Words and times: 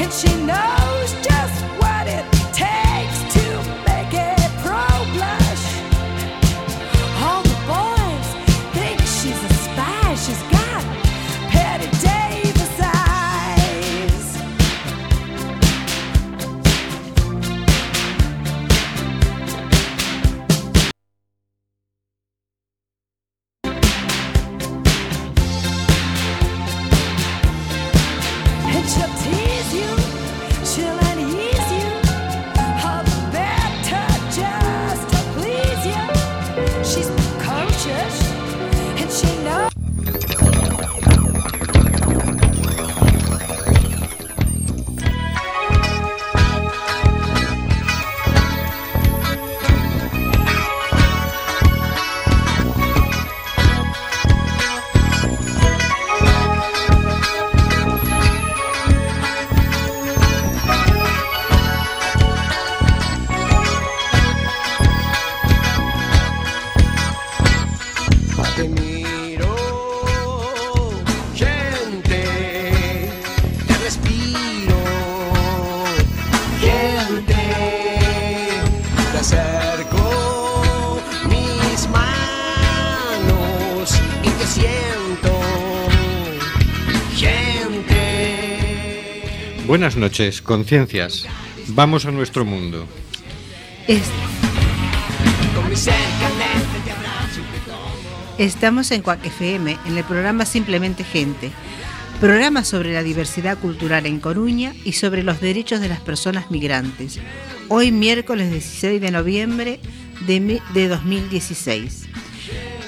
and 0.00 0.12
she 0.12 0.32
knows 0.46 1.12
just 1.26 1.43
Buenas 89.74 89.96
noches, 89.96 90.40
conciencias. 90.40 91.26
Vamos 91.66 92.06
a 92.06 92.12
nuestro 92.12 92.44
mundo. 92.44 92.86
Estamos 98.38 98.92
en 98.92 99.02
Cuac 99.02 99.26
FM, 99.26 99.76
en 99.84 99.98
el 99.98 100.04
programa 100.04 100.46
Simplemente 100.46 101.02
Gente, 101.02 101.50
programa 102.20 102.62
sobre 102.62 102.92
la 102.92 103.02
diversidad 103.02 103.58
cultural 103.58 104.06
en 104.06 104.20
Coruña 104.20 104.72
y 104.84 104.92
sobre 104.92 105.24
los 105.24 105.40
derechos 105.40 105.80
de 105.80 105.88
las 105.88 105.98
personas 105.98 106.52
migrantes. 106.52 107.18
Hoy 107.68 107.90
miércoles 107.90 108.52
16 108.52 109.00
de 109.00 109.10
noviembre 109.10 109.80
de, 110.24 110.62
de 110.72 110.86
2016. 110.86 112.06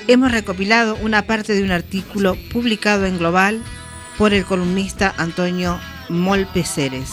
Hemos 0.06 0.30
recopilado 0.30 0.94
una 1.02 1.22
parte 1.22 1.52
de 1.54 1.64
un 1.64 1.72
artículo 1.72 2.36
publicado 2.52 3.06
en 3.06 3.18
Global 3.18 3.60
por 4.16 4.32
el 4.32 4.44
columnista 4.44 5.12
Antonio 5.18 5.80
Molpe 6.08 6.64
Ceres. 6.64 7.10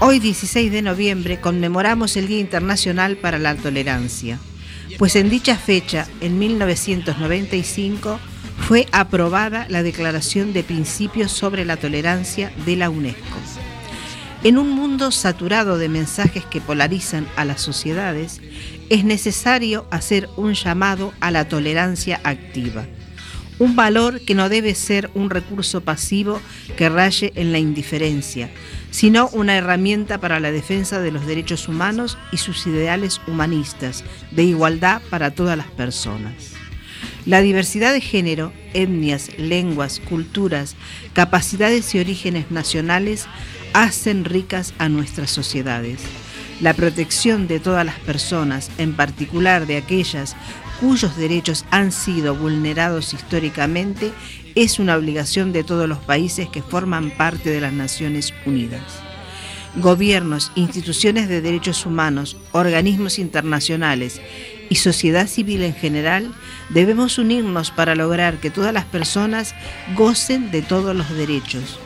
Hoy 0.00 0.18
16 0.18 0.70
de 0.70 0.82
noviembre 0.82 1.40
conmemoramos 1.40 2.16
el 2.16 2.28
Día 2.28 2.38
Internacional 2.38 3.16
para 3.16 3.38
la 3.38 3.54
Tolerancia, 3.56 4.38
pues 4.98 5.16
en 5.16 5.30
dicha 5.30 5.56
fecha, 5.56 6.06
en 6.20 6.38
1995, 6.38 8.18
fue 8.68 8.86
aprobada 8.92 9.66
la 9.68 9.82
Declaración 9.82 10.52
de 10.52 10.62
Principios 10.62 11.32
sobre 11.32 11.64
la 11.64 11.76
Tolerancia 11.76 12.52
de 12.66 12.76
la 12.76 12.90
UNESCO. 12.90 13.38
En 14.44 14.58
un 14.58 14.70
mundo 14.70 15.12
saturado 15.12 15.78
de 15.78 15.88
mensajes 15.88 16.44
que 16.44 16.60
polarizan 16.60 17.28
a 17.36 17.44
las 17.44 17.60
sociedades, 17.60 18.40
es 18.90 19.04
necesario 19.04 19.86
hacer 19.90 20.28
un 20.36 20.54
llamado 20.54 21.12
a 21.20 21.30
la 21.30 21.48
tolerancia 21.48 22.20
activa, 22.24 22.86
un 23.62 23.76
valor 23.76 24.20
que 24.20 24.34
no 24.34 24.48
debe 24.48 24.74
ser 24.74 25.08
un 25.14 25.30
recurso 25.30 25.82
pasivo 25.82 26.40
que 26.76 26.88
raye 26.88 27.32
en 27.36 27.52
la 27.52 27.60
indiferencia, 27.60 28.50
sino 28.90 29.28
una 29.28 29.56
herramienta 29.56 30.18
para 30.18 30.40
la 30.40 30.50
defensa 30.50 31.00
de 31.00 31.12
los 31.12 31.26
derechos 31.26 31.68
humanos 31.68 32.18
y 32.32 32.38
sus 32.38 32.66
ideales 32.66 33.20
humanistas, 33.28 34.02
de 34.32 34.42
igualdad 34.42 35.00
para 35.10 35.30
todas 35.30 35.56
las 35.56 35.68
personas. 35.68 36.54
La 37.24 37.40
diversidad 37.40 37.92
de 37.92 38.00
género, 38.00 38.52
etnias, 38.74 39.30
lenguas, 39.38 40.00
culturas, 40.00 40.74
capacidades 41.12 41.94
y 41.94 42.00
orígenes 42.00 42.50
nacionales 42.50 43.28
hacen 43.74 44.24
ricas 44.24 44.74
a 44.78 44.88
nuestras 44.88 45.30
sociedades. 45.30 46.00
La 46.60 46.74
protección 46.74 47.46
de 47.46 47.60
todas 47.60 47.86
las 47.86 47.98
personas, 48.00 48.72
en 48.78 48.94
particular 48.94 49.66
de 49.68 49.76
aquellas 49.76 50.34
cuyos 50.82 51.16
derechos 51.16 51.64
han 51.70 51.92
sido 51.92 52.34
vulnerados 52.34 53.14
históricamente, 53.14 54.10
es 54.56 54.80
una 54.80 54.96
obligación 54.96 55.52
de 55.52 55.62
todos 55.62 55.88
los 55.88 55.98
países 55.98 56.48
que 56.48 56.60
forman 56.60 57.12
parte 57.12 57.50
de 57.50 57.60
las 57.60 57.72
Naciones 57.72 58.34
Unidas. 58.44 58.82
Gobiernos, 59.76 60.50
instituciones 60.56 61.28
de 61.28 61.40
derechos 61.40 61.86
humanos, 61.86 62.36
organismos 62.50 63.20
internacionales 63.20 64.20
y 64.70 64.74
sociedad 64.74 65.28
civil 65.28 65.62
en 65.62 65.74
general 65.74 66.34
debemos 66.68 67.16
unirnos 67.16 67.70
para 67.70 67.94
lograr 67.94 68.38
que 68.38 68.50
todas 68.50 68.74
las 68.74 68.84
personas 68.84 69.54
gocen 69.96 70.50
de 70.50 70.62
todos 70.62 70.96
los 70.96 71.08
derechos. 71.10 71.78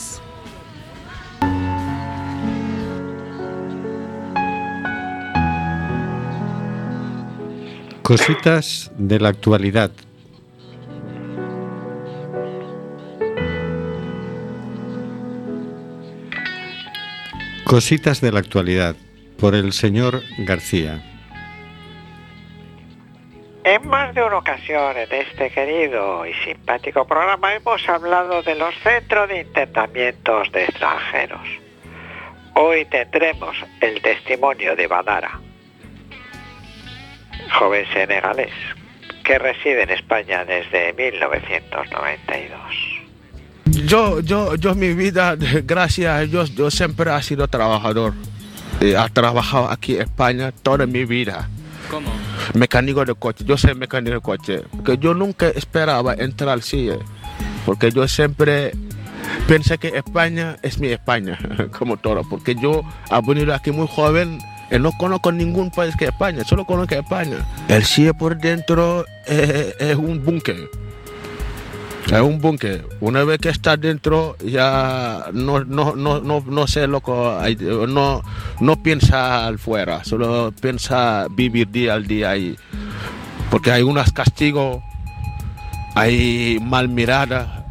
Cositas 8.01 8.91
de 8.97 9.19
la 9.19 9.29
actualidad. 9.29 9.91
Cositas 17.69 18.19
de 18.19 18.31
la 18.31 18.39
actualidad 18.39 18.95
por 19.39 19.53
el 19.53 19.73
señor 19.73 20.23
García. 20.39 21.03
En 23.63 23.87
más 23.87 24.15
de 24.15 24.23
una 24.23 24.39
ocasión 24.39 24.97
en 24.97 25.13
este 25.13 25.51
querido 25.51 26.25
y 26.25 26.33
simpático 26.33 27.05
programa 27.05 27.53
hemos 27.53 27.87
hablado 27.87 28.41
de 28.41 28.55
los 28.55 28.73
centros 28.79 29.29
de 29.29 29.41
internamientos 29.41 30.51
de 30.51 30.63
extranjeros. 30.63 31.47
Hoy 32.55 32.85
tendremos 32.85 33.55
el 33.81 34.01
testimonio 34.01 34.75
de 34.75 34.87
Badara, 34.87 35.39
joven 37.51 37.85
senegalés 37.93 38.55
que 39.23 39.37
reside 39.37 39.83
en 39.83 39.91
España 39.91 40.43
desde 40.43 40.91
1992. 40.93 42.98
Yo, 43.85 44.19
yo, 44.19 44.55
yo 44.55 44.75
mi 44.75 44.93
vida, 44.93 45.35
gracias 45.65 46.13
a 46.13 46.19
Dios, 46.21 46.55
yo 46.55 46.71
siempre 46.71 47.15
he 47.15 47.21
sido 47.23 47.47
trabajador. 47.47 48.13
Eh, 48.81 48.95
he 48.97 49.09
trabajado 49.09 49.69
aquí 49.69 49.95
en 49.95 50.01
España 50.01 50.51
toda 50.51 50.85
mi 50.85 51.05
vida. 51.05 51.49
¿Cómo? 51.89 52.09
Mecánico 52.53 53.03
de 53.03 53.15
coche, 53.15 53.43
yo 53.45 53.57
soy 53.57 53.75
mecánico 53.75 54.15
de 54.15 54.21
coche. 54.21 54.63
Porque 54.71 54.97
yo 54.97 55.13
nunca 55.13 55.49
esperaba 55.49 56.13
entrar 56.13 56.49
al 56.49 56.63
CIE. 56.63 56.99
Porque 57.65 57.91
yo 57.91 58.07
siempre 58.07 58.73
pensé 59.47 59.77
que 59.77 59.89
España 59.89 60.57
es 60.61 60.79
mi 60.79 60.87
España, 60.87 61.37
como 61.77 61.97
todo. 61.97 62.21
Porque 62.29 62.55
yo 62.55 62.81
he 63.11 63.27
venido 63.27 63.53
aquí 63.53 63.71
muy 63.71 63.87
joven 63.87 64.39
y 64.71 64.77
no 64.77 64.91
conozco 64.93 65.31
ningún 65.31 65.71
país 65.71 65.95
que 65.95 66.05
España, 66.05 66.43
solo 66.43 66.65
conozco 66.65 66.95
España. 66.95 67.37
El 67.67 67.83
CIE 67.83 68.13
por 68.13 68.37
dentro 68.37 69.05
es, 69.25 69.75
es 69.79 69.95
un 69.95 70.23
búnker. 70.23 70.69
Es 72.11 72.21
un 72.21 72.41
búnker. 72.41 72.87
Una 73.01 73.23
vez 73.23 73.37
que 73.37 73.49
estás 73.49 73.79
dentro, 73.79 74.35
ya 74.43 75.25
no, 75.31 75.63
no, 75.63 75.95
no, 75.95 76.19
no, 76.19 76.43
no 76.43 76.67
sé 76.67 76.87
loco, 76.87 77.37
no, 77.87 78.23
no 78.59 78.83
piensa 78.83 79.45
al 79.45 79.59
fuera, 79.59 80.03
solo 80.03 80.51
piensa 80.59 81.27
vivir 81.29 81.69
día 81.69 81.93
al 81.93 82.07
día 82.07 82.31
ahí. 82.31 82.55
Porque 83.51 83.71
hay 83.71 83.83
unos 83.83 84.11
castigos, 84.11 84.81
hay 85.93 86.57
mal 86.61 86.89
mirada, 86.89 87.67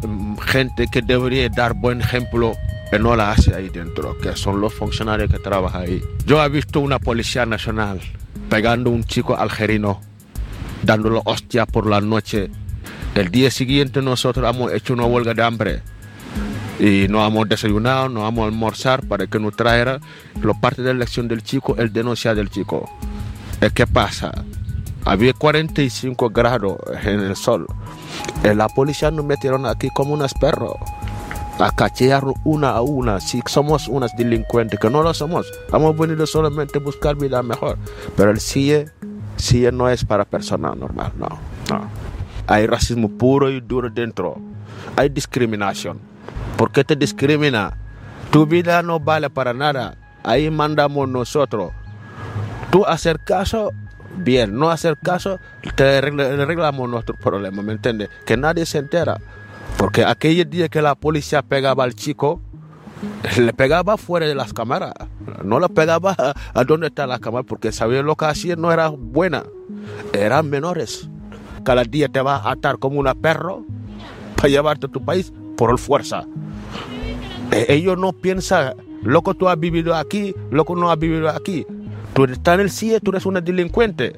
gente 0.47 0.87
que 0.87 1.03
debería 1.03 1.49
dar 1.49 1.75
buen 1.75 2.01
ejemplo, 2.01 2.53
que 2.93 2.99
no 3.01 3.17
la 3.17 3.33
hace 3.33 3.57
ahí 3.57 3.69
dentro, 3.71 4.17
que 4.19 4.37
son 4.37 4.61
los 4.61 4.73
funcionarios 4.73 5.33
que 5.33 5.41
trabajan 5.41 5.83
ahí. 5.83 6.01
Yo 6.27 6.43
he 6.45 6.49
visto 6.49 6.79
una 6.79 7.01
policía 7.01 7.45
nacional 7.45 8.01
pegando 8.49 8.91
a 8.91 8.93
un 8.93 9.03
chico 9.03 9.37
algerino, 9.37 10.01
dándole 10.85 11.21
hostia 11.25 11.67
por 11.67 11.89
la 11.89 12.01
noche. 12.01 12.51
El 13.19 13.33
día 13.33 13.51
siguiente 13.51 14.01
nosotros 14.01 14.49
hemos 14.49 14.73
hecho 14.73 14.93
una 14.93 15.05
huelga 15.05 15.35
de 15.35 15.43
hambre 15.43 15.83
y 16.79 17.09
no 17.09 17.27
hemos 17.27 17.49
desayunado, 17.49 18.09
no 18.09 18.29
hemos 18.29 18.47
almorzar 18.47 19.05
para 19.09 19.27
que 19.27 19.41
nos 19.41 19.57
traiga 19.57 19.99
la 20.41 20.55
parte 20.55 20.83
de 20.83 20.95
la 20.95 20.99
elección 20.99 21.27
del 21.27 21.43
chico, 21.43 21.75
el 21.79 21.93
denuncia 21.93 22.33
del 22.37 22.49
chico. 22.49 22.89
¿Y 23.61 23.71
¿Qué 23.71 23.89
pasa? 23.89 24.31
Había 25.05 25.33
45 25.33 26.31
grados 26.31 26.77
en 27.03 27.19
el 27.19 27.35
sol. 27.35 27.67
Y 28.45 28.55
la 28.55 28.69
policía 28.69 29.11
nos 29.11 29.25
metieron 29.25 29.67
aquí 29.67 29.89
como 29.93 30.15
unos 30.15 30.33
perros. 30.35 30.77
A 31.59 31.73
cachear 31.73 32.23
una 32.45 32.71
a 32.71 32.83
una. 32.83 33.19
Si 33.19 33.43
somos 33.47 33.89
unos 33.89 34.13
delincuentes, 34.17 34.79
que 34.79 34.91
no 34.91 35.03
lo 35.03 35.13
somos. 35.13 35.53
Hemos 35.73 35.99
venido 35.99 36.25
solamente 36.25 36.79
a 36.79 36.81
buscar 36.81 37.17
vida 37.17 37.43
mejor. 37.43 37.79
Pero 38.17 38.31
el 38.31 38.39
CIE, 38.39 38.87
CIE 39.41 39.73
no 39.73 39.89
es 39.89 40.05
para 40.05 40.25
personas 40.25 40.77
normal, 40.77 41.11
no, 41.19 41.27
no. 41.69 42.18
Hay 42.49 42.67
racismo 42.67 43.09
puro 43.09 43.51
y 43.51 43.61
duro 43.61 43.91
dentro. 43.91 44.37
Hay 44.97 45.09
discriminación. 45.11 46.01
¿Por 46.57 46.73
qué 46.73 46.83
te 46.83 46.97
discrimina? 46.97 47.77
Tu 48.31 48.47
vida 48.47 48.83
no 48.83 48.99
vale 48.99 49.31
para 49.31 49.55
nada. 49.55 49.97
ahí 50.25 50.51
mandamos 50.51 51.09
nosotros. 51.09 51.73
Tú 52.71 52.85
hacer 52.85 53.21
caso, 53.21 53.71
bien, 54.17 54.59
no 54.59 54.71
hacer 54.71 54.99
caso, 55.03 55.39
te 55.77 55.85
arregla- 56.03 56.43
arreglamos 56.43 56.89
nuestro 56.91 57.15
problema, 57.15 57.63
¿me 57.63 57.73
entiendes? 57.73 58.11
Que 58.27 58.37
nadie 58.37 58.67
se 58.67 58.79
entera. 58.79 59.19
Porque 59.79 60.05
aquel 60.05 60.51
día 60.51 60.69
que 60.69 60.83
la 60.83 60.95
policía 60.97 61.41
pegaba 61.43 61.85
al 61.85 61.95
chico, 61.95 62.41
le 63.39 63.53
pegaba 63.55 63.97
fuera 63.97 64.27
de 64.27 64.35
las 64.35 64.53
cámaras. 64.53 64.93
No 65.45 65.61
le 65.61 65.69
pegaba 65.69 66.15
a 66.53 66.65
donde 66.65 66.89
está 66.89 67.07
la 67.07 67.19
cámara 67.21 67.45
porque 67.45 67.73
sabía 67.73 68.03
lo 68.03 68.17
que 68.17 68.25
hacía 68.27 68.57
no 68.57 68.73
era 68.73 68.89
buena. 68.89 69.45
Eran 70.13 70.51
menores. 70.51 71.09
Cada 71.69 71.85
día 71.85 72.09
te 72.09 72.23
va 72.23 72.37
a 72.37 72.53
atar 72.53 72.79
como 72.79 72.99
una 72.99 73.15
perro 73.15 73.63
para 74.37 74.49
llevarte 74.49 74.87
a 74.87 74.89
tu 74.89 75.05
país 75.05 75.31
por 75.55 75.79
fuerza. 75.79 76.25
Eh, 77.53 77.67
ellos 77.69 77.99
no 77.99 78.15
piensan, 78.15 78.73
loco, 79.03 79.35
tú 79.35 79.51
has 79.51 79.61
vivido 79.61 79.95
aquí, 79.95 80.35
loco, 80.51 80.75
no 80.75 80.91
has 80.91 80.99
vivido 80.99 81.29
aquí. 81.29 81.67
Tú 82.15 82.25
estás 82.25 82.55
en 82.55 82.61
el 82.63 82.71
CIE, 82.71 83.01
tú 83.01 83.11
eres 83.11 83.27
una 83.27 83.43
delincuente. 83.43 84.17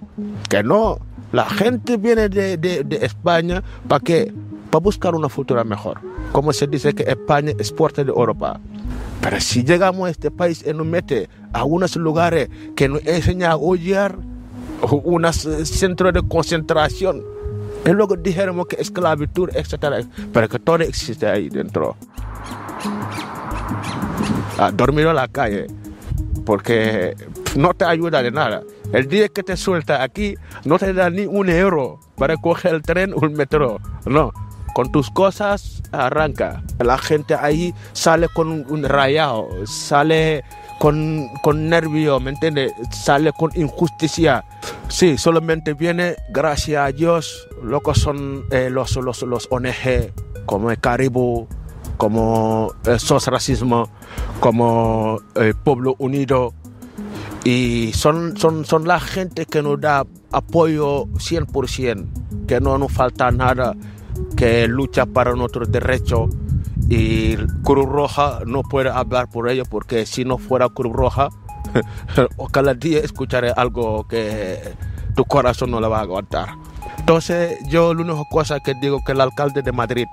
Que 0.49 0.63
no. 0.63 0.99
La 1.33 1.45
gente 1.45 1.97
viene 1.97 2.29
de, 2.29 2.57
de- 2.57 2.85
de 2.85 3.05
España 3.05 3.65
para 3.89 3.99
qué? 3.99 4.33
Para 4.71 4.83
buscar 4.85 5.17
una 5.17 5.29
futura 5.29 5.65
mejor. 5.65 5.99
Como 6.31 6.53
se 6.53 6.69
dice 6.69 6.93
que 6.95 7.03
España 7.03 7.51
es 7.59 7.73
puerta 7.73 8.05
de 8.05 8.11
Europa. 8.13 8.61
Pero 9.23 9.41
si 9.41 9.65
llegamos 9.65 10.07
a 10.07 10.11
este 10.13 10.31
país 10.31 10.65
y 10.65 10.73
nos 10.73 10.87
mete 10.87 11.29
a 11.53 11.65
unos 11.65 11.97
lugares 11.97 12.49
que 12.77 12.89
nos 12.89 13.05
enseña 13.05 13.51
a 13.51 13.57
odiar, 13.57 14.19
unos 15.03 15.49
centros 15.65 16.13
de 16.15 16.23
concentración, 16.23 17.25
y 17.85 17.91
luego 17.91 18.17
dijéramos 18.17 18.67
que 18.67 18.77
esclavitud, 18.77 19.51
etcétera, 19.55 20.01
pero 20.33 20.49
que 20.49 20.59
todo 20.59 20.77
existe 20.79 21.27
ahí 21.27 21.49
dentro. 21.49 21.97
A 24.59 24.71
dormir 24.71 25.07
en 25.07 25.17
la 25.17 25.29
calle, 25.29 25.67
porque 26.45 27.17
no 27.57 27.73
te 27.75 27.85
ayuda 27.85 28.23
de 28.23 28.31
nada. 28.31 28.63
El 28.93 29.09
día 29.09 29.29
que 29.29 29.43
te 29.43 29.57
suelta 29.57 30.03
aquí, 30.03 30.35
no 30.65 30.79
te 30.79 30.93
da 30.93 31.11
ni 31.11 31.25
un 31.25 31.49
euro 31.49 32.01
para 32.17 32.37
coger 32.37 32.75
el 32.75 32.83
tren 32.83 33.15
o 33.15 33.25
el 33.25 33.31
metro. 33.31 33.81
No, 34.05 34.33
con 34.75 34.93
tus 34.93 35.11
cosas 35.11 35.83
arranca. 35.93 36.63
La 36.79 36.99
gente 36.99 37.35
ahí 37.35 37.75
sale 37.93 38.29
con 38.29 38.49
un 38.49 38.83
rayado, 38.85 39.49
sale 39.67 40.45
con, 40.81 41.29
con 41.43 41.69
nervio, 41.69 42.21
¿me 42.21 42.31
entiendes? 42.31 42.73
Sale 42.91 43.35
con 43.35 43.51
injusticia. 43.55 44.47
Sí, 44.89 45.19
solamente 45.19 45.75
viene, 45.75 46.17
gracias 46.31 46.83
a 46.83 46.91
Dios, 46.91 47.49
lo 47.63 47.83
que 47.83 47.95
son 47.95 48.47
eh, 48.51 48.71
los, 48.71 48.97
los, 48.97 49.21
los 49.21 49.47
ONG, 49.51 50.15
como 50.47 50.71
el 50.71 50.81
Caribú, 50.81 51.47
como 51.99 52.73
el 52.87 52.99
SOS 52.99 53.27
Racismo, 53.27 53.91
como 54.41 55.21
el 55.35 55.55
Pueblo 55.55 55.97
Unido. 55.99 56.55
Y 57.45 57.93
son, 57.93 58.39
son, 58.39 58.65
son 58.65 58.89
la 58.89 59.01
gente 59.01 59.45
que 59.45 59.61
nos 59.61 59.79
da 59.83 60.07
apoyo 60.33 61.05
100%, 61.09 62.47
que 62.47 62.59
no 62.59 62.79
nos 62.79 62.91
falta 62.91 63.31
nada, 63.31 63.77
que 64.35 64.67
lucha 64.67 65.05
para 65.05 65.35
nuestros 65.35 65.71
derechos. 65.71 66.31
Y 66.91 67.37
Cruz 67.63 67.89
Roja 67.89 68.41
no 68.47 68.63
puede 68.63 68.91
hablar 68.91 69.31
por 69.31 69.49
ello, 69.49 69.63
porque 69.65 70.07
si 70.07 70.25
no 70.25 70.39
fuera 70.39 70.69
Cruz 70.69 70.93
Roja, 70.93 71.29
cada 72.53 72.75
día 72.75 72.99
escucharé 72.99 73.53
algo 73.57 74.09
que 74.09 74.75
tu 75.15 75.25
corazón 75.25 75.71
no 75.71 75.81
le 75.81 75.87
va 75.87 75.99
a 75.99 76.03
aguantar. 76.03 76.49
Entonces, 76.99 77.59
yo 77.69 77.95
la 77.95 78.03
única 78.03 78.25
cosa 78.29 78.59
que 78.59 78.75
digo 78.75 78.99
que 79.07 79.13
el 79.13 79.21
alcalde 79.21 79.63
de 79.63 79.71
Madrid, 79.71 80.07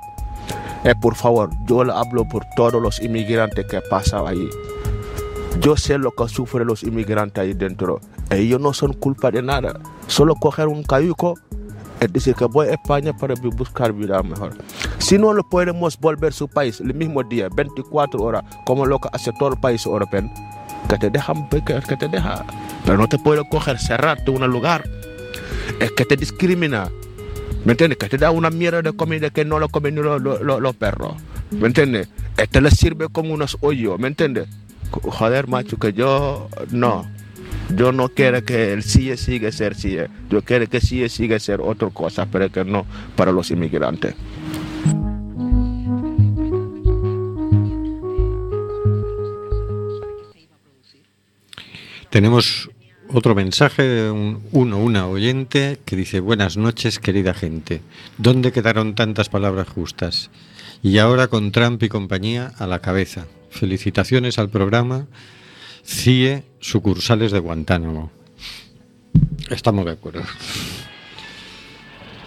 eh, 0.83 0.93
por 1.01 1.15
favor, 1.15 1.49
yo 1.67 1.83
le 1.83 1.93
hablo 1.93 2.27
por 2.29 2.45
todos 2.55 2.79
los 2.79 3.01
inmigrantes 3.01 3.65
que 3.65 3.81
pasan 3.81 4.27
ahí. 4.27 4.47
Yo 5.59 5.75
sé 5.77 5.97
lo 5.97 6.11
que 6.11 6.27
sufren 6.27 6.67
los 6.67 6.83
inmigrantes 6.83 7.41
ahí 7.41 7.55
dentro. 7.55 8.01
Ellos 8.29 8.61
no 8.61 8.71
son 8.73 8.93
culpa 8.93 9.31
de 9.31 9.41
nada. 9.41 9.79
Solo 10.05 10.35
coger 10.35 10.67
un 10.67 10.83
cayuco 10.83 11.33
es 11.99 12.13
decir 12.13 12.35
que 12.35 12.45
voy 12.45 12.67
a 12.67 12.71
España 12.73 13.13
para 13.15 13.33
bu- 13.35 13.55
buscar 13.55 13.91
vida 13.93 14.21
mejor. 14.23 14.55
Si 14.99 15.17
no 15.17 15.33
lo 15.33 15.43
podemos 15.47 15.97
volver 15.99 16.29
a 16.29 16.35
su 16.35 16.47
país 16.47 16.79
el 16.79 16.93
mismo 16.93 17.23
día, 17.23 17.47
24 17.55 18.19
horas, 18.21 18.43
como 18.65 18.85
lo 18.85 18.99
que 18.99 19.09
hace 19.13 19.31
todo 19.39 19.49
el 19.53 19.59
país 19.59 19.85
europeo, 19.85 20.29
que 20.89 20.97
te 20.97 21.09
dejan, 21.09 21.49
que, 21.49 21.61
te 21.97 22.07
deja. 22.07 22.45
Pero 22.85 22.97
no 22.97 23.07
te 23.07 23.17
puedo 23.17 23.43
coger, 23.45 23.79
cerrarte 23.79 24.31
un 24.31 24.45
lugar. 24.49 24.83
Es 25.79 25.91
que 25.91 26.05
te 26.05 26.15
discrimina. 26.15 26.89
¿Me 27.65 27.71
entiendes? 27.73 27.97
Que 27.97 28.07
te 28.07 28.17
da 28.17 28.31
una 28.31 28.49
mierda 28.49 28.81
de 28.81 28.93
comida 28.93 29.29
que 29.29 29.43
no 29.43 29.59
lo 29.59 29.67
comen 29.69 29.95
los- 29.95 30.21
los 30.21 30.75
perros. 30.75 31.15
¿Me 31.51 31.67
entiendes? 31.67 32.07
Este 32.37 32.61
le 32.61 32.71
sirve 32.71 33.09
como 33.09 33.33
unos 33.33 33.57
hoyos. 33.61 33.99
¿Me 33.99 34.07
entiendes? 34.07 34.47
Joder, 34.91 35.47
macho, 35.47 35.77
que 35.77 35.91
yo 35.91 36.47
no. 36.71 37.05
Yo 37.75 37.91
no 37.91 38.09
quiero 38.09 38.43
que 38.43 38.73
el 38.73 38.83
CIE 38.83 39.17
siga 39.17 39.51
ser 39.51 39.75
CIE. 39.75 40.07
Yo 40.29 40.41
quiero 40.41 40.67
que 40.67 40.79
CIE 40.79 41.09
siga 41.09 41.39
ser 41.39 41.61
otra 41.61 41.89
cosa, 41.89 42.25
pero 42.25 42.51
que 42.51 42.63
no 42.63 42.85
para 43.15 43.31
los 43.31 43.51
inmigrantes. 43.51 44.15
Tenemos 52.09 52.69
otro 53.09 53.35
mensaje 53.35 53.83
de 53.83 54.11
un, 54.11 54.41
uno, 54.51 54.79
una 54.79 55.07
oyente 55.07 55.77
que 55.85 55.95
dice, 55.95 56.19
buenas 56.19 56.57
noches 56.57 56.99
querida 56.99 57.33
gente, 57.33 57.81
¿dónde 58.17 58.51
quedaron 58.51 58.95
tantas 58.95 59.29
palabras 59.29 59.67
justas? 59.67 60.29
Y 60.81 60.97
ahora 60.99 61.27
con 61.27 61.51
Trump 61.51 61.83
y 61.83 61.89
compañía 61.89 62.53
a 62.57 62.67
la 62.67 62.79
cabeza. 62.79 63.27
Felicitaciones 63.49 64.39
al 64.39 64.49
programa 64.49 65.07
CIE 65.87 66.43
sucursales 66.59 67.31
de 67.31 67.39
Guantánamo. 67.39 68.11
Estamos 69.49 69.85
de 69.85 69.91
acuerdo. 69.91 70.21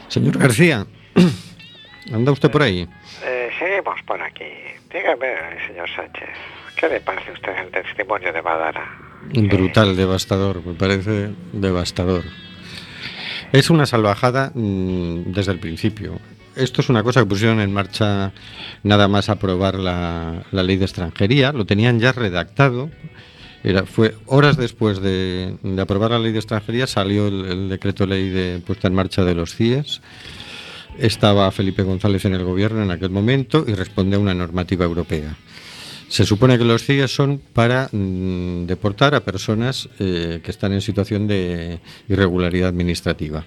Señor 0.09 0.39
García, 0.39 0.87
¿anda 2.13 2.33
usted 2.33 2.51
por 2.51 2.63
ahí? 2.63 2.89
Eh, 3.23 3.51
seguimos 3.59 4.01
por 4.07 4.21
aquí. 4.23 4.45
Dígame, 4.91 5.27
señor 5.69 5.89
Sánchez, 5.95 6.31
¿qué 6.75 6.89
le 6.89 7.01
parece 7.01 7.31
a 7.31 7.35
usted 7.35 7.53
el 7.59 7.71
testimonio 7.71 8.33
de 8.33 8.43
Madara? 8.43 8.99
Brutal, 9.35 9.95
devastador, 9.95 10.65
me 10.65 10.73
parece 10.73 11.31
devastador. 11.53 12.25
Es 13.53 13.69
una 13.69 13.85
salvajada 13.85 14.53
mm, 14.55 15.33
desde 15.33 15.53
el 15.53 15.61
principio. 15.61 16.19
Esto 16.57 16.81
es 16.81 16.89
una 16.89 17.03
cosa 17.03 17.21
que 17.21 17.27
pusieron 17.27 17.61
en 17.61 17.73
marcha 17.73 18.33
nada 18.83 19.07
más 19.07 19.29
aprobar 19.29 19.75
la, 19.75 20.45
la 20.51 20.63
ley 20.63 20.77
de 20.77 20.87
extranjería, 20.87 21.53
lo 21.53 21.67
tenían 21.67 22.01
ya 22.01 22.13
redactado. 22.13 22.91
Era, 23.63 23.85
fue 23.85 24.15
horas 24.27 24.57
después 24.57 25.01
de, 25.01 25.57
aprobar 25.81 26.13
la 26.13 26.19
ley 26.19 26.33
de 26.33 26.39
extranjería 26.39 26.87
salió 26.87 27.29
el, 27.29 27.45
el 27.45 27.69
decreto 27.69 28.07
ley 28.07 28.31
de 28.31 28.61
puesta 28.67 28.89
en 28.89 28.95
marcha 28.95 29.25
de 29.25 29.35
los 29.35 29.55
CIES. 29.55 30.01
Estaba 30.99 31.51
Felipe 31.51 31.83
González 31.83 32.25
en 32.25 32.35
el 32.35 32.45
gobierno 32.45 32.83
en 32.83 32.91
aquel 32.91 33.11
momento 33.11 33.65
y 33.67 33.75
responde 33.75 34.17
a 34.17 34.19
una 34.19 34.35
normativa 34.35 34.85
europea. 34.85 35.37
Se 36.11 36.27
supone 36.27 36.59
que 36.59 36.65
los 36.65 36.83
CIES 36.83 37.15
son 37.15 37.39
para 37.39 37.89
mm, 37.93 38.67
deportar 38.67 39.15
a 39.15 39.21
personas 39.21 39.89
eh, 40.01 40.41
que 40.43 40.51
están 40.51 40.73
en 40.73 40.81
situación 40.81 41.29
de 41.29 41.79
irregularidad 42.09 42.69
administrativa. 42.69 43.45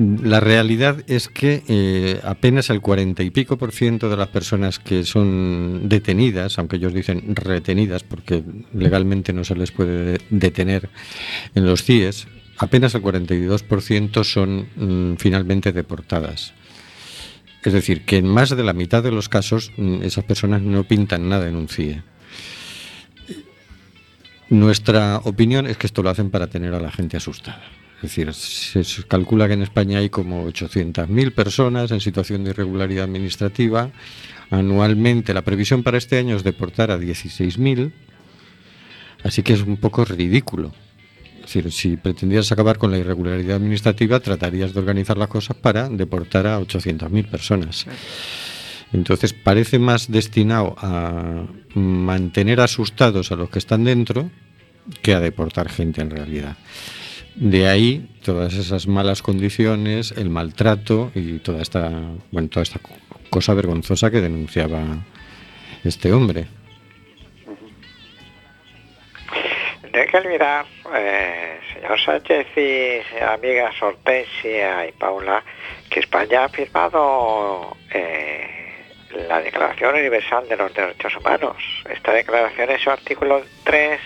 La 0.00 0.40
realidad 0.40 1.04
es 1.08 1.28
que 1.28 1.62
eh, 1.68 2.20
apenas 2.24 2.70
el 2.70 2.80
cuarenta 2.80 3.22
y 3.22 3.28
pico 3.30 3.58
por 3.58 3.70
ciento 3.72 4.08
de 4.08 4.16
las 4.16 4.28
personas 4.28 4.78
que 4.78 5.04
son 5.04 5.90
detenidas, 5.90 6.58
aunque 6.58 6.76
ellos 6.76 6.94
dicen 6.94 7.36
retenidas 7.36 8.02
porque 8.02 8.42
legalmente 8.72 9.34
no 9.34 9.44
se 9.44 9.56
les 9.56 9.72
puede 9.72 10.12
de- 10.12 10.20
detener 10.30 10.88
en 11.54 11.66
los 11.66 11.82
CIES, 11.84 12.28
apenas 12.56 12.94
el 12.94 13.02
42% 13.02 14.24
son 14.24 14.68
mm, 14.76 15.16
finalmente 15.16 15.72
deportadas. 15.72 16.54
Es 17.62 17.74
decir, 17.74 18.06
que 18.06 18.16
en 18.16 18.26
más 18.26 18.48
de 18.56 18.64
la 18.64 18.72
mitad 18.72 19.02
de 19.02 19.10
los 19.12 19.28
casos 19.28 19.70
mm, 19.76 20.02
esas 20.02 20.24
personas 20.24 20.62
no 20.62 20.84
pintan 20.84 21.28
nada 21.28 21.46
en 21.46 21.56
un 21.56 21.68
CIE. 21.68 22.02
Nuestra 24.48 25.18
opinión 25.24 25.66
es 25.66 25.76
que 25.76 25.86
esto 25.86 26.02
lo 26.02 26.08
hacen 26.10 26.30
para 26.30 26.46
tener 26.46 26.74
a 26.74 26.80
la 26.80 26.90
gente 26.90 27.16
asustada. 27.18 27.62
Es 28.02 28.14
decir, 28.14 28.32
se 28.32 29.02
calcula 29.04 29.46
que 29.46 29.52
en 29.52 29.62
España 29.62 29.98
hay 29.98 30.08
como 30.08 30.48
800.000 30.48 31.34
personas 31.34 31.90
en 31.90 32.00
situación 32.00 32.44
de 32.44 32.50
irregularidad 32.50 33.04
administrativa. 33.04 33.90
Anualmente 34.50 35.34
la 35.34 35.42
previsión 35.42 35.82
para 35.82 35.98
este 35.98 36.16
año 36.16 36.34
es 36.34 36.42
deportar 36.42 36.90
a 36.90 36.98
16.000. 36.98 37.92
Así 39.22 39.42
que 39.42 39.52
es 39.52 39.60
un 39.60 39.76
poco 39.76 40.06
ridículo. 40.06 40.72
Es 41.34 41.54
decir, 41.54 41.70
si 41.72 41.96
pretendieras 41.98 42.50
acabar 42.52 42.78
con 42.78 42.90
la 42.90 42.96
irregularidad 42.96 43.56
administrativa, 43.56 44.18
tratarías 44.20 44.72
de 44.72 44.80
organizar 44.80 45.18
las 45.18 45.28
cosas 45.28 45.56
para 45.58 45.90
deportar 45.90 46.46
a 46.46 46.58
800.000 46.58 47.26
personas. 47.28 47.86
Entonces 48.94 49.34
parece 49.34 49.78
más 49.78 50.10
destinado 50.10 50.74
a 50.78 51.44
mantener 51.74 52.62
asustados 52.62 53.30
a 53.30 53.36
los 53.36 53.50
que 53.50 53.58
están 53.58 53.84
dentro 53.84 54.30
que 55.02 55.12
a 55.12 55.20
deportar 55.20 55.68
gente 55.68 56.00
en 56.00 56.10
realidad. 56.10 56.56
De 57.36 57.68
ahí 57.68 58.08
todas 58.24 58.54
esas 58.54 58.86
malas 58.86 59.22
condiciones, 59.22 60.12
el 60.12 60.30
maltrato 60.30 61.10
y 61.14 61.38
toda 61.38 61.62
esta, 61.62 61.90
bueno, 62.30 62.48
toda 62.48 62.62
esta 62.64 62.78
co- 62.80 62.94
cosa 63.30 63.54
vergonzosa 63.54 64.10
que 64.10 64.20
denunciaba 64.20 64.80
este 65.84 66.12
hombre. 66.12 66.46
No 69.92 70.00
hay 70.00 70.06
que 70.06 70.16
olvidar, 70.18 70.66
eh, 70.94 71.58
señor 71.74 72.00
Sánchez 72.00 72.46
y 72.56 73.22
amigas 73.22 73.74
Hortensia 73.82 74.86
y 74.86 74.92
Paula, 74.92 75.42
que 75.88 76.00
España 76.00 76.44
ha 76.44 76.48
firmado 76.48 77.76
eh, 77.92 78.46
la 79.28 79.40
Declaración 79.40 79.94
Universal 79.96 80.48
de 80.48 80.56
los 80.56 80.72
Derechos 80.74 81.16
Humanos. 81.16 81.56
Esta 81.90 82.12
declaración 82.12 82.70
en 82.70 82.78
su 82.78 82.90
artículo 82.90 83.42
3 83.64 83.98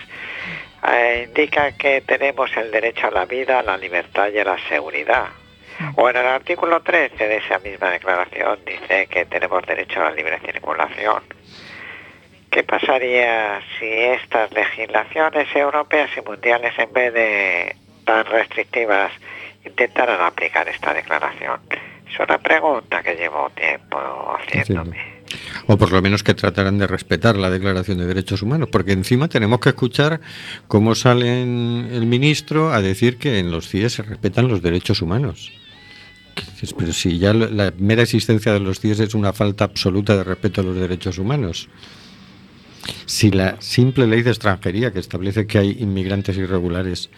eh, 0.87 1.25
indica 1.27 1.71
que 1.73 2.01
tenemos 2.01 2.55
el 2.57 2.71
derecho 2.71 3.07
a 3.07 3.11
la 3.11 3.25
vida, 3.25 3.59
a 3.59 3.63
la 3.63 3.77
libertad 3.77 4.29
y 4.33 4.39
a 4.39 4.43
la 4.43 4.57
seguridad. 4.69 5.27
O 5.95 6.09
en 6.09 6.15
el 6.15 6.25
artículo 6.25 6.81
13 6.81 7.27
de 7.27 7.37
esa 7.37 7.59
misma 7.59 7.89
declaración 7.89 8.59
dice 8.65 9.07
que 9.07 9.25
tenemos 9.25 9.65
derecho 9.65 10.01
a 10.01 10.09
la 10.09 10.11
libre 10.11 10.39
circulación. 10.39 11.23
¿Qué 12.49 12.63
pasaría 12.63 13.61
si 13.77 13.85
estas 13.85 14.51
legislaciones 14.53 15.53
europeas 15.53 16.09
y 16.15 16.21
mundiales, 16.21 16.73
en 16.77 16.93
vez 16.93 17.13
de 17.13 17.75
tan 18.05 18.25
restrictivas, 18.25 19.11
intentaran 19.65 20.21
aplicar 20.21 20.67
esta 20.69 20.93
declaración? 20.93 21.59
Es 22.09 22.17
una 22.19 22.37
pregunta 22.37 23.03
que 23.03 23.15
llevo 23.15 23.49
tiempo 23.49 23.99
haciéndome. 24.37 25.14
O 25.67 25.77
por 25.77 25.91
lo 25.91 26.01
menos 26.01 26.23
que 26.23 26.33
tratarán 26.33 26.77
de 26.77 26.87
respetar 26.87 27.37
la 27.37 27.49
Declaración 27.49 27.97
de 27.97 28.05
Derechos 28.05 28.41
Humanos, 28.41 28.69
porque 28.71 28.91
encima 28.91 29.27
tenemos 29.27 29.59
que 29.59 29.69
escuchar 29.69 30.21
cómo 30.67 30.95
sale 30.95 31.41
el 31.41 32.05
ministro 32.05 32.71
a 32.71 32.81
decir 32.81 33.17
que 33.17 33.39
en 33.39 33.51
los 33.51 33.67
CIE 33.67 33.89
se 33.89 34.03
respetan 34.03 34.47
los 34.47 34.61
derechos 34.61 35.01
humanos. 35.01 35.51
Pero 36.77 36.93
si 36.93 37.17
ya 37.17 37.33
la 37.33 37.73
mera 37.77 38.03
existencia 38.03 38.53
de 38.53 38.59
los 38.59 38.79
CIE 38.79 38.91
es 38.91 39.15
una 39.15 39.33
falta 39.33 39.63
absoluta 39.63 40.15
de 40.15 40.23
respeto 40.23 40.61
a 40.61 40.63
los 40.63 40.75
derechos 40.75 41.17
humanos. 41.17 41.69
Si 43.05 43.31
la 43.31 43.59
simple 43.61 44.05
ley 44.05 44.21
de 44.21 44.29
extranjería 44.29 44.91
que 44.91 44.99
establece 44.99 45.47
que 45.47 45.57
hay 45.57 45.77
inmigrantes 45.79 46.37
irregulares 46.37 47.09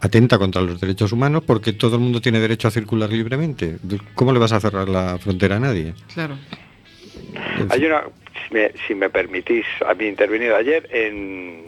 atenta 0.00 0.38
contra 0.38 0.60
los 0.60 0.80
derechos 0.80 1.12
humanos 1.12 1.44
porque 1.46 1.72
todo 1.72 1.96
el 1.96 2.02
mundo 2.02 2.20
tiene 2.20 2.40
derecho 2.40 2.68
a 2.68 2.70
circular 2.70 3.10
libremente, 3.10 3.78
¿cómo 4.14 4.32
le 4.32 4.38
vas 4.38 4.52
a 4.52 4.60
cerrar 4.60 4.88
la 4.88 5.18
frontera 5.18 5.56
a 5.56 5.60
nadie? 5.60 5.94
Claro. 6.12 6.36
Hay 7.70 7.84
una, 7.84 8.04
si 8.46 8.54
me, 8.54 8.72
si 8.86 8.94
me 8.94 9.10
permitís, 9.10 9.66
había 9.86 10.08
intervenido 10.08 10.56
ayer 10.56 10.88
en, 10.92 11.62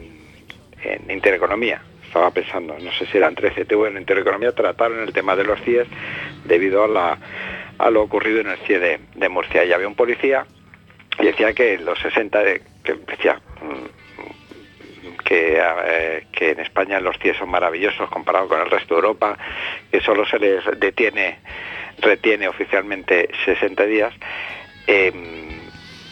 en 0.83 1.11
Intereconomía. 1.11 1.81
Estaba 2.05 2.31
pensando, 2.31 2.77
no 2.79 2.91
sé 2.93 3.05
si 3.07 3.17
eran 3.17 3.35
13 3.35 3.65
TV 3.65 3.89
en 3.89 3.97
Intereconomía, 3.97 4.53
trataron 4.53 5.01
el 5.01 5.11
tema 5.13 5.35
de 5.35 5.43
los 5.43 5.59
CIEs 5.61 5.87
debido 6.45 6.83
a, 6.85 6.87
la, 6.87 7.17
a 7.77 7.89
lo 7.89 8.01
ocurrido 8.03 8.39
en 8.39 8.47
el 8.47 8.57
CIE 8.59 8.79
de, 8.79 8.99
de 9.15 9.29
Murcia. 9.29 9.65
Y 9.65 9.73
había 9.73 9.87
un 9.87 9.95
policía 9.95 10.45
y 11.19 11.25
decía 11.25 11.53
que 11.53 11.77
los 11.77 11.99
60, 11.99 12.39
de, 12.43 12.61
que 12.83 12.93
decía 12.93 13.41
mm, 13.61 15.17
que, 15.25 15.59
eh, 15.61 16.27
que 16.31 16.51
en 16.51 16.61
España 16.61 16.99
los 17.01 17.17
CIE 17.19 17.33
son 17.33 17.49
maravillosos 17.49 18.09
comparado 18.09 18.47
con 18.47 18.61
el 18.61 18.69
resto 18.69 18.95
de 18.95 19.01
Europa, 19.01 19.37
que 19.91 19.99
solo 19.99 20.25
se 20.25 20.39
les 20.39 20.63
detiene, 20.79 21.39
retiene 21.99 22.47
oficialmente 22.47 23.29
60 23.45 23.85
días. 23.85 24.13
eh, 24.87 25.11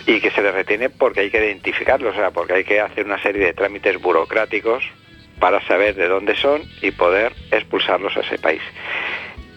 y 0.05 0.19
que 0.19 0.31
se 0.31 0.41
les 0.41 0.53
retiene 0.53 0.89
porque 0.89 1.21
hay 1.21 1.31
que 1.31 1.43
identificarlos, 1.43 2.13
o 2.13 2.17
sea, 2.17 2.31
porque 2.31 2.53
hay 2.53 2.63
que 2.63 2.79
hacer 2.79 3.05
una 3.05 3.21
serie 3.21 3.45
de 3.45 3.53
trámites 3.53 3.99
burocráticos 4.01 4.83
para 5.39 5.65
saber 5.67 5.95
de 5.95 6.07
dónde 6.07 6.35
son 6.35 6.61
y 6.81 6.91
poder 6.91 7.33
expulsarlos 7.51 8.15
a 8.17 8.21
ese 8.21 8.37
país. 8.37 8.61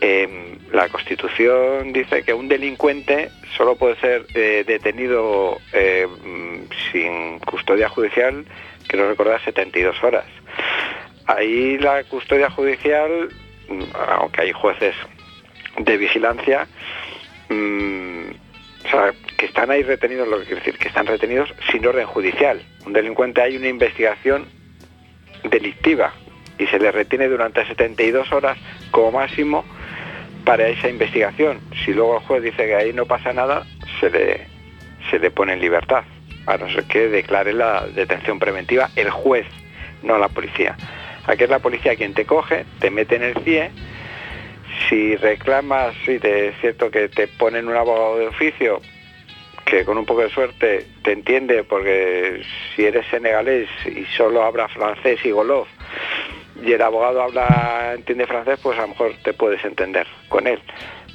Eh, 0.01 0.57
la 0.73 0.89
Constitución 0.89 1.93
dice 1.93 2.23
que 2.23 2.33
un 2.33 2.49
delincuente 2.49 3.31
solo 3.57 3.77
puede 3.77 3.97
ser 3.97 4.27
eh, 4.35 4.65
detenido 4.67 5.59
mm, 5.73 6.59
sin 6.93 7.39
custodia 7.41 7.89
judicial, 7.89 8.45
quiero 8.87 9.09
recordar, 9.09 9.43
72 9.45 10.03
horas. 10.03 10.25
Ahí 11.27 11.79
la 11.79 12.05
custodia 12.05 12.51
judicial, 12.51 13.29
mm, 13.69 13.83
aunque 14.19 14.43
hay 14.43 14.53
jueces 14.53 14.95
de 15.77 15.97
vigilancia, 15.97 16.67
mm, 17.49 18.31
o 18.85 18.89
sea, 18.89 19.13
que 19.37 19.47
están 19.47 19.71
ahí 19.71 19.83
retenidos, 19.83 20.29
lo 20.29 20.39
que 20.39 20.47
quiere 20.47 20.61
decir, 20.61 20.79
que 20.79 20.89
están 20.89 21.07
retenidos 21.07 21.53
sin 21.71 21.87
orden 21.87 22.07
judicial. 22.07 22.63
Un 22.87 22.93
delincuente 22.93 23.43
hay 23.43 23.57
una 23.57 23.69
investigación 23.69 24.47
delictiva 25.45 26.13
y 26.59 26.67
se 26.67 26.79
le 26.79 26.91
retiene 26.91 27.29
durante 27.29 27.65
72 27.67 28.33
horas 28.33 28.59
como 28.91 29.13
máximo 29.13 29.65
para 30.45 30.69
esa 30.69 30.89
investigación. 30.89 31.61
Si 31.85 31.93
luego 31.93 32.19
el 32.19 32.25
juez 32.25 32.43
dice 32.43 32.67
que 32.67 32.75
ahí 32.75 32.93
no 32.93 33.07
pasa 33.07 33.33
nada, 33.33 33.67
se 34.01 34.11
le, 34.11 34.47
se 35.11 35.19
le 35.19 35.31
pone 35.31 35.53
en 35.53 35.61
libertad, 35.61 36.05
a 36.47 36.57
no 36.57 36.69
ser 36.71 36.85
que 36.85 37.09
declare 37.09 37.53
la 37.53 37.87
detención 37.87 38.39
preventiva 38.39 38.91
el 38.97 39.11
juez, 39.11 39.47
no 40.03 40.19
la 40.19 40.29
policía. 40.29 40.77
Aquí 41.27 41.45
es 41.45 41.51
la 41.51 41.59
policía 41.59 41.97
quien 41.97 42.15
te 42.15 42.25
coge, 42.25 42.65
te 42.81 42.91
mete 42.91 43.17
en 43.17 43.23
el 43.23 43.35
CIE, 43.45 43.71
si 44.89 45.17
reclamas, 45.17 45.95
sí, 46.05 46.19
te- 46.19 46.49
es 46.49 46.57
cierto 46.61 46.91
que 46.91 47.09
te 47.09 47.29
ponen 47.29 47.69
un 47.69 47.77
abogado 47.77 48.19
de 48.19 48.27
oficio 48.29 48.81
que 49.65 49.85
con 49.85 49.99
un 49.99 50.07
poco 50.07 50.23
de 50.23 50.31
suerte 50.31 50.87
te 51.03 51.13
entiende 51.13 51.63
porque 51.63 52.43
si 52.75 52.87
eres 52.87 53.07
senegalés 53.11 53.69
y 53.85 54.05
solo 54.17 54.43
habla 54.43 54.67
francés 54.69 55.21
y 55.25 55.31
golof 55.31 55.69
y 56.65 56.73
el 56.73 56.81
abogado 56.81 57.23
habla 57.23 57.93
entiende 57.95 58.27
francés 58.27 58.59
pues 58.63 58.79
a 58.79 58.83
lo 58.83 58.89
mejor 58.89 59.13
te 59.23 59.35
puedes 59.35 59.63
entender 59.65 60.07
con 60.31 60.47
él 60.47 60.59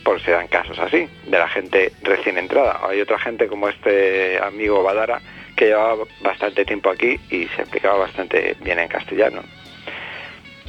porque 0.04 0.24
se 0.26 0.32
dan 0.32 0.48
casos 0.50 0.78
así 0.80 1.10
de 1.26 1.40
la 1.40 1.48
gente 1.48 1.94
recién 2.04 2.38
entrada. 2.38 2.80
Hay 2.88 3.00
otra 3.02 3.18
gente 3.18 3.48
como 3.48 3.70
este 3.70 4.38
amigo 4.40 4.84
Badara 4.84 5.20
que 5.56 5.68
llevaba 5.68 6.04
bastante 6.22 6.66
tiempo 6.66 6.90
aquí 6.90 7.20
y 7.32 7.48
se 7.56 7.62
explicaba 7.62 7.98
bastante 8.00 8.56
bien 8.60 8.80
en 8.80 8.88
castellano. 8.90 9.42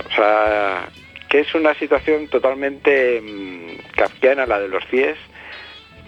O 0.09 0.15
sea 0.15 0.89
es 1.41 1.55
una 1.55 1.75
situación 1.75 2.29
totalmente 2.29 3.21
mm, 3.21 3.93
kafkiana 3.97 4.47
la 4.47 4.61
de 4.61 4.69
los 4.69 4.85
CIES 4.87 5.19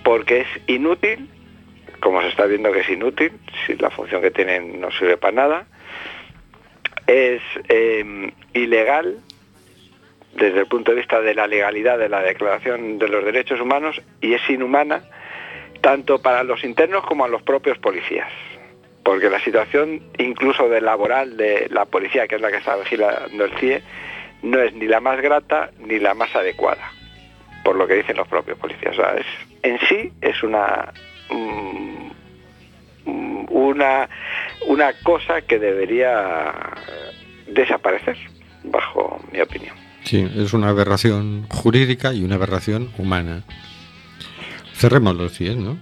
porque 0.03 0.41
es 0.41 0.49
inútil 0.67 1.29
como 2.01 2.21
se 2.23 2.29
está 2.29 2.47
viendo 2.47 2.73
que 2.73 2.81
es 2.81 2.89
inútil, 2.89 3.33
si 3.67 3.75
la 3.75 3.91
función 3.91 4.23
que 4.23 4.31
tienen 4.31 4.81
no 4.81 4.91
sirve 4.91 5.17
para 5.17 5.33
nada, 5.33 5.67
es 7.07 7.43
eh, 7.69 8.33
ilegal 8.53 9.19
desde 10.35 10.61
el 10.61 10.67
punto 10.67 10.91
de 10.91 10.99
vista 10.99 11.21
de 11.21 11.35
la 11.35 11.47
legalidad 11.47 11.99
de 11.99 12.09
la 12.09 12.21
Declaración 12.21 12.99
de 12.99 13.09
los 13.09 13.25
Derechos 13.25 13.61
Humanos 13.61 14.01
y 14.21 14.35
es 14.35 14.51
inhumana 14.51 15.03
tanto 15.81 16.21
para 16.21 16.43
los 16.45 16.63
internos 16.65 17.05
como 17.07 17.25
a 17.25 17.29
los 17.29 17.43
propios 17.43 17.79
policías. 17.79 18.31
Porque 19.03 19.31
la 19.31 19.41
situación 19.41 20.03
incluso 20.19 20.69
de 20.69 20.81
laboral 20.81 21.37
de 21.37 21.69
la 21.71 21.87
policía, 21.87 22.27
que 22.27 22.35
es 22.35 22.41
la 22.41 22.51
que 22.51 22.59
está 22.59 22.77
vigilando 22.77 23.45
el 23.45 23.53
CIE, 23.59 23.83
no 24.47 24.61
es 24.61 24.73
ni 24.75 24.87
la 24.87 25.01
más 25.01 25.21
grata 25.21 25.71
ni 25.79 25.99
la 25.99 26.15
más 26.15 26.35
adecuada, 26.35 26.93
por 27.65 27.77
lo 27.77 27.87
que 27.87 27.95
dicen 27.95 28.17
los 28.17 28.29
propios 28.29 28.59
policías. 28.59 28.93
O 28.93 29.03
sea, 29.03 29.15
es, 29.15 29.27
en 29.63 29.79
sí 29.89 30.13
es 30.21 30.43
una 30.43 30.93
mm, 31.31 32.11
mm, 33.05 33.47
una 33.51 34.09
una 34.69 34.93
cosa 35.03 35.43
que 35.43 35.59
debería 35.59 36.53
desaparecer 37.49 38.17
bajo 38.65 39.21
mi 39.33 39.41
opinión 39.41 39.87
Sí, 40.07 40.25
es 40.37 40.53
una 40.53 40.69
aberración 40.69 41.47
jurídica 41.49 42.15
y 42.15 42.23
una 42.23 42.37
aberración 42.37 42.93
humana. 42.97 43.43
Cerremos 44.73 45.17
los 45.17 45.33
100, 45.33 45.65
¿no? 45.65 45.79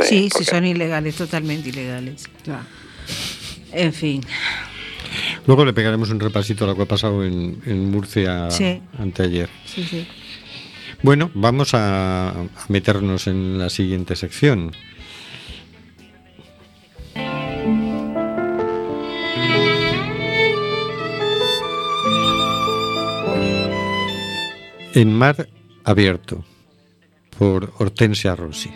Sí, 0.00 0.28
sí, 0.36 0.44
son 0.44 0.66
ilegales, 0.66 1.14
totalmente 1.14 1.68
ilegales. 1.68 2.28
Ya. 2.44 2.66
En 3.70 3.92
fin, 3.92 4.22
Luego 5.46 5.64
le 5.64 5.72
pegaremos 5.72 6.10
un 6.10 6.20
repasito 6.20 6.64
a 6.64 6.68
lo 6.68 6.76
que 6.76 6.82
ha 6.82 6.86
pasado 6.86 7.24
en, 7.24 7.60
en 7.66 7.90
Murcia 7.90 8.50
Sí. 8.50 8.80
anteayer. 8.98 9.48
sí, 9.66 9.84
sí. 9.84 10.06
Bueno, 11.02 11.30
vamos 11.34 11.74
a, 11.74 12.30
a 12.30 12.34
meternos 12.68 13.26
en 13.26 13.58
la 13.58 13.68
siguiente 13.68 14.16
sección. 14.16 14.72
En 24.94 25.12
mar 25.12 25.48
abierto, 25.84 26.44
por 27.38 27.72
Hortensia 27.78 28.36
Rossi. 28.36 28.70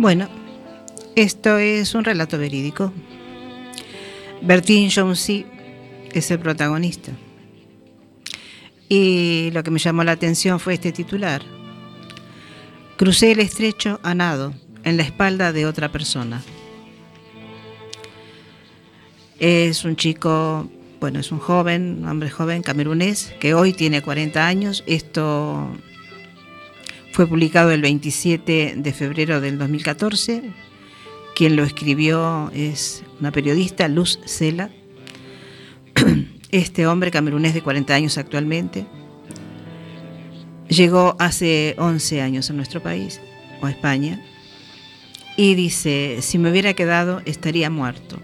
Bueno, 0.00 0.30
esto 1.14 1.58
es 1.58 1.94
un 1.94 2.04
relato 2.04 2.38
verídico. 2.38 2.90
Bertín 4.40 4.88
Jonesy 4.90 5.44
es 6.10 6.30
el 6.30 6.38
protagonista. 6.38 7.12
Y 8.88 9.50
lo 9.52 9.62
que 9.62 9.70
me 9.70 9.78
llamó 9.78 10.02
la 10.02 10.12
atención 10.12 10.58
fue 10.58 10.72
este 10.72 10.90
titular. 10.92 11.42
Crucé 12.96 13.32
el 13.32 13.40
estrecho 13.40 14.00
a 14.02 14.14
nado 14.14 14.54
en 14.84 14.96
la 14.96 15.02
espalda 15.02 15.52
de 15.52 15.66
otra 15.66 15.92
persona. 15.92 16.42
Es 19.38 19.84
un 19.84 19.96
chico, 19.96 20.66
bueno, 20.98 21.20
es 21.20 21.30
un 21.30 21.40
joven, 21.40 21.98
un 21.98 22.08
hombre 22.08 22.30
joven 22.30 22.62
camerunés, 22.62 23.34
que 23.38 23.52
hoy 23.52 23.74
tiene 23.74 24.00
40 24.00 24.46
años. 24.46 24.82
Esto 24.86 25.68
Fue 27.12 27.26
publicado 27.26 27.70
el 27.72 27.82
27 27.82 28.74
de 28.76 28.92
febrero 28.92 29.40
del 29.40 29.58
2014. 29.58 30.42
Quien 31.34 31.56
lo 31.56 31.64
escribió 31.64 32.50
es 32.54 33.02
una 33.20 33.32
periodista, 33.32 33.88
Luz 33.88 34.18
Cela. 34.26 34.70
Este 36.50 36.86
hombre 36.86 37.10
camerunés 37.10 37.54
de 37.54 37.62
40 37.62 37.94
años 37.94 38.18
actualmente 38.18 38.86
llegó 40.70 41.16
hace 41.18 41.74
11 41.78 42.22
años 42.22 42.50
a 42.50 42.54
nuestro 42.54 42.82
país, 42.82 43.20
o 43.60 43.66
a 43.66 43.70
España, 43.70 44.24
y 45.36 45.54
dice, 45.54 46.18
si 46.20 46.38
me 46.38 46.50
hubiera 46.50 46.74
quedado 46.74 47.22
estaría 47.24 47.70
muerto. 47.70 48.18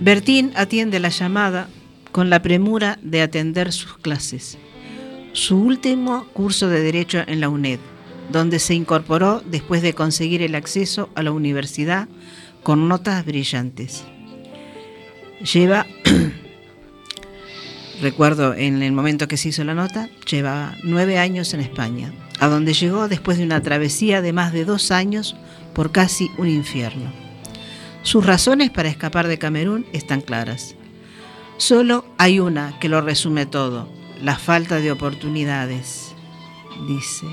Bertín 0.00 0.52
atiende 0.54 1.00
la 1.00 1.08
llamada 1.08 1.68
con 2.12 2.30
la 2.30 2.40
premura 2.40 2.98
de 3.02 3.20
atender 3.20 3.72
sus 3.72 3.98
clases. 3.98 4.58
Su 5.38 5.56
último 5.56 6.26
curso 6.32 6.68
de 6.68 6.82
Derecho 6.82 7.22
en 7.24 7.38
la 7.38 7.48
UNED, 7.48 7.78
donde 8.32 8.58
se 8.58 8.74
incorporó 8.74 9.40
después 9.46 9.82
de 9.82 9.94
conseguir 9.94 10.42
el 10.42 10.56
acceso 10.56 11.10
a 11.14 11.22
la 11.22 11.30
universidad 11.30 12.08
con 12.64 12.88
notas 12.88 13.24
brillantes. 13.24 14.02
Lleva, 15.40 15.86
recuerdo 18.02 18.52
en 18.52 18.82
el 18.82 18.90
momento 18.90 19.28
que 19.28 19.36
se 19.36 19.50
hizo 19.50 19.62
la 19.62 19.74
nota, 19.74 20.10
lleva 20.28 20.74
nueve 20.82 21.18
años 21.18 21.54
en 21.54 21.60
España, 21.60 22.12
a 22.40 22.48
donde 22.48 22.74
llegó 22.74 23.06
después 23.06 23.38
de 23.38 23.44
una 23.44 23.62
travesía 23.62 24.20
de 24.20 24.32
más 24.32 24.52
de 24.52 24.64
dos 24.64 24.90
años 24.90 25.36
por 25.72 25.92
casi 25.92 26.32
un 26.36 26.48
infierno. 26.48 27.12
Sus 28.02 28.26
razones 28.26 28.70
para 28.70 28.88
escapar 28.88 29.28
de 29.28 29.38
Camerún 29.38 29.86
están 29.92 30.20
claras. 30.20 30.74
Solo 31.58 32.04
hay 32.18 32.40
una 32.40 32.76
que 32.80 32.88
lo 32.88 33.00
resume 33.00 33.46
todo, 33.46 33.97
la 34.20 34.36
falta 34.36 34.76
de 34.76 34.90
oportunidades, 34.90 36.14
dice. 36.86 37.26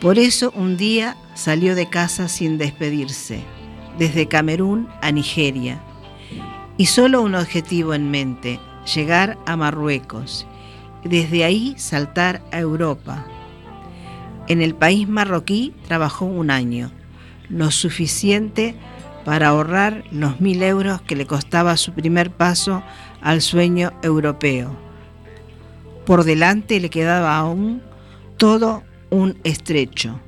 Por 0.00 0.18
eso 0.18 0.52
un 0.54 0.76
día 0.76 1.16
salió 1.34 1.74
de 1.74 1.88
casa 1.88 2.28
sin 2.28 2.56
despedirse, 2.56 3.42
desde 3.98 4.28
Camerún 4.28 4.88
a 5.02 5.10
Nigeria, 5.12 5.82
y 6.76 6.86
solo 6.86 7.20
un 7.20 7.34
objetivo 7.34 7.92
en 7.94 8.10
mente, 8.10 8.60
llegar 8.94 9.38
a 9.46 9.56
Marruecos, 9.56 10.46
y 11.04 11.08
desde 11.08 11.44
ahí 11.44 11.74
saltar 11.76 12.42
a 12.52 12.58
Europa. 12.58 13.26
En 14.48 14.62
el 14.62 14.74
país 14.74 15.08
marroquí 15.08 15.74
trabajó 15.86 16.24
un 16.24 16.50
año, 16.50 16.90
lo 17.48 17.70
suficiente 17.70 18.74
para 19.24 19.48
ahorrar 19.48 20.04
los 20.10 20.40
mil 20.40 20.62
euros 20.62 21.02
que 21.02 21.16
le 21.16 21.26
costaba 21.26 21.76
su 21.76 21.92
primer 21.92 22.30
paso 22.30 22.82
al 23.20 23.42
sueño 23.42 23.92
europeo. 24.02 24.89
Por 26.06 26.24
delante 26.24 26.80
le 26.80 26.90
quedaba 26.90 27.36
aún 27.36 27.82
todo 28.36 28.82
un 29.10 29.38
estrecho. 29.44 30.20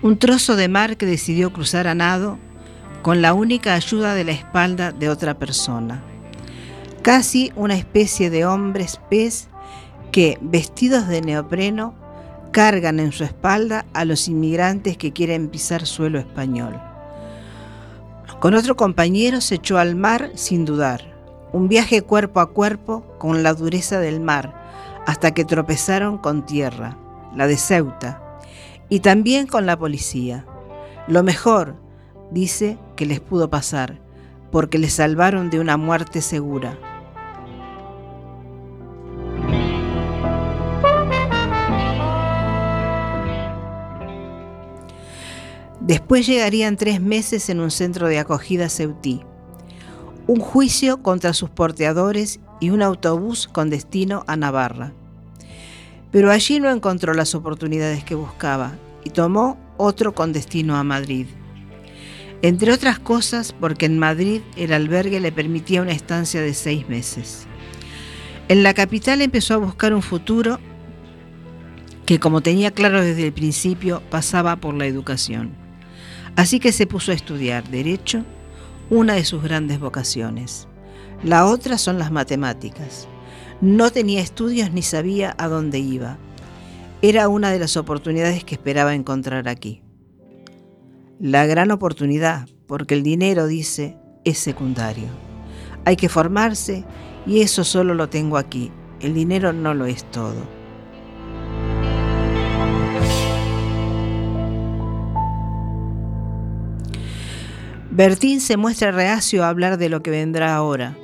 Un 0.00 0.16
trozo 0.18 0.54
de 0.54 0.68
mar 0.68 0.96
que 0.96 1.06
decidió 1.06 1.52
cruzar 1.52 1.88
a 1.88 1.94
nado 1.94 2.38
con 3.02 3.20
la 3.20 3.34
única 3.34 3.74
ayuda 3.74 4.14
de 4.14 4.24
la 4.24 4.32
espalda 4.32 4.92
de 4.92 5.08
otra 5.08 5.38
persona. 5.38 6.02
Casi 7.02 7.52
una 7.56 7.74
especie 7.74 8.30
de 8.30 8.44
hombres 8.44 9.00
pez 9.10 9.48
que, 10.12 10.38
vestidos 10.40 11.08
de 11.08 11.20
neopreno, 11.20 11.94
cargan 12.50 13.00
en 13.00 13.12
su 13.12 13.24
espalda 13.24 13.86
a 13.92 14.04
los 14.04 14.28
inmigrantes 14.28 14.96
que 14.96 15.12
quieren 15.12 15.48
pisar 15.48 15.86
suelo 15.86 16.18
español. 16.18 16.80
Con 18.40 18.54
otro 18.54 18.76
compañero 18.76 19.40
se 19.40 19.56
echó 19.56 19.78
al 19.78 19.96
mar 19.96 20.30
sin 20.34 20.64
dudar, 20.64 21.02
un 21.52 21.68
viaje 21.68 22.02
cuerpo 22.02 22.40
a 22.40 22.50
cuerpo 22.50 23.04
con 23.18 23.42
la 23.42 23.54
dureza 23.54 23.98
del 24.00 24.20
mar, 24.20 24.54
hasta 25.06 25.32
que 25.32 25.44
tropezaron 25.44 26.18
con 26.18 26.44
tierra, 26.46 26.96
la 27.34 27.46
de 27.46 27.56
Ceuta, 27.56 28.22
y 28.88 29.00
también 29.00 29.46
con 29.46 29.66
la 29.66 29.78
policía. 29.78 30.44
Lo 31.06 31.22
mejor, 31.22 31.76
dice, 32.30 32.78
que 32.94 33.06
les 33.06 33.20
pudo 33.20 33.50
pasar, 33.50 33.98
porque 34.52 34.78
les 34.78 34.94
salvaron 34.94 35.50
de 35.50 35.60
una 35.60 35.76
muerte 35.76 36.20
segura. 36.20 36.78
Después 45.88 46.26
llegarían 46.26 46.76
tres 46.76 47.00
meses 47.00 47.48
en 47.48 47.60
un 47.60 47.70
centro 47.70 48.08
de 48.08 48.18
acogida 48.18 48.68
ceutí, 48.68 49.22
un 50.26 50.38
juicio 50.38 51.02
contra 51.02 51.32
sus 51.32 51.48
porteadores 51.48 52.40
y 52.60 52.68
un 52.68 52.82
autobús 52.82 53.48
con 53.48 53.70
destino 53.70 54.22
a 54.26 54.36
Navarra. 54.36 54.92
Pero 56.10 56.30
allí 56.30 56.60
no 56.60 56.68
encontró 56.68 57.14
las 57.14 57.34
oportunidades 57.34 58.04
que 58.04 58.14
buscaba 58.14 58.76
y 59.02 59.08
tomó 59.08 59.58
otro 59.78 60.14
con 60.14 60.34
destino 60.34 60.76
a 60.76 60.84
Madrid. 60.84 61.26
Entre 62.42 62.70
otras 62.70 62.98
cosas 62.98 63.54
porque 63.58 63.86
en 63.86 63.98
Madrid 63.98 64.42
el 64.56 64.74
albergue 64.74 65.20
le 65.20 65.32
permitía 65.32 65.80
una 65.80 65.92
estancia 65.92 66.42
de 66.42 66.52
seis 66.52 66.86
meses. 66.90 67.46
En 68.48 68.62
la 68.62 68.74
capital 68.74 69.22
empezó 69.22 69.54
a 69.54 69.56
buscar 69.56 69.94
un 69.94 70.02
futuro 70.02 70.60
que, 72.04 72.20
como 72.20 72.42
tenía 72.42 72.72
claro 72.72 73.02
desde 73.02 73.24
el 73.24 73.32
principio, 73.32 74.02
pasaba 74.10 74.56
por 74.56 74.74
la 74.74 74.84
educación. 74.84 75.67
Así 76.38 76.60
que 76.60 76.70
se 76.70 76.86
puso 76.86 77.10
a 77.10 77.16
estudiar 77.16 77.68
Derecho, 77.68 78.24
una 78.90 79.14
de 79.14 79.24
sus 79.24 79.42
grandes 79.42 79.80
vocaciones. 79.80 80.68
La 81.24 81.44
otra 81.44 81.78
son 81.78 81.98
las 81.98 82.12
matemáticas. 82.12 83.08
No 83.60 83.90
tenía 83.90 84.20
estudios 84.20 84.70
ni 84.70 84.82
sabía 84.82 85.34
a 85.36 85.48
dónde 85.48 85.80
iba. 85.80 86.16
Era 87.02 87.28
una 87.28 87.50
de 87.50 87.58
las 87.58 87.76
oportunidades 87.76 88.44
que 88.44 88.54
esperaba 88.54 88.94
encontrar 88.94 89.48
aquí. 89.48 89.82
La 91.18 91.44
gran 91.44 91.72
oportunidad, 91.72 92.48
porque 92.68 92.94
el 92.94 93.02
dinero, 93.02 93.48
dice, 93.48 93.98
es 94.24 94.38
secundario. 94.38 95.08
Hay 95.86 95.96
que 95.96 96.08
formarse 96.08 96.84
y 97.26 97.40
eso 97.40 97.64
solo 97.64 97.94
lo 97.94 98.10
tengo 98.10 98.36
aquí. 98.36 98.70
El 99.00 99.12
dinero 99.12 99.52
no 99.52 99.74
lo 99.74 99.86
es 99.86 100.08
todo. 100.12 100.57
Bertín 107.98 108.40
se 108.40 108.56
muestra 108.56 108.92
reacio 108.92 109.42
a 109.42 109.48
hablar 109.48 109.76
de 109.76 109.88
lo 109.88 110.04
que 110.04 110.12
vendrá 110.12 110.54
ahora, 110.54 110.96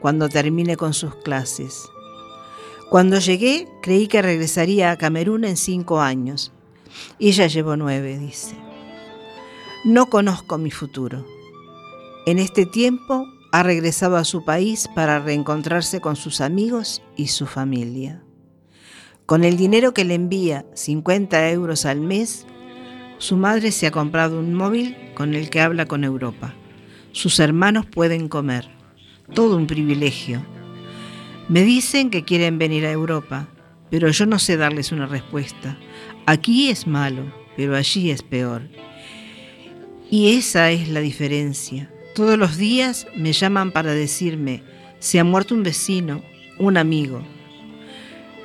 cuando 0.00 0.30
termine 0.30 0.78
con 0.78 0.94
sus 0.94 1.14
clases. 1.16 1.90
Cuando 2.88 3.18
llegué, 3.18 3.68
creí 3.82 4.08
que 4.08 4.22
regresaría 4.22 4.90
a 4.90 4.96
Camerún 4.96 5.44
en 5.44 5.58
cinco 5.58 6.00
años. 6.00 6.50
Y 7.18 7.32
ya 7.32 7.48
llevo 7.48 7.76
nueve, 7.76 8.16
dice. 8.18 8.56
No 9.84 10.06
conozco 10.06 10.56
mi 10.56 10.70
futuro. 10.70 11.26
En 12.24 12.38
este 12.38 12.64
tiempo 12.64 13.26
ha 13.52 13.62
regresado 13.62 14.16
a 14.16 14.24
su 14.24 14.42
país 14.46 14.88
para 14.94 15.18
reencontrarse 15.18 16.00
con 16.00 16.16
sus 16.16 16.40
amigos 16.40 17.02
y 17.14 17.26
su 17.26 17.44
familia. 17.44 18.22
Con 19.26 19.44
el 19.44 19.58
dinero 19.58 19.92
que 19.92 20.06
le 20.06 20.14
envía, 20.14 20.64
50 20.72 21.50
euros 21.50 21.84
al 21.84 22.00
mes, 22.00 22.46
su 23.18 23.36
madre 23.36 23.72
se 23.72 23.86
ha 23.86 23.90
comprado 23.90 24.38
un 24.38 24.54
móvil 24.54 24.96
con 25.14 25.34
el 25.34 25.50
que 25.50 25.60
habla 25.60 25.86
con 25.86 26.04
Europa. 26.04 26.54
Sus 27.12 27.40
hermanos 27.40 27.84
pueden 27.84 28.28
comer. 28.28 28.68
Todo 29.34 29.56
un 29.56 29.66
privilegio. 29.66 30.40
Me 31.48 31.62
dicen 31.62 32.10
que 32.10 32.24
quieren 32.24 32.58
venir 32.58 32.86
a 32.86 32.92
Europa, 32.92 33.48
pero 33.90 34.08
yo 34.08 34.26
no 34.26 34.38
sé 34.38 34.56
darles 34.56 34.92
una 34.92 35.06
respuesta. 35.06 35.78
Aquí 36.26 36.70
es 36.70 36.86
malo, 36.86 37.32
pero 37.56 37.74
allí 37.74 38.10
es 38.10 38.22
peor. 38.22 38.62
Y 40.10 40.36
esa 40.36 40.70
es 40.70 40.88
la 40.88 41.00
diferencia. 41.00 41.90
Todos 42.14 42.38
los 42.38 42.56
días 42.56 43.06
me 43.16 43.32
llaman 43.32 43.72
para 43.72 43.92
decirme, 43.92 44.62
se 45.00 45.18
ha 45.18 45.24
muerto 45.24 45.54
un 45.54 45.62
vecino, 45.62 46.22
un 46.58 46.76
amigo. 46.76 47.22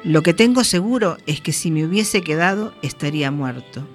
Lo 0.03 0.21
que 0.23 0.33
tengo 0.33 0.63
seguro 0.63 1.17
es 1.27 1.41
que 1.41 1.53
si 1.53 1.71
me 1.71 1.85
hubiese 1.85 2.21
quedado 2.21 2.73
estaría 2.81 3.31
muerto. 3.31 3.87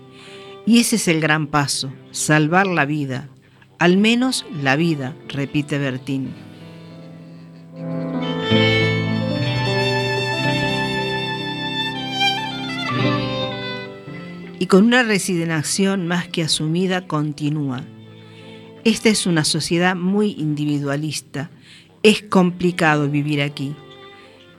Y 0.69 0.81
ese 0.81 0.97
es 0.97 1.09
el 1.09 1.23
gran 1.23 1.47
paso, 1.47 1.91
salvar 2.11 2.67
la 2.67 2.85
vida, 2.85 3.31
al 3.79 3.97
menos 3.97 4.45
la 4.63 4.77
vida, 4.77 5.17
repite 5.29 5.79
Bertín. 5.79 6.29
Y 14.59 14.67
con 14.67 14.85
una 14.85 15.03
resignación 15.05 16.07
más 16.07 16.29
que 16.29 16.43
asumida 16.43 17.07
continúa. 17.07 17.87
Esta 18.85 19.09
es 19.09 19.27
una 19.27 19.45
sociedad 19.45 19.97
muy 19.97 20.33
individualista. 20.33 21.51
Es 22.03 22.21
complicado 22.21 23.09
vivir 23.09 23.41
aquí. 23.41 23.75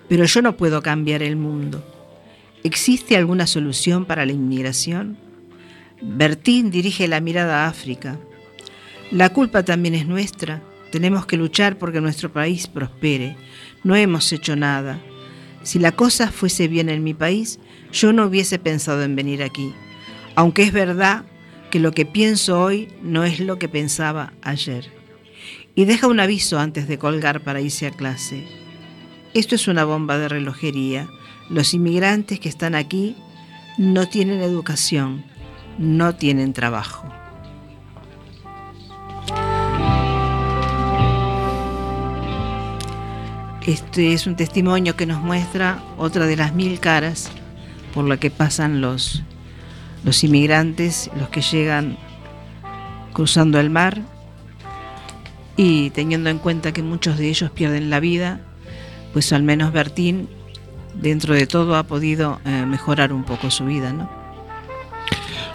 Pero 0.07 0.25
yo 0.25 0.41
no 0.41 0.57
puedo 0.57 0.81
cambiar 0.81 1.21
el 1.21 1.35
mundo. 1.35 1.85
¿Existe 2.63 3.15
alguna 3.15 3.45
solución 3.45 4.05
para 4.05 4.25
la 4.25 4.31
inmigración? 4.31 5.28
Bertín 6.01 6.71
dirige 6.71 7.07
la 7.07 7.19
mirada 7.19 7.65
a 7.65 7.69
África. 7.69 8.17
La 9.11 9.29
culpa 9.29 9.63
también 9.63 9.95
es 9.95 10.05
nuestra. 10.05 10.61
Tenemos 10.91 11.25
que 11.25 11.37
luchar 11.37 11.77
porque 11.77 12.01
nuestro 12.01 12.31
país 12.31 12.67
prospere. 12.67 13.35
No 13.83 13.95
hemos 13.95 14.31
hecho 14.31 14.55
nada. 14.55 14.99
Si 15.63 15.77
la 15.77 15.91
cosa 15.91 16.31
fuese 16.31 16.67
bien 16.67 16.89
en 16.89 17.03
mi 17.03 17.13
país, 17.13 17.59
yo 17.91 18.13
no 18.13 18.25
hubiese 18.25 18.59
pensado 18.59 19.03
en 19.03 19.15
venir 19.15 19.43
aquí. 19.43 19.73
Aunque 20.35 20.63
es 20.63 20.71
verdad 20.71 21.25
que 21.69 21.79
lo 21.79 21.91
que 21.91 22.05
pienso 22.05 22.61
hoy 22.61 22.87
no 23.03 23.23
es 23.23 23.39
lo 23.39 23.59
que 23.59 23.67
pensaba 23.67 24.33
ayer. 24.41 24.91
Y 25.75 25.85
deja 25.85 26.07
un 26.07 26.19
aviso 26.19 26.59
antes 26.59 26.87
de 26.87 26.97
colgar 26.97 27.43
para 27.43 27.61
irse 27.61 27.87
a 27.87 27.91
clase. 27.91 28.47
Esto 29.33 29.55
es 29.55 29.67
una 29.67 29.83
bomba 29.83 30.17
de 30.17 30.29
relojería. 30.29 31.07
Los 31.49 31.73
inmigrantes 31.73 32.39
que 32.39 32.49
están 32.49 32.73
aquí 32.73 33.15
no 33.77 34.07
tienen 34.07 34.41
educación, 34.41 35.23
no 35.79 36.13
tienen 36.13 36.51
trabajo. 36.53 37.07
Este 43.65 44.13
es 44.13 44.27
un 44.27 44.35
testimonio 44.35 44.95
que 44.95 45.05
nos 45.05 45.21
muestra 45.21 45.81
otra 45.97 46.25
de 46.25 46.35
las 46.35 46.53
mil 46.53 46.79
caras 46.79 47.31
por 47.93 48.05
la 48.05 48.17
que 48.17 48.29
pasan 48.29 48.81
los, 48.81 49.23
los 50.03 50.23
inmigrantes, 50.23 51.09
los 51.17 51.29
que 51.29 51.41
llegan 51.41 51.97
cruzando 53.13 53.59
el 53.59 53.69
mar 53.69 54.01
y 55.55 55.91
teniendo 55.91 56.29
en 56.29 56.39
cuenta 56.39 56.73
que 56.73 56.83
muchos 56.83 57.17
de 57.17 57.29
ellos 57.29 57.51
pierden 57.51 57.89
la 57.89 57.99
vida, 57.99 58.41
pues 59.13 59.31
al 59.31 59.43
menos 59.43 59.71
Bertín, 59.71 60.27
dentro 60.95 61.33
de 61.35 61.47
todo, 61.47 61.75
ha 61.75 61.83
podido 61.83 62.41
eh, 62.45 62.65
mejorar 62.65 63.13
un 63.13 63.23
poco 63.23 63.49
su 63.49 63.65
vida, 63.65 63.93
¿no? 63.93 64.18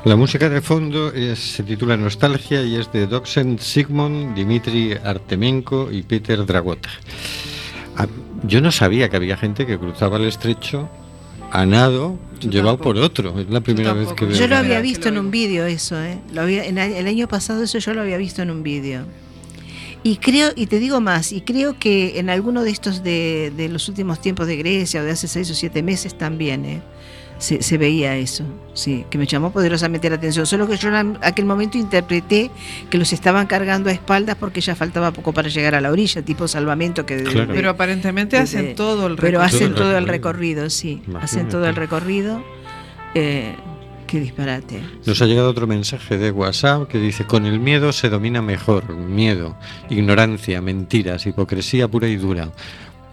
La 0.04 0.16
música 0.16 0.48
de 0.50 0.60
fondo 0.60 1.12
es- 1.12 1.38
se 1.38 1.62
titula 1.62 1.96
Nostalgia 1.96 2.62
y 2.62 2.76
es 2.76 2.92
de 2.92 3.06
Doxen 3.06 3.58
Sigmund, 3.58 4.34
Dimitri 4.34 4.92
Artemenko 4.92 5.90
y 5.90 6.02
Peter 6.02 6.44
Dragota. 6.44 6.90
Ah, 7.96 8.06
Yo 8.46 8.60
no 8.60 8.70
sabía 8.70 9.08
que 9.08 9.16
había 9.16 9.38
gente 9.38 9.64
que 9.64 9.78
cruzaba 9.78 10.18
el 10.18 10.24
estrecho 10.24 10.90
a 11.50 11.64
nado 11.64 12.18
Yo 12.42 12.50
llevado 12.50 12.76
tampoco. 12.76 12.94
por 12.94 12.98
otro. 13.02 13.40
Es 13.40 13.48
la 13.48 13.62
primera 13.62 13.94
vez 13.94 14.12
que 14.12 14.26
veo. 14.26 14.36
Yo 14.36 14.46
lo 14.48 14.56
había 14.56 14.82
visto 14.82 15.08
en 15.08 15.16
un 15.16 15.30
vídeo 15.30 15.64
eso, 15.64 15.98
¿eh? 16.02 16.18
Lo 16.34 16.42
había- 16.42 16.66
en 16.66 16.76
el 16.76 16.92
el 16.92 17.06
año 17.06 17.26
pasado 17.26 17.62
eso 17.62 17.78
yo 17.78 17.94
lo 17.94 18.02
había 18.02 18.18
visto 18.18 18.42
en 18.42 18.50
un 18.50 18.62
vídeo. 18.62 19.06
Y 20.02 20.16
creo, 20.18 20.50
y 20.54 20.66
te 20.66 20.78
digo 20.78 21.00
más, 21.00 21.32
y 21.32 21.40
creo 21.40 21.78
que 21.78 22.18
en 22.18 22.28
alguno 22.28 22.62
de 22.64 22.70
estos 22.70 23.02
de, 23.02 23.50
de 23.56 23.70
los 23.70 23.88
últimos 23.88 24.20
tiempos 24.20 24.46
de 24.46 24.56
Grecia 24.56 25.00
o 25.00 25.04
de 25.04 25.12
hace 25.12 25.26
seis 25.28 25.50
o 25.50 25.54
siete 25.54 25.82
meses 25.82 26.18
también, 26.18 26.66
¿eh? 26.66 26.82
Se, 27.44 27.62
se 27.62 27.76
veía 27.76 28.16
eso, 28.16 28.42
sí, 28.72 29.04
que 29.10 29.18
me 29.18 29.26
llamó 29.26 29.50
poderosamente 29.52 30.08
la 30.08 30.16
atención. 30.16 30.46
Solo 30.46 30.66
que 30.66 30.78
yo 30.78 30.88
en 30.88 31.18
aquel 31.20 31.44
momento 31.44 31.76
interpreté 31.76 32.50
que 32.88 32.96
los 32.96 33.12
estaban 33.12 33.46
cargando 33.46 33.90
a 33.90 33.92
espaldas 33.92 34.36
porque 34.40 34.62
ya 34.62 34.74
faltaba 34.74 35.10
poco 35.10 35.32
para 35.34 35.48
llegar 35.48 35.74
a 35.74 35.80
la 35.82 35.90
orilla, 35.90 36.22
tipo 36.22 36.48
salvamento 36.48 37.04
que 37.04 37.22
Claro. 37.22 37.52
Pero 37.52 37.68
aparentemente 37.68 38.38
Desde- 38.40 38.58
hacen 38.58 38.74
todo 38.76 39.08
el 39.08 39.16
pero 39.16 39.40
recorrido. 39.40 39.42
hacen 39.42 39.74
Todo 39.74 39.98
el 39.98 40.06
recorrido. 40.06 40.12
recorrido, 40.32 40.70
sí. 40.70 40.90
Imagínate. 41.06 41.24
Hacen 41.24 41.48
todo 41.50 41.66
el 41.66 41.76
recorrido. 41.76 42.42
Eh, 43.14 43.54
qué 44.06 44.20
disparate. 44.20 44.80
Nos 45.04 45.20
ha 45.20 45.26
llegado 45.26 45.50
otro 45.50 45.66
mensaje 45.66 46.16
de 46.16 46.30
WhatsApp 46.30 46.88
que 46.88 46.98
dice, 46.98 47.24
con 47.26 47.44
el 47.46 47.60
miedo 47.60 47.92
se 47.92 48.08
domina 48.08 48.40
mejor, 48.40 48.88
miedo, 48.96 49.56
ignorancia, 49.90 50.62
mentiras, 50.62 51.26
hipocresía 51.26 51.88
pura 51.88 52.08
y 52.08 52.16
dura. 52.16 52.50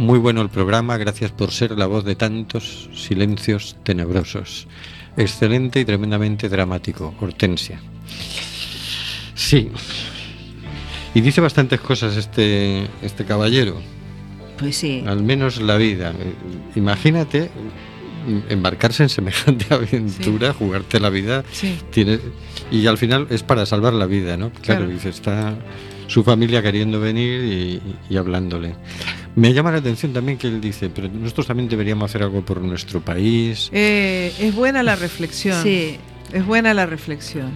Muy 0.01 0.17
bueno 0.17 0.41
el 0.41 0.49
programa, 0.49 0.97
gracias 0.97 1.29
por 1.29 1.51
ser 1.51 1.77
la 1.77 1.85
voz 1.85 2.03
de 2.03 2.15
tantos 2.15 2.89
silencios 2.95 3.75
tenebrosos. 3.83 4.67
Excelente 5.15 5.79
y 5.79 5.85
tremendamente 5.85 6.49
dramático, 6.49 7.13
Hortensia. 7.21 7.79
Sí. 9.35 9.69
Y 11.13 11.21
dice 11.21 11.39
bastantes 11.39 11.81
cosas 11.81 12.17
este, 12.17 12.87
este 13.03 13.25
caballero, 13.25 13.79
Pues 14.57 14.75
sí. 14.77 15.03
al 15.05 15.21
menos 15.21 15.61
la 15.61 15.77
vida. 15.77 16.13
Imagínate 16.75 17.51
embarcarse 18.49 19.03
en 19.03 19.09
semejante 19.09 19.67
aventura, 19.73 20.51
jugarte 20.53 20.99
la 20.99 21.11
vida 21.11 21.43
Sí. 21.51 21.77
tiene 21.91 22.19
y 22.71 22.87
al 22.87 22.97
final 22.97 23.27
es 23.29 23.43
para 23.43 23.67
salvar 23.67 23.93
la 23.93 24.07
vida, 24.07 24.35
¿no? 24.35 24.49
Claro, 24.49 24.81
Claro. 24.81 24.87
dice, 24.87 25.09
está 25.09 25.53
su 26.07 26.23
familia 26.23 26.63
queriendo 26.63 26.99
venir 26.99 27.43
y, 27.43 27.81
y 28.09 28.17
hablándole. 28.17 28.73
Me 29.35 29.53
llama 29.53 29.71
la 29.71 29.77
atención 29.77 30.11
también 30.11 30.37
que 30.37 30.47
él 30.47 30.59
dice, 30.59 30.89
pero 30.89 31.07
nosotros 31.07 31.47
también 31.47 31.69
deberíamos 31.69 32.09
hacer 32.09 32.23
algo 32.23 32.41
por 32.41 32.59
nuestro 32.61 32.99
país. 33.01 33.69
Eh, 33.71 34.33
es 34.39 34.53
buena 34.53 34.83
la 34.83 34.95
reflexión. 34.95 35.61
Sí, 35.63 35.97
Es 36.33 36.45
buena 36.45 36.73
la 36.73 36.85
reflexión. 36.85 37.51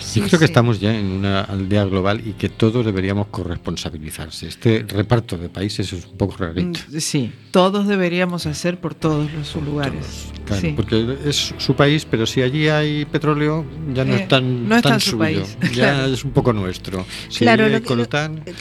Sí, 0.00 0.20
Yo 0.20 0.26
creo 0.26 0.38
que 0.40 0.46
sí. 0.46 0.50
estamos 0.52 0.80
ya 0.80 0.94
en 0.98 1.06
una 1.06 1.40
aldea 1.42 1.84
global 1.84 2.22
y 2.26 2.32
que 2.32 2.48
todos 2.48 2.84
deberíamos 2.84 3.28
corresponsabilizarse. 3.28 4.48
Este 4.48 4.84
reparto 4.88 5.36
de 5.36 5.48
países 5.48 5.92
es 5.92 6.04
un 6.06 6.16
poco 6.16 6.36
rarito. 6.38 6.78
Mm, 6.90 6.98
Sí, 7.00 7.32
todos 7.50 7.86
deberíamos 7.86 8.46
hacer 8.46 8.80
por 8.80 8.94
todos 8.94 9.30
los 9.32 9.54
lugares. 9.64 10.26
Claro, 10.44 10.60
Sí. 10.62 10.72
porque 10.76 11.16
es 11.24 11.54
su 11.58 11.74
país, 11.74 12.06
pero 12.08 12.26
si 12.26 12.42
allí 12.42 12.68
hay 12.68 13.04
petróleo, 13.04 13.64
ya 13.94 14.04
no 14.04 14.14
Eh, 14.14 14.22
es 14.22 14.28
tan, 14.28 14.68
no 14.68 14.76
es 14.76 14.82
tan 14.82 14.92
tan 14.92 15.00
su 15.00 15.10
suyo, 15.10 15.18
país, 15.18 15.58
ya 15.74 15.92
claro. 15.94 16.06
es 16.12 16.24
un 16.24 16.30
poco 16.32 16.52
nuestro. 16.52 17.04
Si 17.28 17.40
Claro, 17.40 17.68
lo 17.68 17.82
que- 17.82 17.96
lo- 17.96 18.06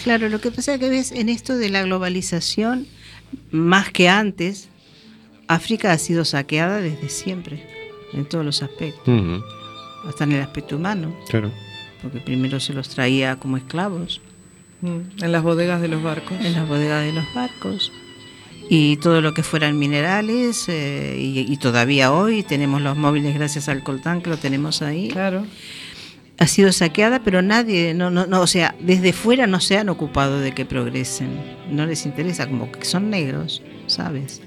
Claro, 0.04 0.30
lo 0.30 0.41
que 0.41 0.51
pasa 0.51 0.73
es 0.73 0.80
que 0.80 0.89
ves 0.89 1.12
en 1.12 1.30
esto 1.30 1.56
de 1.58 1.69
la 1.69 1.84
globalización, 1.84 2.88
más 3.51 3.91
que 3.91 4.10
antes, 4.10 4.69
África 5.47 5.91
ha 5.91 5.97
sido 5.99 6.25
saqueada 6.25 6.82
desde 6.82 7.10
siempre, 7.10 7.63
en 8.13 8.25
todos 8.25 8.43
los 8.43 8.63
aspectos, 8.63 9.08
ujú, 9.08 9.43
hasta 10.07 10.23
en 10.25 10.33
el 10.33 10.41
aspecto 10.41 10.75
humano, 10.77 11.15
claro. 11.29 11.51
porque 12.01 12.19
primero 12.19 12.59
se 12.59 12.73
los 12.73 12.89
traía 12.89 13.35
como 13.37 13.57
esclavos 13.57 14.21
Mm, 14.81 15.23
En 15.23 15.31
las 15.31 15.41
bodegas 15.41 15.81
de 15.81 15.87
los 15.87 16.03
barcos. 16.03 16.37
en 16.43 16.53
las 16.53 16.67
bodegas 16.67 17.05
de 17.05 17.13
los 17.13 17.23
barcos. 17.33 17.91
Y 18.69 18.97
todo 18.97 19.21
lo 19.21 19.33
que 19.33 19.41
fueran 19.41 19.79
minerales, 19.79 20.67
eh, 20.67 21.17
y, 21.17 21.39
y 21.51 21.57
todavía 21.57 22.11
hoy 22.11 22.43
tenemos 22.43 22.81
los 22.81 22.97
móviles 22.97 23.33
gracias 23.35 23.69
al 23.69 23.83
coltán 23.83 24.21
que 24.21 24.29
lo 24.29 24.37
tenemos 24.37 24.81
ahí. 24.81 25.07
Claro. 25.07 25.45
ha 26.37 26.47
sido 26.47 26.71
saqueada, 26.73 27.21
pero 27.23 27.41
nadie, 27.41 27.93
no, 27.93 28.11
no, 28.11 28.25
no, 28.27 28.41
o 28.41 28.47
sea, 28.47 28.75
desde 28.81 29.13
fuera 29.13 29.47
no 29.47 29.61
se 29.61 29.77
han 29.77 29.87
ocupado 29.87 30.39
de 30.41 30.51
que 30.51 30.65
progresen. 30.65 31.29
No 31.71 31.85
les 31.85 32.05
interesa, 32.05 32.45
como 32.47 32.69
que 32.71 32.83
son 32.83 33.09
negros, 33.09 33.61
¿sabes? 33.87 34.41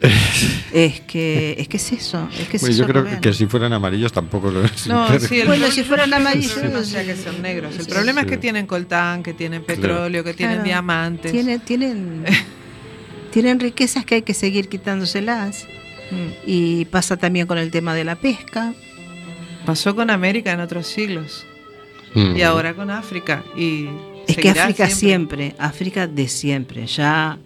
es 0.72 1.00
que 1.00 1.56
es 1.58 1.68
que 1.68 1.76
es 1.76 1.92
eso, 1.92 2.28
es 2.38 2.48
que 2.48 2.56
es 2.56 2.62
Bueno, 2.62 2.74
eso, 2.74 2.86
yo 2.86 2.88
creo 2.88 3.20
que 3.20 3.32
si 3.34 3.46
fueran 3.46 3.72
amarillos 3.72 4.12
tampoco 4.12 4.50
lo 4.50 4.64
es. 4.64 4.86
No, 4.86 5.06
sí, 5.18 5.40
el 5.40 5.46
Bueno, 5.48 5.70
si 5.70 5.82
fueran 5.82 6.12
amarillos, 6.14 6.52
sea 6.88 7.04
que 7.04 7.16
sí. 7.16 7.22
son 7.24 7.42
negros. 7.42 7.76
El 7.78 7.84
Sí. 7.84 7.90
problema 7.90 8.20
es 8.22 8.26
Sí. 8.26 8.30
que 8.30 8.36
tienen 8.38 8.66
coltán, 8.66 9.22
que 9.22 9.34
tienen 9.34 9.62
Claro. 9.62 9.80
petróleo, 9.80 10.24
que 10.24 10.32
tienen 10.34 10.56
Claro. 10.56 10.66
diamantes. 10.66 11.32
tienen, 11.32 11.60
tienen, 11.60 12.24
tienen 13.30 13.60
riquezas 13.60 14.04
que 14.04 14.16
hay 14.16 14.22
que 14.22 14.34
seguir 14.34 14.68
quitándoselas. 14.68 15.66
Mm. 16.10 16.28
Y 16.46 16.84
pasa 16.86 17.16
también 17.16 17.46
con 17.46 17.58
el 17.58 17.70
tema 17.70 17.94
de 17.94 18.04
la 18.04 18.16
pesca. 18.16 18.72
Pasó 19.66 19.94
con 19.94 20.10
América 20.10 20.50
en 20.52 20.60
otros 20.60 20.86
siglos. 20.86 21.46
Mm. 22.14 22.36
Y 22.36 22.42
ahora 22.42 22.74
con 22.74 22.90
África. 22.90 23.44
Y 23.56 23.86
Es 24.26 24.36
que 24.36 24.50
África 24.50 24.88
siempre. 24.88 25.54
África 25.58 26.06
de 26.06 26.26
siempre, 26.26 26.86
ya, 26.86 27.38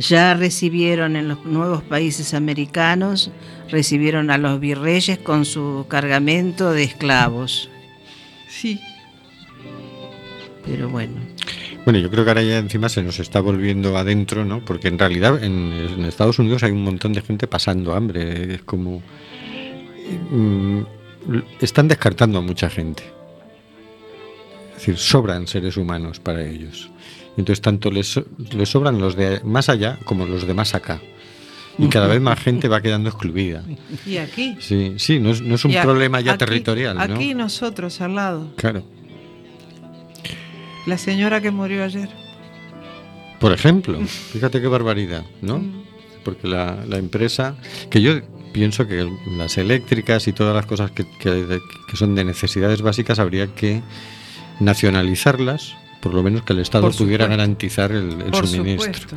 ya 0.00 0.34
recibieron 0.34 1.14
en 1.14 1.28
los 1.28 1.44
nuevos 1.44 1.82
países 1.82 2.32
americanos, 2.32 3.30
recibieron 3.68 4.30
a 4.30 4.38
los 4.38 4.58
virreyes 4.58 5.18
con 5.18 5.44
su 5.44 5.84
cargamento 5.88 6.72
de 6.72 6.84
esclavos. 6.84 7.70
Sí. 8.48 8.80
Pero 10.64 10.88
bueno, 10.88 11.14
Bueno, 11.84 11.98
yo 11.98 12.10
creo 12.10 12.24
que 12.24 12.30
ahora 12.30 12.42
ya 12.42 12.58
encima 12.58 12.88
se 12.88 13.02
nos 13.02 13.18
está 13.20 13.40
volviendo 13.40 13.96
adentro, 13.96 14.44
¿no? 14.44 14.64
Porque 14.64 14.88
en 14.88 14.98
realidad 14.98 15.42
en, 15.42 15.72
en 15.72 16.04
Estados 16.04 16.38
Unidos 16.38 16.62
hay 16.62 16.72
un 16.72 16.82
montón 16.82 17.12
de 17.12 17.22
gente 17.22 17.46
pasando 17.46 17.94
hambre. 17.94 18.54
Es 18.54 18.62
como. 18.62 19.02
mm, 20.30 20.80
están 21.60 21.88
descartando 21.88 22.38
a 22.38 22.42
mucha 22.42 22.70
gente. 22.70 23.02
Es 24.70 24.86
decir, 24.86 24.96
sobran 24.96 25.46
seres 25.46 25.76
humanos 25.76 26.20
para 26.20 26.44
ellos. 26.44 26.90
Entonces, 27.40 27.60
tanto 27.60 27.90
les, 27.90 28.06
so- 28.12 28.24
les 28.52 28.68
sobran 28.68 29.00
los 29.00 29.16
de 29.16 29.40
más 29.44 29.68
allá 29.68 29.98
como 30.04 30.26
los 30.26 30.46
de 30.46 30.54
más 30.54 30.74
acá. 30.74 31.00
Y 31.78 31.88
cada 31.88 32.06
vez 32.08 32.20
más 32.20 32.38
gente 32.38 32.68
va 32.68 32.80
quedando 32.82 33.08
excluida. 33.08 33.64
Y 34.06 34.18
aquí. 34.18 34.56
Sí, 34.60 34.94
sí, 34.98 35.18
no 35.18 35.30
es, 35.30 35.40
no 35.40 35.54
es 35.54 35.64
un 35.64 35.74
a- 35.76 35.82
problema 35.82 36.20
ya 36.20 36.32
aquí- 36.32 36.44
territorial, 36.44 36.96
¿no? 36.96 37.02
Aquí 37.02 37.34
nosotros 37.34 38.00
al 38.00 38.14
lado. 38.14 38.52
Claro. 38.56 38.82
La 40.86 40.98
señora 40.98 41.40
que 41.40 41.50
murió 41.50 41.84
ayer. 41.84 42.08
Por 43.38 43.52
ejemplo, 43.52 43.98
fíjate 44.04 44.60
qué 44.60 44.66
barbaridad, 44.68 45.24
¿no? 45.40 45.62
Porque 46.24 46.46
la, 46.48 46.84
la 46.86 46.98
empresa, 46.98 47.56
que 47.90 48.02
yo 48.02 48.20
pienso 48.52 48.86
que 48.86 49.08
las 49.38 49.56
eléctricas 49.56 50.28
y 50.28 50.32
todas 50.34 50.54
las 50.54 50.66
cosas 50.66 50.90
que, 50.90 51.06
que- 51.18 51.60
que 51.88 51.96
son 51.96 52.14
de 52.14 52.24
necesidades 52.24 52.82
básicas 52.82 53.18
habría 53.18 53.46
que 53.54 53.80
nacionalizarlas, 54.58 55.74
por 56.00 56.14
lo 56.14 56.22
menos 56.22 56.42
que 56.42 56.52
el 56.52 56.60
Estado 56.60 56.84
Por 56.88 56.96
pudiera 56.96 57.24
supuesto. 57.24 57.36
garantizar 57.38 57.92
el, 57.92 58.20
el 58.22 58.30
Por 58.30 58.46
suministro. 58.46 58.92
supuesto. 58.94 59.16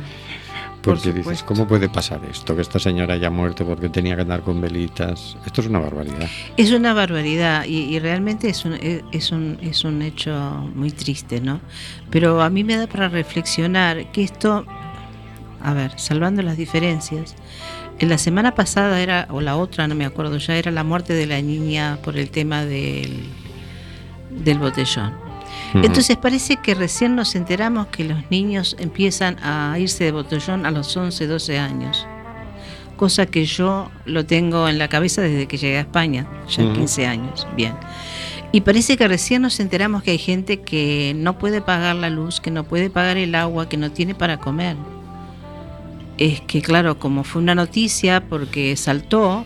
Porque 0.82 1.14
dices. 1.14 1.42
¿cómo 1.42 1.66
puede 1.66 1.88
pasar 1.88 2.20
esto? 2.30 2.54
Que 2.54 2.60
esta 2.60 2.78
señora 2.78 3.14
haya 3.14 3.30
muerto 3.30 3.64
porque 3.64 3.88
tenía 3.88 4.16
que 4.16 4.20
andar 4.22 4.42
con 4.42 4.60
velitas. 4.60 5.34
Esto 5.46 5.62
es 5.62 5.66
una 5.66 5.78
barbaridad. 5.78 6.28
Es 6.58 6.72
una 6.72 6.92
barbaridad 6.92 7.64
y, 7.64 7.94
y 7.94 7.98
realmente 8.00 8.50
es 8.50 8.66
un, 8.66 8.74
es, 8.74 9.02
es 9.10 9.30
un, 9.32 9.58
es 9.62 9.82
un 9.84 10.02
hecho 10.02 10.70
muy 10.74 10.90
triste, 10.90 11.40
¿no? 11.40 11.62
Pero 12.10 12.42
a 12.42 12.50
mí 12.50 12.64
me 12.64 12.76
da 12.76 12.86
para 12.86 13.08
reflexionar 13.08 14.12
que 14.12 14.24
esto, 14.24 14.66
a 15.62 15.72
ver, 15.72 15.98
salvando 15.98 16.42
las 16.42 16.58
diferencias, 16.58 17.34
en 17.98 18.10
la 18.10 18.18
semana 18.18 18.54
pasada 18.54 19.00
era, 19.00 19.26
o 19.30 19.40
la 19.40 19.56
otra, 19.56 19.88
no 19.88 19.94
me 19.94 20.04
acuerdo 20.04 20.36
ya, 20.36 20.54
era 20.56 20.70
la 20.70 20.84
muerte 20.84 21.14
de 21.14 21.26
la 21.26 21.40
niña 21.40 21.98
por 22.04 22.18
el 22.18 22.28
tema 22.28 22.66
del, 22.66 23.22
del 24.30 24.58
botellón. 24.58 25.23
Entonces 25.74 26.16
parece 26.16 26.56
que 26.56 26.74
recién 26.74 27.16
nos 27.16 27.34
enteramos 27.34 27.88
que 27.88 28.04
los 28.04 28.30
niños 28.30 28.76
empiezan 28.78 29.36
a 29.42 29.76
irse 29.78 30.04
de 30.04 30.12
botellón 30.12 30.66
a 30.66 30.70
los 30.70 30.96
11, 30.96 31.26
12 31.26 31.58
años. 31.58 32.06
Cosa 32.96 33.26
que 33.26 33.44
yo 33.44 33.90
lo 34.04 34.24
tengo 34.24 34.68
en 34.68 34.78
la 34.78 34.86
cabeza 34.86 35.20
desde 35.20 35.48
que 35.48 35.56
llegué 35.56 35.78
a 35.78 35.80
España, 35.80 36.28
ya 36.48 36.62
Ujú. 36.62 36.74
15 36.74 37.06
años. 37.06 37.46
Bien. 37.56 37.74
Y 38.52 38.60
parece 38.60 38.96
que 38.96 39.08
recién 39.08 39.42
nos 39.42 39.58
enteramos 39.58 40.04
que 40.04 40.12
hay 40.12 40.18
gente 40.18 40.60
que 40.60 41.12
no 41.16 41.38
puede 41.38 41.60
pagar 41.60 41.96
la 41.96 42.08
luz, 42.08 42.40
que 42.40 42.52
no 42.52 42.62
puede 42.62 42.88
pagar 42.88 43.16
el 43.16 43.34
agua, 43.34 43.68
que 43.68 43.76
no 43.76 43.90
tiene 43.90 44.14
para 44.14 44.36
comer. 44.36 44.76
Es 46.18 46.40
que 46.42 46.62
claro, 46.62 47.00
como 47.00 47.24
fue 47.24 47.42
una 47.42 47.56
noticia 47.56 48.22
porque 48.28 48.76
saltó, 48.76 49.44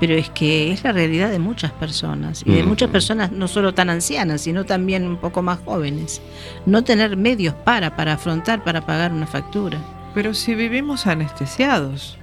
pero 0.00 0.14
es 0.14 0.30
que 0.30 0.72
es 0.72 0.82
la 0.82 0.92
realidad 0.92 1.30
de 1.30 1.38
muchas 1.38 1.70
personas 1.72 2.42
y 2.46 2.52
de 2.52 2.62
muchas 2.64 2.88
personas 2.88 3.30
no 3.30 3.46
solo 3.46 3.74
tan 3.74 3.90
ancianas, 3.90 4.40
sino 4.40 4.64
también 4.64 5.06
un 5.06 5.18
poco 5.18 5.42
más 5.42 5.60
jóvenes. 5.60 6.22
No 6.64 6.82
tener 6.82 7.18
medios 7.18 7.54
para 7.54 7.94
para 7.94 8.14
afrontar 8.14 8.64
para 8.64 8.86
pagar 8.86 9.12
una 9.12 9.26
factura. 9.26 9.78
Pero 10.14 10.32
si 10.34 10.54
vivimos 10.54 11.06
anestesiados. 11.06 12.16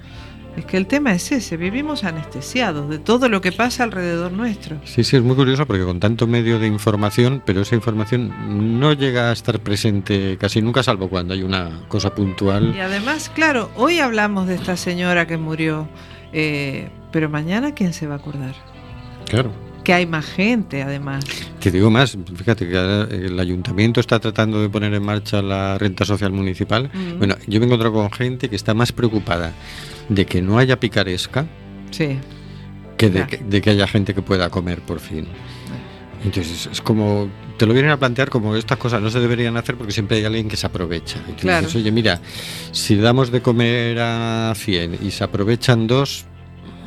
Es 0.58 0.66
que 0.66 0.78
el 0.78 0.88
tema 0.88 1.14
es 1.14 1.32
ese, 1.32 1.56
vivimos 1.56 2.04
anestesiados 2.04 2.90
de 2.90 2.98
todo 2.98 3.30
lo 3.30 3.42
que 3.42 3.52
pasa 3.52 3.84
alrededor 3.84 4.32
nuestro. 4.32 4.82
Sí, 4.86 5.04
sí, 5.04 5.16
es 5.16 5.22
muy 5.22 5.36
curioso 5.36 5.68
porque 5.68 5.84
con 5.84 6.00
tanto 6.00 6.26
medio 6.26 6.58
de 6.58 6.66
información, 6.66 7.44
pero 7.46 7.62
esa 7.62 7.76
información 7.76 8.80
no 8.80 8.94
llega 8.94 9.30
a 9.30 9.34
estar 9.34 9.60
presente 9.60 10.36
casi 10.40 10.64
nunca, 10.64 10.82
salvo 10.82 11.10
cuando 11.10 11.36
hay 11.36 11.44
una 11.44 11.84
cosa 11.90 12.16
puntual. 12.16 12.74
Y 12.76 12.80
además, 12.80 13.30
claro, 13.36 13.70
hoy 13.76 14.00
hablamos 14.00 14.48
de 14.48 14.56
esta 14.56 14.78
señora 14.78 15.28
que 15.28 15.38
murió, 15.38 15.88
eh, 16.34 16.90
pero 17.12 17.30
mañana 17.30 17.74
¿quién 17.74 17.94
se 17.94 18.08
va 18.08 18.16
a 18.16 18.18
acordar? 18.18 18.56
Claro. 19.30 19.52
Que 19.84 19.94
hay 19.94 20.06
más 20.06 20.26
gente, 20.26 20.82
además. 20.84 21.24
Te 21.62 21.72
digo 21.72 21.90
más, 21.90 22.18
fíjate 22.36 22.68
que 22.68 22.76
el 23.26 23.40
ayuntamiento 23.40 24.00
está 24.02 24.20
tratando 24.20 24.62
de 24.62 24.70
poner 24.70 24.94
en 24.94 25.04
marcha 25.04 25.42
la 25.42 25.78
renta 25.78 26.04
social 26.06 26.32
municipal. 26.34 26.90
Mm. 26.94 27.18
Bueno, 27.20 27.36
yo 27.48 27.60
me 27.60 27.66
he 27.66 27.68
encontrado 27.68 27.94
con 27.94 28.12
gente 28.12 28.50
que 28.50 28.56
está 28.58 28.74
más 28.74 28.92
preocupada 28.92 29.54
de 30.10 30.26
que 30.26 30.42
no 30.42 30.58
haya 30.58 30.80
picaresca 30.80 31.46
Sí. 31.92 32.20
que 32.98 33.10
de, 33.10 33.26
de 33.48 33.62
que 33.62 33.70
haya 33.70 33.88
gente 33.88 34.14
que 34.14 34.22
pueda 34.22 34.50
comer 34.50 34.82
por 34.82 35.00
fin. 35.00 35.26
Entonces 36.26 36.68
es 36.72 36.82
como, 36.82 37.30
te 37.58 37.66
lo 37.66 37.74
vienen 37.74 37.92
a 37.92 37.98
plantear 37.98 38.30
como 38.30 38.56
estas 38.56 38.78
cosas 38.78 39.02
no 39.02 39.10
se 39.10 39.20
deberían 39.20 39.56
hacer 39.56 39.76
porque 39.76 39.94
siempre 39.94 40.18
hay 40.18 40.26
alguien 40.26 40.50
que 40.50 40.58
se 40.58 40.66
aprovecha. 40.68 41.20
Y 41.30 41.32
tú 41.34 41.42
Claro. 41.44 41.68
dices, 41.68 41.80
oye, 41.82 41.92
mira, 41.92 42.20
si 42.72 42.96
damos 42.98 43.32
de 43.32 43.42
comer 43.42 44.00
a 44.02 44.52
100 44.56 44.98
y 45.02 45.12
se 45.12 45.24
aprovechan 45.24 45.88
dos, 45.88 46.26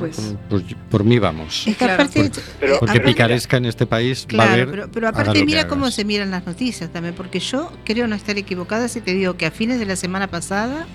Pues 0.01 0.35
pues 0.49 0.63
por 0.89 1.03
mí 1.03 1.17
vamos. 1.19 1.59
Es 1.67 1.75
que 1.77 1.85
Claro. 1.85 1.93
aparte, 1.93 2.29
Por- 2.29 2.39
eh, 2.39 2.41
Porque 2.59 2.75
aparte- 2.91 2.99
picaresca 3.01 3.57
en 3.57 3.65
este 3.65 3.85
país 3.85 4.27
va 4.37 4.43
a 4.45 4.53
haber. 4.53 4.89
pero, 4.91 5.07
aparte 5.07 5.45
mira 5.45 5.67
cómo 5.67 5.89
se 5.91 6.03
miran 6.05 6.31
las 6.31 6.45
noticias 6.45 6.91
también, 6.91 7.15
porque 7.15 7.39
yo 7.39 7.71
creo 7.85 8.07
no 8.07 8.15
estar 8.15 8.37
equivocada 8.37 8.87
si 8.87 9.01
te 9.01 9.13
digo 9.13 9.37
que 9.37 9.45
a 9.45 9.51
fines 9.51 9.79
de 9.79 9.85
la 9.85 9.95
semana 9.95 10.27
pasada 10.27 10.85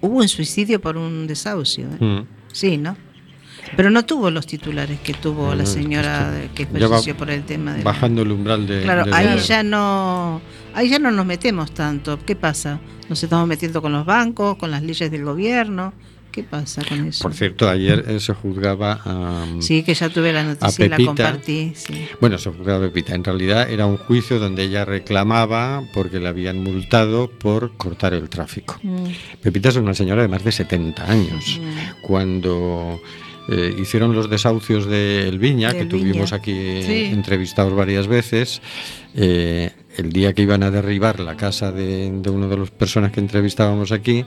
hubo 0.00 0.18
un 0.18 0.28
suicidio 0.28 0.80
por 0.80 0.96
un 0.96 1.26
desahucio. 1.26 1.86
¿eh? 2.00 2.04
Mm. 2.04 2.26
Sí, 2.52 2.76
¿no? 2.76 2.96
Pero 3.76 3.90
no 3.90 4.04
tuvo 4.04 4.30
los 4.30 4.46
titulares 4.46 4.98
que 5.00 5.14
tuvo 5.14 5.48
No, 5.48 5.54
la 5.54 5.62
es 5.64 5.70
que 5.74 5.82
señora 5.82 6.32
que 6.54 6.66
falleció 6.66 7.16
por 7.16 7.30
el 7.30 7.42
tema 7.44 7.72
de... 7.72 7.78
la- 7.78 7.84
Bajando 7.84 8.22
el 8.22 8.32
umbral 8.32 8.66
de. 8.66 8.82
Claro, 8.82 9.04
de- 9.04 9.14
ahí 9.14 9.38
ya 9.40 9.62
no, 9.62 10.40
ahí 10.74 10.88
ya 10.88 10.98
no 10.98 11.10
nos 11.10 11.26
metemos 11.26 11.72
tanto. 11.72 12.18
¿Qué 12.24 12.34
pasa? 12.36 12.80
Nos 13.08 13.22
estamos 13.22 13.46
metiendo 13.46 13.80
con 13.82 13.92
los 13.92 14.04
bancos, 14.04 14.56
con 14.56 14.70
las 14.70 14.82
leyes 14.82 15.10
del 15.10 15.24
gobierno. 15.24 15.92
¿Qué 16.30 16.44
pasa 16.44 16.82
con 16.86 17.06
eso? 17.06 17.22
Por 17.22 17.32
cierto, 17.34 17.68
ayer 17.68 18.04
eh, 18.06 18.20
se 18.20 18.34
juzgaba 18.34 19.00
a. 19.04 19.46
Sí, 19.60 19.82
que 19.82 19.94
ya 19.94 20.08
tuve 20.10 20.32
la 20.32 20.44
noticia 20.44 20.84
y 20.84 20.88
la 20.90 20.96
compartí. 20.98 21.72
Sí. 21.74 22.06
Bueno, 22.20 22.36
se 22.38 22.50
juzgaba 22.50 22.78
a 22.84 22.88
Pepita. 22.88 23.14
En 23.14 23.24
realidad 23.24 23.68
era 23.70 23.86
un 23.86 23.96
juicio 23.96 24.38
donde 24.38 24.62
ella 24.64 24.84
reclamaba 24.84 25.82
porque 25.94 26.20
le 26.20 26.28
habían 26.28 26.62
multado 26.62 27.28
por 27.30 27.72
cortar 27.78 28.12
el 28.12 28.28
tráfico. 28.28 28.78
Mm, 28.82 29.06
Pepita 29.42 29.70
es 29.70 29.76
una 29.76 29.94
señora 29.94 30.22
de 30.22 30.28
más 30.28 30.44
de 30.44 30.52
70 30.52 31.10
años. 31.10 31.58
mm. 31.60 32.02
Cuando 32.02 33.00
eh, 33.48 33.74
hicieron 33.78 34.14
los 34.14 34.28
desahucios 34.30 34.86
del 34.86 35.38
Viña, 35.38 35.72
que 35.72 35.78
Del 35.78 35.88
tuvimos 35.88 36.32
aquí 36.32 36.52
eh, 36.54 36.82
Sí. 36.86 37.04
entrevistados 37.14 37.74
varias 37.74 38.06
veces, 38.06 38.60
eh, 39.14 39.70
el 39.96 40.12
día 40.12 40.32
que 40.32 40.42
iban 40.42 40.62
a 40.62 40.70
derribar 40.70 41.18
la 41.20 41.36
casa 41.36 41.72
de, 41.72 42.10
de 42.12 42.30
una 42.30 42.46
de 42.46 42.56
las 42.58 42.70
personas 42.70 43.10
que 43.10 43.20
entrevistábamos 43.20 43.90
aquí, 43.90 44.24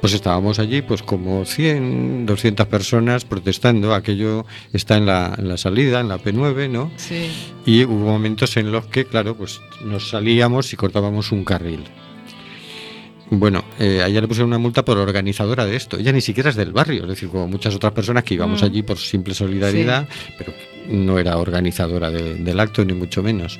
pues 0.00 0.12
estábamos 0.12 0.58
allí 0.58 0.82
pues 0.82 1.02
como 1.02 1.44
100, 1.46 2.26
200 2.26 2.66
personas 2.66 3.24
protestando. 3.24 3.94
Aquello 3.94 4.44
está 4.72 4.96
en 4.98 5.06
la, 5.06 5.34
en 5.38 5.48
la 5.48 5.56
salida, 5.56 6.00
en 6.00 6.08
la 6.08 6.18
P9, 6.18 6.68
¿no? 6.68 6.90
Sí. 6.96 7.30
Y 7.64 7.84
hubo 7.84 7.94
momentos 8.04 8.56
en 8.58 8.70
los 8.72 8.86
que, 8.86 9.06
claro, 9.06 9.34
pues 9.36 9.60
nos 9.84 10.10
salíamos 10.10 10.72
y 10.72 10.76
cortábamos 10.76 11.32
un 11.32 11.44
carril. 11.44 11.84
Bueno, 13.30 13.64
eh, 13.78 14.02
a 14.02 14.06
ella 14.08 14.20
le 14.20 14.28
pusieron 14.28 14.48
una 14.48 14.58
multa 14.58 14.84
por 14.84 14.98
organizadora 14.98 15.64
de 15.64 15.76
esto. 15.76 15.96
Ella 15.98 16.12
ni 16.12 16.20
siquiera 16.20 16.50
es 16.50 16.56
del 16.56 16.72
barrio, 16.72 17.02
es 17.04 17.08
decir, 17.08 17.28
como 17.30 17.48
muchas 17.48 17.74
otras 17.74 17.92
personas 17.92 18.22
que 18.22 18.34
íbamos 18.34 18.62
Mm. 18.62 18.64
allí 18.66 18.82
por 18.82 18.98
simple 18.98 19.34
solidaridad, 19.34 20.06
pero 20.36 20.52
no 20.88 21.18
era 21.18 21.38
organizadora 21.38 22.10
de- 22.10 22.34
del 22.36 22.60
acto, 22.60 22.84
ni 22.84 22.92
mucho 22.92 23.22
menos. 23.22 23.58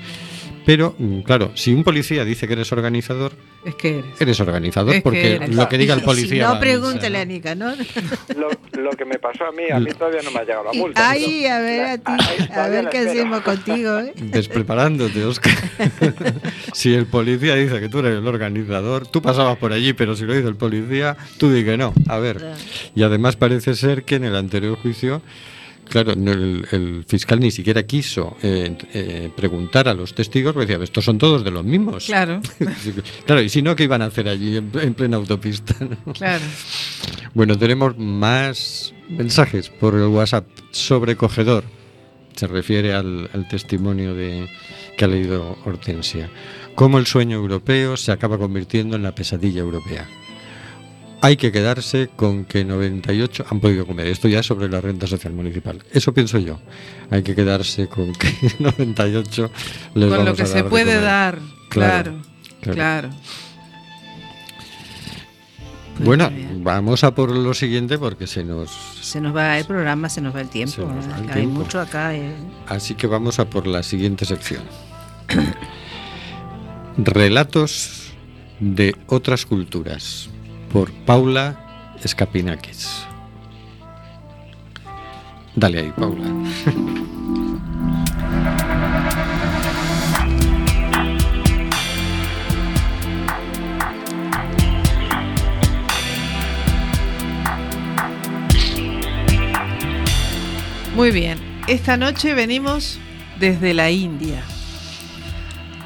Pero, 0.66 0.94
mm, 0.98 1.20
claro, 1.20 1.52
si 1.54 1.72
un 1.74 1.84
policía 1.84 2.24
dice 2.24 2.46
que 2.46 2.54
eres 2.54 2.72
organizador, 2.72 3.32
Es 3.64 3.74
que 3.74 3.98
eres. 3.98 4.20
eres 4.20 4.40
organizador, 4.40 4.90
Es 4.94 5.00
que 5.00 5.02
porque 5.02 5.34
eres. 5.36 5.54
lo 5.54 5.68
que 5.68 5.78
diga 5.78 5.94
el 5.94 6.00
Y 6.00 6.04
policía. 6.04 6.48
Si 6.48 6.54
no, 6.54 6.60
pregúntale 6.60 7.18
a 7.18 7.24
Nica, 7.24 7.54
¿no? 7.54 7.74
Lo, 8.36 8.48
lo 8.82 8.90
que 8.92 9.04
me 9.04 9.18
pasó 9.18 9.44
a 9.46 9.52
mí, 9.52 9.64
a 9.72 9.78
mí 9.78 9.90
todavía 9.92 10.20
no 10.22 10.30
me 10.30 10.38
ha 10.40 10.44
llegado 10.44 10.64
la 10.64 10.72
multa. 10.72 11.10
Ay, 11.10 11.46
a 11.46 11.58
ver, 11.60 11.84
a 11.84 11.98
ti, 11.98 12.12
a 12.52 12.68
ver 12.68 12.88
qué 12.88 12.98
espero. 12.98 13.10
hacemos 13.10 13.40
contigo, 13.42 13.98
¿eh? 14.00 14.12
Despreparándote, 14.22 15.24
Oscar. 15.24 15.52
si 16.72 16.94
el 16.94 17.06
policía 17.06 17.54
dice 17.54 17.80
que 17.80 17.88
tú 17.88 17.98
eres 18.00 18.18
el 18.18 18.26
organizador, 18.26 19.06
tú 19.06 19.22
pasabas 19.22 19.56
por 19.58 19.72
allí, 19.72 19.92
pero 19.92 20.16
si 20.16 20.24
lo 20.24 20.32
dice 20.34 20.48
el 20.48 20.56
policía, 20.56 21.16
tú 21.38 21.50
di 21.52 21.64
que 21.64 21.76
no. 21.76 21.92
A 22.08 22.18
ver. 22.18 22.42
Y 22.94 23.02
además 23.02 23.36
parece 23.36 23.74
ser 23.74 24.04
que 24.04 24.16
en 24.16 24.24
el 24.24 24.36
anterior 24.36 24.76
juicio, 24.76 25.22
claro, 25.88 26.14
no, 26.16 26.32
el, 26.32 26.66
el 26.70 27.04
fiscal 27.06 27.40
ni 27.40 27.50
siquiera 27.50 27.82
quiso 27.84 28.36
eh, 28.42 28.76
eh, 28.92 29.30
preguntar 29.36 29.88
a 29.88 29.94
los 29.94 30.14
testigos, 30.14 30.52
porque 30.52 30.72
decía, 30.72 30.84
estos 30.84 31.04
son 31.04 31.18
todos 31.18 31.44
de 31.44 31.50
los 31.50 31.64
mismos. 31.64 32.06
Claro, 32.06 32.40
claro, 33.26 33.42
y 33.42 33.48
si 33.48 33.62
no, 33.62 33.76
¿qué 33.76 33.84
iban 33.84 34.02
a 34.02 34.06
hacer 34.06 34.28
allí 34.28 34.56
en, 34.56 34.70
en 34.74 34.94
plena 34.94 35.16
autopista? 35.16 35.74
no? 35.80 36.12
claro. 36.12 36.44
Bueno, 37.34 37.58
tenemos 37.58 37.96
más 37.98 38.94
mensajes 39.08 39.68
por 39.68 39.94
el 39.94 40.06
WhatsApp 40.06 40.46
sobrecogedor. 40.70 41.64
Se 42.34 42.46
refiere 42.46 42.94
al, 42.94 43.30
al 43.32 43.46
testimonio 43.48 44.14
de, 44.14 44.48
que 44.96 45.04
ha 45.04 45.08
leído 45.08 45.56
Hortensia. 45.64 46.30
Cómo 46.74 46.98
el 46.98 47.06
sueño 47.06 47.36
europeo 47.36 47.96
se 47.96 48.10
acaba 48.12 48.38
convirtiendo 48.38 48.96
en 48.96 49.02
la 49.02 49.14
pesadilla 49.14 49.60
europea. 49.60 50.08
Hay 51.24 51.38
que 51.38 51.50
quedarse 51.50 52.10
con 52.14 52.44
que 52.44 52.66
98 52.66 53.46
han 53.48 53.58
podido 53.58 53.86
comer. 53.86 54.08
Esto 54.08 54.28
ya 54.28 54.40
es 54.40 54.46
sobre 54.46 54.68
la 54.68 54.82
renta 54.82 55.06
social 55.06 55.32
municipal. 55.32 55.82
Eso 55.90 56.12
pienso 56.12 56.38
yo. 56.38 56.60
Hay 57.10 57.22
que 57.22 57.34
quedarse 57.34 57.88
con 57.88 58.12
que 58.12 58.28
98 58.58 59.50
les 59.94 60.10
Con 60.10 60.24
lo 60.26 60.34
que 60.34 60.42
a 60.42 60.46
se 60.46 60.62
dar 60.62 60.68
puede 60.68 61.00
dar. 61.00 61.38
Claro, 61.70 62.20
Claro. 62.60 63.08
Pues 65.94 66.04
Bueno, 66.04 66.30
vamos 66.56 67.04
a 67.04 67.14
por 67.14 67.30
lo 67.30 67.54
siguiente 67.54 67.96
porque 67.96 68.26
se 68.26 68.44
nos 68.44 68.70
Se 69.00 69.18
nos 69.18 69.34
va 69.34 69.58
el 69.58 69.64
programa, 69.64 70.10
se 70.10 70.20
nos 70.20 70.36
va 70.36 70.42
el 70.42 70.50
tiempo. 70.50 70.84
Va 70.84 70.92
el 70.92 71.24
¿eh? 71.24 71.28
Hay 71.28 71.40
tiempo. 71.40 71.60
mucho 71.60 71.80
acá. 71.80 72.14
¿eh? 72.14 72.34
Así 72.66 72.96
que 72.96 73.06
vamos 73.06 73.38
a 73.38 73.48
por 73.48 73.66
la 73.66 73.82
siguiente 73.82 74.26
sección. 74.26 74.64
Relatos 76.98 78.12
de 78.60 78.94
otras 79.06 79.46
culturas 79.46 80.28
por 80.74 80.90
Paula 80.90 81.94
Escapinakis. 82.02 83.06
Dale 85.54 85.78
ahí, 85.78 85.92
Paula. 85.96 86.24
Muy 100.96 101.12
bien, 101.12 101.38
esta 101.68 101.96
noche 101.96 102.34
venimos 102.34 102.98
desde 103.38 103.74
la 103.74 103.92
India 103.92 104.42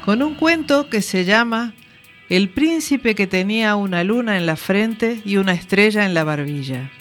con 0.03 0.23
un 0.23 0.33
cuento 0.33 0.89
que 0.89 1.03
se 1.03 1.25
llama 1.25 1.75
el 2.29 2.49
príncipe 2.49 3.15
que 3.15 3.27
tenía 3.27 3.75
una 3.75 4.03
luna 4.03 4.37
en 4.37 4.45
la 4.45 4.55
frente 4.55 5.21
y 5.25 5.37
una 5.37 5.53
estrella 5.53 6.05
en 6.05 6.13
la 6.13 6.23
barbilla. 6.23 6.91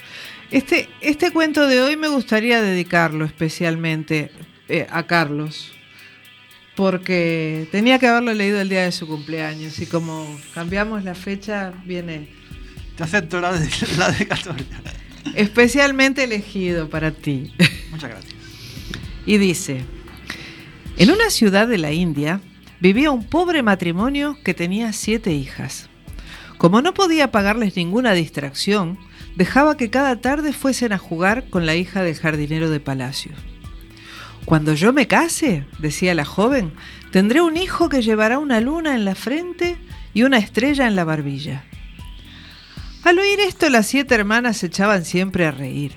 Este, 0.51 0.89
este 1.03 1.31
cuento 1.31 1.66
de 1.66 1.83
hoy 1.83 1.97
me 1.97 2.09
gustaría 2.09 2.62
dedicarlo 2.62 3.26
especialmente 3.26 4.31
eh, 4.68 4.87
a 4.91 5.07
Carlos, 5.07 5.72
porque 6.74 7.68
tenía 7.70 7.99
que 7.99 8.07
haberlo 8.07 8.33
leído 8.33 8.61
el 8.61 8.70
día 8.70 8.85
de 8.85 8.93
su 8.93 9.07
cumpleaños 9.07 9.79
y 9.81 9.87
como 9.87 10.41
cambiamos 10.55 11.05
la 11.05 11.14
fecha, 11.14 11.74
viene 11.85 12.29
Te 12.97 13.03
acepto 13.03 13.41
la, 13.41 13.53
de, 13.53 13.68
la 13.99 14.11
dedicatoria. 14.11 14.64
especialmente 15.35 16.24
elegido 16.24 16.89
para 16.89 17.11
ti. 17.11 17.53
Muchas 17.91 18.11
gracias. 18.11 18.35
Y 19.26 19.37
dice, 19.37 19.83
en 20.97 21.11
una 21.11 21.29
ciudad 21.29 21.68
de 21.68 21.76
la 21.76 21.93
India 21.93 22.41
vivía 22.81 23.11
un 23.11 23.24
pobre 23.24 23.62
matrimonio 23.62 24.37
que 24.45 24.55
tenía 24.55 24.93
siete 24.93 25.33
hijas. 25.33 25.89
Como 26.59 26.83
no 26.83 26.95
podía 26.95 27.31
pagarles 27.31 27.76
ninguna 27.76 28.12
distracción, 28.12 28.99
dejaba 29.37 29.76
que 29.76 29.91
cada 29.91 30.20
tarde 30.20 30.53
fuesen 30.53 30.93
a 30.93 30.99
jugar 30.99 31.49
con 31.51 31.66
la 31.66 31.76
hija 31.76 32.03
del 32.03 32.16
jardinero 32.16 32.70
de 32.70 32.81
palacio. 32.81 33.33
Cuando 34.45 34.74
yo 34.74 34.93
me 34.93 35.07
case, 35.07 35.66
decía 35.79 36.14
la 36.14 36.24
joven, 36.24 36.72
tendré 37.12 37.41
un 37.43 37.57
hijo 37.57 37.89
que 37.89 38.03
llevará 38.03 38.39
una 38.39 38.61
luna 38.61 38.95
en 38.95 39.05
la 39.05 39.14
frente 39.14 39.76
y 40.14 40.22
una 40.22 40.39
estrella 40.39 40.87
en 40.87 40.97
la 40.97 41.05
barbilla. 41.05 41.64
Al 43.05 43.18
oír 43.18 43.41
esto, 43.41 43.68
las 43.68 43.87
siete 43.87 44.14
hermanas 44.14 44.57
se 44.59 44.66
echaban 44.66 45.05
siempre 45.05 45.47
a 45.47 45.51
reír. 45.51 45.93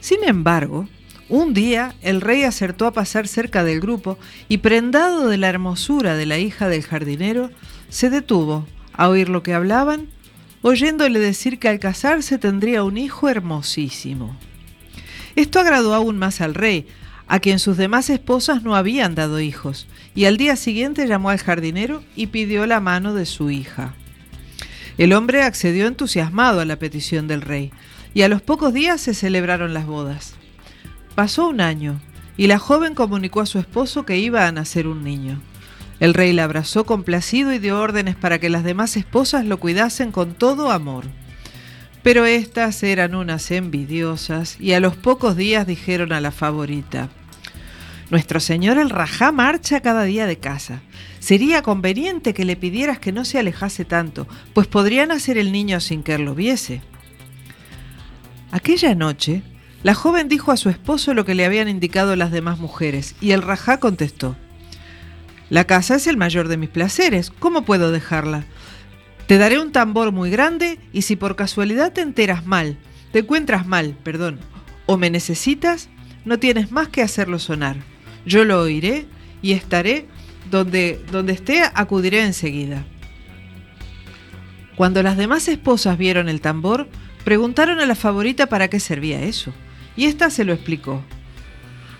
Sin 0.00 0.22
embargo, 0.24 0.88
un 1.28 1.54
día 1.54 1.94
el 2.02 2.20
rey 2.20 2.44
acertó 2.44 2.86
a 2.86 2.92
pasar 2.92 3.26
cerca 3.26 3.64
del 3.64 3.80
grupo 3.80 4.18
y 4.48 4.58
prendado 4.58 5.28
de 5.28 5.36
la 5.36 5.48
hermosura 5.48 6.16
de 6.16 6.26
la 6.26 6.38
hija 6.38 6.68
del 6.68 6.82
jardinero, 6.82 7.50
se 7.88 8.10
detuvo 8.10 8.66
a 8.92 9.08
oír 9.08 9.28
lo 9.28 9.42
que 9.42 9.54
hablaban, 9.54 10.08
oyéndole 10.62 11.18
decir 11.18 11.58
que 11.58 11.68
al 11.68 11.78
casarse 11.78 12.38
tendría 12.38 12.82
un 12.82 12.96
hijo 12.96 13.28
hermosísimo. 13.28 14.36
Esto 15.34 15.60
agradó 15.60 15.94
aún 15.94 16.16
más 16.16 16.40
al 16.40 16.54
rey, 16.54 16.86
a 17.28 17.40
quien 17.40 17.58
sus 17.58 17.76
demás 17.76 18.08
esposas 18.08 18.62
no 18.62 18.76
habían 18.76 19.14
dado 19.14 19.40
hijos, 19.40 19.88
y 20.14 20.26
al 20.26 20.36
día 20.36 20.56
siguiente 20.56 21.06
llamó 21.06 21.30
al 21.30 21.38
jardinero 21.38 22.02
y 22.14 22.28
pidió 22.28 22.66
la 22.66 22.80
mano 22.80 23.14
de 23.14 23.26
su 23.26 23.50
hija. 23.50 23.94
El 24.96 25.12
hombre 25.12 25.42
accedió 25.42 25.86
entusiasmado 25.88 26.60
a 26.60 26.64
la 26.64 26.78
petición 26.78 27.28
del 27.28 27.42
rey, 27.42 27.70
y 28.14 28.22
a 28.22 28.28
los 28.28 28.40
pocos 28.40 28.72
días 28.72 29.00
se 29.00 29.12
celebraron 29.12 29.74
las 29.74 29.86
bodas. 29.86 30.34
Pasó 31.16 31.48
un 31.48 31.62
año, 31.62 31.98
y 32.36 32.46
la 32.46 32.58
joven 32.58 32.94
comunicó 32.94 33.40
a 33.40 33.46
su 33.46 33.58
esposo 33.58 34.04
que 34.04 34.18
iba 34.18 34.46
a 34.46 34.52
nacer 34.52 34.86
un 34.86 35.02
niño. 35.02 35.40
El 35.98 36.12
rey 36.12 36.34
la 36.34 36.44
abrazó 36.44 36.84
complacido 36.84 37.54
y 37.54 37.58
dio 37.58 37.80
órdenes 37.80 38.16
para 38.16 38.38
que 38.38 38.50
las 38.50 38.64
demás 38.64 38.98
esposas 38.98 39.46
lo 39.46 39.58
cuidasen 39.58 40.12
con 40.12 40.34
todo 40.34 40.70
amor. 40.70 41.06
Pero 42.02 42.26
éstas 42.26 42.82
eran 42.82 43.14
unas 43.14 43.50
envidiosas 43.50 44.60
y 44.60 44.74
a 44.74 44.80
los 44.80 44.94
pocos 44.94 45.36
días 45.36 45.66
dijeron 45.66 46.12
a 46.12 46.20
la 46.20 46.32
favorita, 46.32 47.08
Nuestro 48.10 48.38
señor 48.38 48.76
el 48.76 48.90
Rajá 48.90 49.32
marcha 49.32 49.80
cada 49.80 50.04
día 50.04 50.26
de 50.26 50.36
casa. 50.36 50.82
Sería 51.18 51.62
conveniente 51.62 52.34
que 52.34 52.44
le 52.44 52.56
pidieras 52.56 52.98
que 52.98 53.10
no 53.10 53.24
se 53.24 53.38
alejase 53.38 53.86
tanto, 53.86 54.28
pues 54.52 54.66
podría 54.66 55.06
nacer 55.06 55.38
el 55.38 55.50
niño 55.50 55.80
sin 55.80 56.02
que 56.02 56.16
él 56.16 56.26
lo 56.26 56.34
viese. 56.34 56.82
Aquella 58.52 58.94
noche, 58.94 59.42
la 59.86 59.94
joven 59.94 60.26
dijo 60.26 60.50
a 60.50 60.56
su 60.56 60.68
esposo 60.68 61.14
lo 61.14 61.24
que 61.24 61.36
le 61.36 61.44
habían 61.44 61.68
indicado 61.68 62.16
las 62.16 62.32
demás 62.32 62.58
mujeres, 62.58 63.14
y 63.20 63.30
el 63.30 63.40
Rajá 63.40 63.78
contestó, 63.78 64.34
La 65.48 65.62
casa 65.62 65.94
es 65.94 66.08
el 66.08 66.16
mayor 66.16 66.48
de 66.48 66.56
mis 66.56 66.70
placeres, 66.70 67.30
¿cómo 67.30 67.62
puedo 67.62 67.92
dejarla? 67.92 68.46
Te 69.28 69.38
daré 69.38 69.60
un 69.60 69.70
tambor 69.70 70.10
muy 70.10 70.28
grande 70.28 70.80
y 70.92 71.02
si 71.02 71.14
por 71.14 71.36
casualidad 71.36 71.92
te 71.92 72.00
enteras 72.00 72.44
mal, 72.46 72.78
te 73.12 73.20
encuentras 73.20 73.64
mal, 73.68 73.96
perdón, 74.02 74.40
o 74.86 74.96
me 74.96 75.08
necesitas, 75.08 75.88
no 76.24 76.40
tienes 76.40 76.72
más 76.72 76.88
que 76.88 77.02
hacerlo 77.02 77.38
sonar. 77.38 77.76
Yo 78.26 78.44
lo 78.44 78.60
oiré 78.60 79.06
y 79.40 79.52
estaré 79.52 80.08
donde, 80.50 81.00
donde 81.12 81.32
esté, 81.32 81.62
acudiré 81.62 82.24
enseguida. 82.24 82.84
Cuando 84.74 85.04
las 85.04 85.16
demás 85.16 85.46
esposas 85.46 85.96
vieron 85.96 86.28
el 86.28 86.40
tambor, 86.40 86.88
preguntaron 87.24 87.78
a 87.78 87.86
la 87.86 87.94
favorita 87.94 88.46
para 88.48 88.66
qué 88.66 88.80
servía 88.80 89.22
eso, 89.22 89.54
y 89.96 90.06
ésta 90.06 90.30
se 90.30 90.44
lo 90.44 90.52
explicó. 90.52 91.02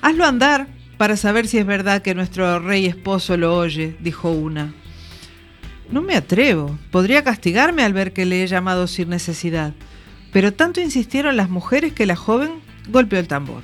Hazlo 0.02 0.24
andar 0.24 0.68
para 0.98 1.16
saber 1.16 1.46
si 1.46 1.58
es 1.58 1.66
verdad 1.66 2.02
que 2.02 2.14
nuestro 2.14 2.58
rey 2.58 2.86
esposo 2.86 3.36
lo 3.36 3.56
oye, 3.56 3.96
dijo 4.00 4.30
una. 4.30 4.72
No 5.90 6.02
me 6.02 6.16
atrevo. 6.16 6.78
Podría 6.90 7.22
castigarme 7.22 7.82
al 7.82 7.92
ver 7.92 8.12
que 8.12 8.26
le 8.26 8.42
he 8.42 8.46
llamado 8.46 8.86
sin 8.86 9.08
necesidad. 9.08 9.72
Pero 10.32 10.52
tanto 10.52 10.80
insistieron 10.80 11.36
las 11.36 11.48
mujeres 11.48 11.92
que 11.92 12.06
la 12.06 12.16
joven 12.16 12.50
golpeó 12.88 13.18
el 13.18 13.28
tambor. 13.28 13.62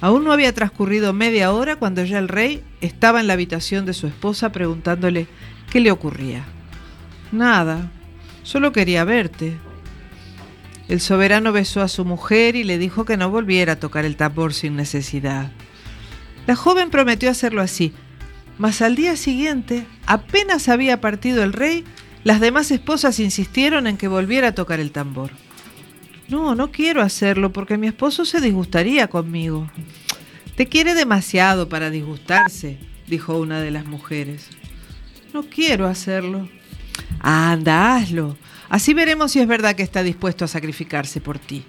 Aún 0.00 0.24
no 0.24 0.32
había 0.32 0.54
transcurrido 0.54 1.12
media 1.12 1.52
hora 1.52 1.76
cuando 1.76 2.04
ya 2.04 2.18
el 2.18 2.28
rey 2.28 2.64
estaba 2.80 3.20
en 3.20 3.26
la 3.26 3.34
habitación 3.34 3.84
de 3.86 3.92
su 3.92 4.06
esposa 4.06 4.50
preguntándole 4.50 5.26
qué 5.70 5.80
le 5.80 5.90
ocurría. 5.90 6.44
Nada, 7.32 7.90
solo 8.42 8.72
quería 8.72 9.04
verte. 9.04 9.58
El 10.90 11.00
soberano 11.00 11.52
besó 11.52 11.82
a 11.82 11.88
su 11.88 12.04
mujer 12.04 12.56
y 12.56 12.64
le 12.64 12.76
dijo 12.76 13.04
que 13.04 13.16
no 13.16 13.30
volviera 13.30 13.74
a 13.74 13.78
tocar 13.78 14.04
el 14.04 14.16
tambor 14.16 14.52
sin 14.52 14.74
necesidad. 14.74 15.52
La 16.48 16.56
joven 16.56 16.90
prometió 16.90 17.30
hacerlo 17.30 17.62
así, 17.62 17.92
mas 18.58 18.82
al 18.82 18.96
día 18.96 19.14
siguiente, 19.14 19.86
apenas 20.04 20.68
había 20.68 21.00
partido 21.00 21.44
el 21.44 21.52
rey, 21.52 21.84
las 22.24 22.40
demás 22.40 22.72
esposas 22.72 23.20
insistieron 23.20 23.86
en 23.86 23.98
que 23.98 24.08
volviera 24.08 24.48
a 24.48 24.54
tocar 24.56 24.80
el 24.80 24.90
tambor. 24.90 25.30
No, 26.26 26.56
no 26.56 26.72
quiero 26.72 27.02
hacerlo 27.02 27.52
porque 27.52 27.78
mi 27.78 27.86
esposo 27.86 28.24
se 28.24 28.40
disgustaría 28.40 29.06
conmigo. 29.06 29.70
Te 30.56 30.66
quiere 30.66 30.94
demasiado 30.96 31.68
para 31.68 31.90
disgustarse, 31.90 32.80
dijo 33.06 33.38
una 33.38 33.60
de 33.60 33.70
las 33.70 33.86
mujeres. 33.86 34.48
No 35.32 35.44
quiero 35.44 35.86
hacerlo. 35.86 36.48
Anda, 37.20 37.94
hazlo. 37.94 38.36
Así 38.70 38.94
veremos 38.94 39.32
si 39.32 39.40
es 39.40 39.48
verdad 39.48 39.74
que 39.74 39.82
está 39.82 40.02
dispuesto 40.02 40.44
a 40.46 40.48
sacrificarse 40.48 41.20
por 41.20 41.38
ti. 41.38 41.64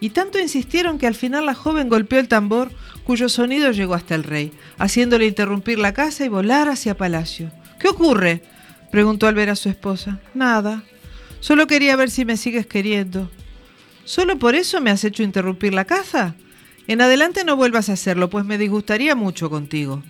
Y 0.00 0.10
tanto 0.10 0.40
insistieron 0.40 0.98
que 0.98 1.06
al 1.06 1.14
final 1.14 1.46
la 1.46 1.54
joven 1.54 1.88
golpeó 1.88 2.18
el 2.18 2.26
tambor, 2.26 2.72
cuyo 3.04 3.28
sonido 3.28 3.70
llegó 3.70 3.94
hasta 3.94 4.16
el 4.16 4.24
rey, 4.24 4.52
haciéndole 4.78 5.26
interrumpir 5.26 5.78
la 5.78 5.94
casa 5.94 6.24
y 6.24 6.28
volar 6.28 6.68
hacia 6.68 6.96
palacio. 6.96 7.52
¿Qué 7.78 7.86
ocurre? 7.86 8.42
preguntó 8.90 9.28
al 9.28 9.34
ver 9.34 9.50
a 9.50 9.56
su 9.56 9.68
esposa. 9.68 10.20
Nada. 10.34 10.82
Solo 11.40 11.66
quería 11.66 11.96
ver 11.96 12.10
si 12.10 12.24
me 12.24 12.36
sigues 12.36 12.66
queriendo. 12.66 13.30
¿Solo 14.04 14.38
por 14.38 14.54
eso 14.54 14.80
me 14.80 14.90
has 14.90 15.04
hecho 15.04 15.22
interrumpir 15.22 15.74
la 15.74 15.84
caza? 15.84 16.34
En 16.88 17.00
adelante 17.00 17.44
no 17.44 17.56
vuelvas 17.56 17.88
a 17.88 17.92
hacerlo, 17.92 18.30
pues 18.30 18.44
me 18.44 18.58
disgustaría 18.58 19.14
mucho 19.14 19.50
contigo. 19.50 20.02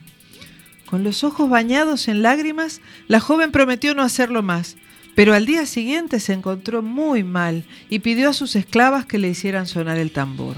Con 0.86 1.04
los 1.04 1.24
ojos 1.24 1.50
bañados 1.50 2.08
en 2.08 2.22
lágrimas, 2.22 2.80
la 3.08 3.20
joven 3.20 3.50
prometió 3.52 3.94
no 3.94 4.02
hacerlo 4.02 4.42
más, 4.42 4.76
pero 5.14 5.34
al 5.34 5.46
día 5.46 5.66
siguiente 5.66 6.20
se 6.20 6.32
encontró 6.32 6.82
muy 6.82 7.22
mal 7.24 7.64
y 7.90 7.98
pidió 7.98 8.30
a 8.30 8.32
sus 8.32 8.56
esclavas 8.56 9.04
que 9.04 9.18
le 9.18 9.28
hicieran 9.28 9.66
sonar 9.66 9.98
el 9.98 10.10
tambor. 10.10 10.56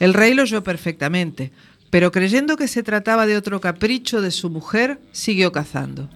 El 0.00 0.14
rey 0.14 0.34
lo 0.34 0.42
oyó 0.42 0.64
perfectamente, 0.64 1.52
pero 1.90 2.10
creyendo 2.10 2.56
que 2.56 2.66
se 2.66 2.82
trataba 2.82 3.26
de 3.26 3.36
otro 3.36 3.60
capricho 3.60 4.20
de 4.20 4.32
su 4.32 4.50
mujer, 4.50 4.98
siguió 5.12 5.52
cazando. 5.52 6.10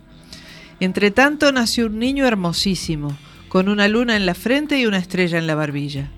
Entretanto 0.80 1.52
nació 1.52 1.86
un 1.86 1.98
niño 1.98 2.26
hermosísimo, 2.26 3.16
con 3.48 3.68
una 3.68 3.86
luna 3.86 4.16
en 4.16 4.26
la 4.26 4.34
frente 4.34 4.78
y 4.78 4.86
una 4.86 4.98
estrella 4.98 5.38
en 5.38 5.46
la 5.46 5.54
barbilla. 5.54 6.10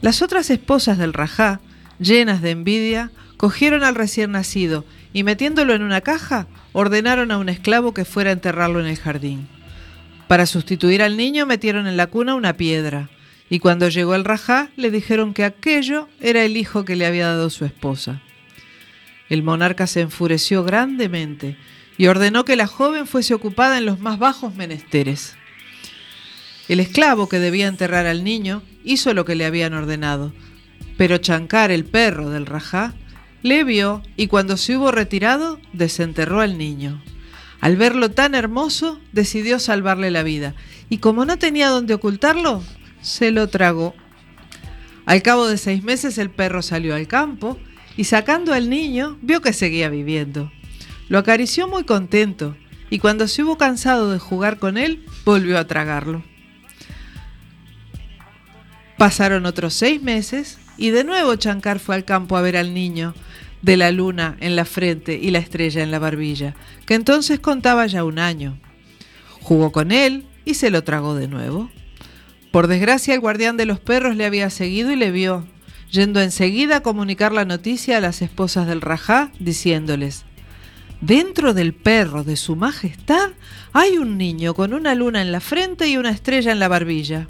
Las 0.00 0.22
otras 0.22 0.48
esposas 0.48 0.96
del 0.96 1.12
rajá, 1.12 1.60
llenas 1.98 2.40
de 2.40 2.52
envidia, 2.52 3.10
cogieron 3.36 3.84
al 3.84 3.94
recién 3.94 4.32
nacido 4.32 4.86
y 5.12 5.24
metiéndolo 5.24 5.74
en 5.74 5.82
una 5.82 6.00
caja, 6.00 6.46
ordenaron 6.72 7.30
a 7.30 7.38
un 7.38 7.50
esclavo 7.50 7.92
que 7.92 8.06
fuera 8.06 8.30
a 8.30 8.32
enterrarlo 8.32 8.80
en 8.80 8.86
el 8.86 8.96
jardín. 8.96 9.48
Para 10.30 10.46
sustituir 10.46 11.02
al 11.02 11.16
niño 11.16 11.44
metieron 11.44 11.88
en 11.88 11.96
la 11.96 12.06
cuna 12.06 12.36
una 12.36 12.56
piedra, 12.56 13.10
y 13.48 13.58
cuando 13.58 13.88
llegó 13.88 14.14
el 14.14 14.24
rajá 14.24 14.70
le 14.76 14.92
dijeron 14.92 15.34
que 15.34 15.42
aquello 15.42 16.08
era 16.20 16.44
el 16.44 16.56
hijo 16.56 16.84
que 16.84 16.94
le 16.94 17.04
había 17.04 17.26
dado 17.26 17.50
su 17.50 17.64
esposa. 17.64 18.22
El 19.28 19.42
monarca 19.42 19.88
se 19.88 20.02
enfureció 20.02 20.62
grandemente 20.62 21.56
y 21.98 22.06
ordenó 22.06 22.44
que 22.44 22.54
la 22.54 22.68
joven 22.68 23.08
fuese 23.08 23.34
ocupada 23.34 23.76
en 23.76 23.86
los 23.86 23.98
más 23.98 24.20
bajos 24.20 24.54
menesteres. 24.54 25.34
El 26.68 26.78
esclavo 26.78 27.28
que 27.28 27.40
debía 27.40 27.66
enterrar 27.66 28.06
al 28.06 28.22
niño 28.22 28.62
hizo 28.84 29.12
lo 29.14 29.24
que 29.24 29.34
le 29.34 29.46
habían 29.46 29.74
ordenado, 29.74 30.32
pero 30.96 31.18
Chankar, 31.18 31.72
el 31.72 31.84
perro 31.86 32.30
del 32.30 32.46
rajá, 32.46 32.94
le 33.42 33.64
vio 33.64 34.04
y 34.16 34.28
cuando 34.28 34.56
se 34.56 34.76
hubo 34.76 34.92
retirado, 34.92 35.58
desenterró 35.72 36.40
al 36.40 36.56
niño. 36.56 37.02
Al 37.60 37.76
verlo 37.76 38.10
tan 38.10 38.34
hermoso, 38.34 39.00
decidió 39.12 39.58
salvarle 39.58 40.10
la 40.10 40.22
vida, 40.22 40.54
y 40.88 40.98
como 40.98 41.24
no 41.24 41.38
tenía 41.38 41.68
dónde 41.68 41.94
ocultarlo, 41.94 42.62
se 43.02 43.30
lo 43.30 43.48
tragó. 43.48 43.94
Al 45.04 45.22
cabo 45.22 45.46
de 45.46 45.58
seis 45.58 45.82
meses 45.82 46.18
el 46.18 46.30
perro 46.30 46.62
salió 46.62 46.94
al 46.94 47.06
campo 47.06 47.58
y 47.96 48.04
sacando 48.04 48.54
al 48.54 48.70
niño 48.70 49.18
vio 49.22 49.40
que 49.42 49.52
seguía 49.52 49.88
viviendo. 49.88 50.50
Lo 51.08 51.18
acarició 51.18 51.68
muy 51.68 51.84
contento 51.84 52.56
y 52.88 52.98
cuando 52.98 53.28
se 53.28 53.42
hubo 53.42 53.58
cansado 53.58 54.10
de 54.10 54.18
jugar 54.18 54.58
con 54.58 54.78
él, 54.78 55.04
volvió 55.24 55.58
a 55.58 55.66
tragarlo. 55.66 56.22
Pasaron 58.96 59.46
otros 59.46 59.74
seis 59.74 60.02
meses 60.02 60.58
y 60.76 60.90
de 60.90 61.04
nuevo 61.04 61.34
Chankar 61.36 61.78
fue 61.78 61.94
al 61.94 62.04
campo 62.04 62.36
a 62.36 62.42
ver 62.42 62.56
al 62.56 62.74
niño 62.74 63.14
de 63.62 63.76
la 63.76 63.92
luna 63.92 64.36
en 64.40 64.56
la 64.56 64.64
frente 64.64 65.18
y 65.20 65.30
la 65.30 65.38
estrella 65.38 65.82
en 65.82 65.90
la 65.90 65.98
barbilla, 65.98 66.54
que 66.86 66.94
entonces 66.94 67.40
contaba 67.40 67.86
ya 67.86 68.04
un 68.04 68.18
año. 68.18 68.58
Jugó 69.40 69.72
con 69.72 69.92
él 69.92 70.26
y 70.44 70.54
se 70.54 70.70
lo 70.70 70.84
tragó 70.84 71.14
de 71.14 71.28
nuevo. 71.28 71.70
Por 72.50 72.66
desgracia 72.66 73.14
el 73.14 73.20
guardián 73.20 73.56
de 73.56 73.66
los 73.66 73.80
perros 73.80 74.16
le 74.16 74.24
había 74.24 74.50
seguido 74.50 74.90
y 74.90 74.96
le 74.96 75.10
vio, 75.10 75.46
yendo 75.90 76.20
enseguida 76.20 76.76
a 76.76 76.82
comunicar 76.82 77.32
la 77.32 77.44
noticia 77.44 77.96
a 77.96 78.00
las 78.00 78.22
esposas 78.22 78.66
del 78.66 78.80
Rajá, 78.80 79.30
diciéndoles, 79.38 80.24
Dentro 81.00 81.54
del 81.54 81.72
perro 81.72 82.24
de 82.24 82.36
su 82.36 82.56
majestad 82.56 83.30
hay 83.72 83.96
un 83.96 84.18
niño 84.18 84.52
con 84.52 84.74
una 84.74 84.94
luna 84.94 85.22
en 85.22 85.32
la 85.32 85.40
frente 85.40 85.88
y 85.88 85.96
una 85.96 86.10
estrella 86.10 86.52
en 86.52 86.58
la 86.58 86.68
barbilla. 86.68 87.26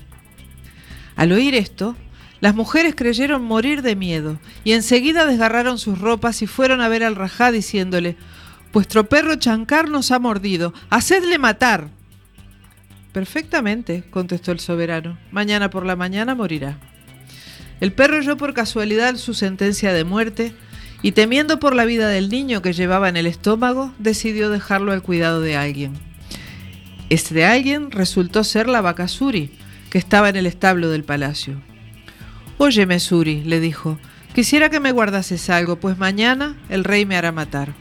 Al 1.15 1.31
oír 1.31 1.55
esto, 1.55 1.97
las 2.41 2.55
mujeres 2.55 2.95
creyeron 2.95 3.43
morir 3.43 3.83
de 3.83 3.97
miedo 3.97 4.39
y 4.65 4.73
enseguida 4.73 5.27
desgarraron 5.27 5.79
sus 5.79 5.99
ropas 5.99 6.41
y 6.43 6.47
fueron 6.47 6.81
a 6.81 6.89
ver 6.89 7.05
al 7.05 7.17
Rajá 7.17 7.53
diciéndole, 7.53 8.17
Vuestro 8.73 9.09
perro 9.09 9.35
Chankar 9.35 9.89
nos 9.89 10.11
ha 10.11 10.19
mordido, 10.19 10.73
hacedle 10.91 11.39
matar. 11.39 11.89
Perfectamente, 13.13 14.05
contestó 14.11 14.53
el 14.53 14.61
soberano. 14.61 15.19
Mañana 15.33 15.71
por 15.71 15.85
la 15.85 15.97
mañana 15.97 16.37
morirá. 16.37 16.79
El 17.81 17.93
perro 17.93 18.19
oyó 18.19 18.37
por 18.37 18.55
casualidad 18.55 19.17
su 19.17 19.35
sentencia 19.35 19.93
de 19.93 20.05
muerte 20.05 20.55
y 21.03 21.13
temiendo 21.13 21.59
por 21.59 21.75
la 21.75 21.85
vida 21.85 22.09
del 22.09 22.29
niño 22.29 22.63
que 22.63 22.73
llevaba 22.73 23.09
en 23.09 23.17
el 23.17 23.27
estómago, 23.27 23.93
decidió 23.99 24.51
dejarlo 24.51 24.93
al 24.93 25.03
cuidado 25.03 25.41
de 25.41 25.57
alguien. 25.57 25.95
Este 27.09 27.45
alguien 27.45 27.91
resultó 27.91 28.45
ser 28.45 28.69
la 28.69 28.81
vaca 28.81 29.09
Suri, 29.09 29.51
que 29.91 29.99
estaba 29.99 30.29
en 30.29 30.37
el 30.37 30.47
establo 30.47 30.91
del 30.91 31.03
palacio. 31.03 31.61
Óyeme, 32.63 33.01
Suri, 33.01 33.43
le 33.43 33.59
dijo, 33.59 33.99
quisiera 34.35 34.69
que 34.69 34.81
me 34.81 34.93
guardases 34.93 35.49
algo, 35.49 35.77
pues 35.77 35.97
mañana 35.97 36.59
el 36.69 36.85
rey 36.85 37.07
me 37.07 37.17
hará 37.17 37.33
matar. 37.33 37.73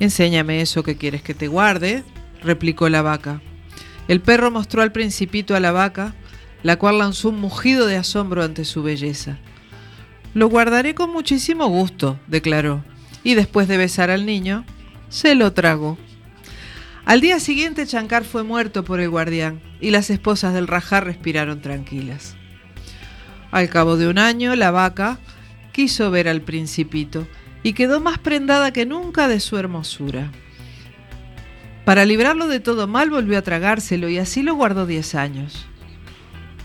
Enséñame 0.00 0.60
eso 0.60 0.82
que 0.82 0.96
quieres 0.96 1.22
que 1.22 1.32
te 1.32 1.46
guarde, 1.46 2.02
replicó 2.42 2.88
la 2.88 3.02
vaca. 3.02 3.40
El 4.08 4.20
perro 4.20 4.50
mostró 4.50 4.82
al 4.82 4.90
principito 4.90 5.54
a 5.54 5.60
la 5.60 5.70
vaca, 5.70 6.12
la 6.64 6.76
cual 6.76 6.98
lanzó 6.98 7.28
un 7.28 7.40
mugido 7.40 7.86
de 7.86 7.96
asombro 7.96 8.42
ante 8.42 8.64
su 8.64 8.82
belleza. 8.82 9.38
Lo 10.34 10.48
guardaré 10.48 10.96
con 10.96 11.12
muchísimo 11.12 11.68
gusto, 11.68 12.18
declaró, 12.26 12.84
y 13.22 13.34
después 13.34 13.68
de 13.68 13.76
besar 13.76 14.10
al 14.10 14.26
niño, 14.26 14.64
se 15.08 15.36
lo 15.36 15.52
tragó. 15.52 15.98
Al 17.04 17.20
día 17.20 17.38
siguiente 17.38 17.86
Chankar 17.86 18.24
fue 18.24 18.42
muerto 18.42 18.84
por 18.84 18.98
el 18.98 19.10
guardián 19.10 19.62
y 19.80 19.90
las 19.90 20.10
esposas 20.10 20.52
del 20.52 20.66
Rajá 20.66 20.98
respiraron 20.98 21.60
tranquilas. 21.60 22.34
Al 23.54 23.68
cabo 23.68 23.96
de 23.96 24.08
un 24.08 24.18
año, 24.18 24.56
la 24.56 24.72
vaca 24.72 25.20
quiso 25.70 26.10
ver 26.10 26.26
al 26.26 26.40
principito 26.40 27.28
y 27.62 27.74
quedó 27.74 28.00
más 28.00 28.18
prendada 28.18 28.72
que 28.72 28.84
nunca 28.84 29.28
de 29.28 29.38
su 29.38 29.56
hermosura. 29.56 30.32
Para 31.84 32.04
librarlo 32.04 32.48
de 32.48 32.58
todo 32.58 32.88
mal 32.88 33.10
volvió 33.10 33.38
a 33.38 33.42
tragárselo 33.42 34.08
y 34.08 34.18
así 34.18 34.42
lo 34.42 34.56
guardó 34.56 34.86
diez 34.86 35.14
años. 35.14 35.66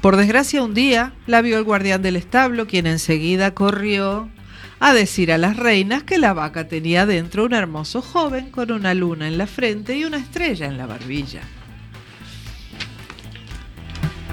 Por 0.01 0.17
desgracia 0.17 0.63
un 0.63 0.73
día 0.73 1.13
la 1.27 1.43
vio 1.43 1.59
el 1.59 1.63
guardián 1.63 2.01
del 2.01 2.15
establo, 2.15 2.65
quien 2.65 2.87
enseguida 2.87 3.53
corrió 3.53 4.27
a 4.79 4.91
decir 4.91 5.31
a 5.31 5.37
las 5.37 5.57
reinas 5.57 6.01
que 6.01 6.17
la 6.17 6.33
vaca 6.33 6.67
tenía 6.67 7.05
dentro 7.05 7.45
un 7.45 7.53
hermoso 7.53 8.01
joven 8.01 8.49
con 8.49 8.71
una 8.71 8.95
luna 8.95 9.27
en 9.27 9.37
la 9.37 9.45
frente 9.45 9.95
y 9.95 10.05
una 10.05 10.17
estrella 10.17 10.65
en 10.65 10.79
la 10.79 10.87
barbilla. 10.87 11.41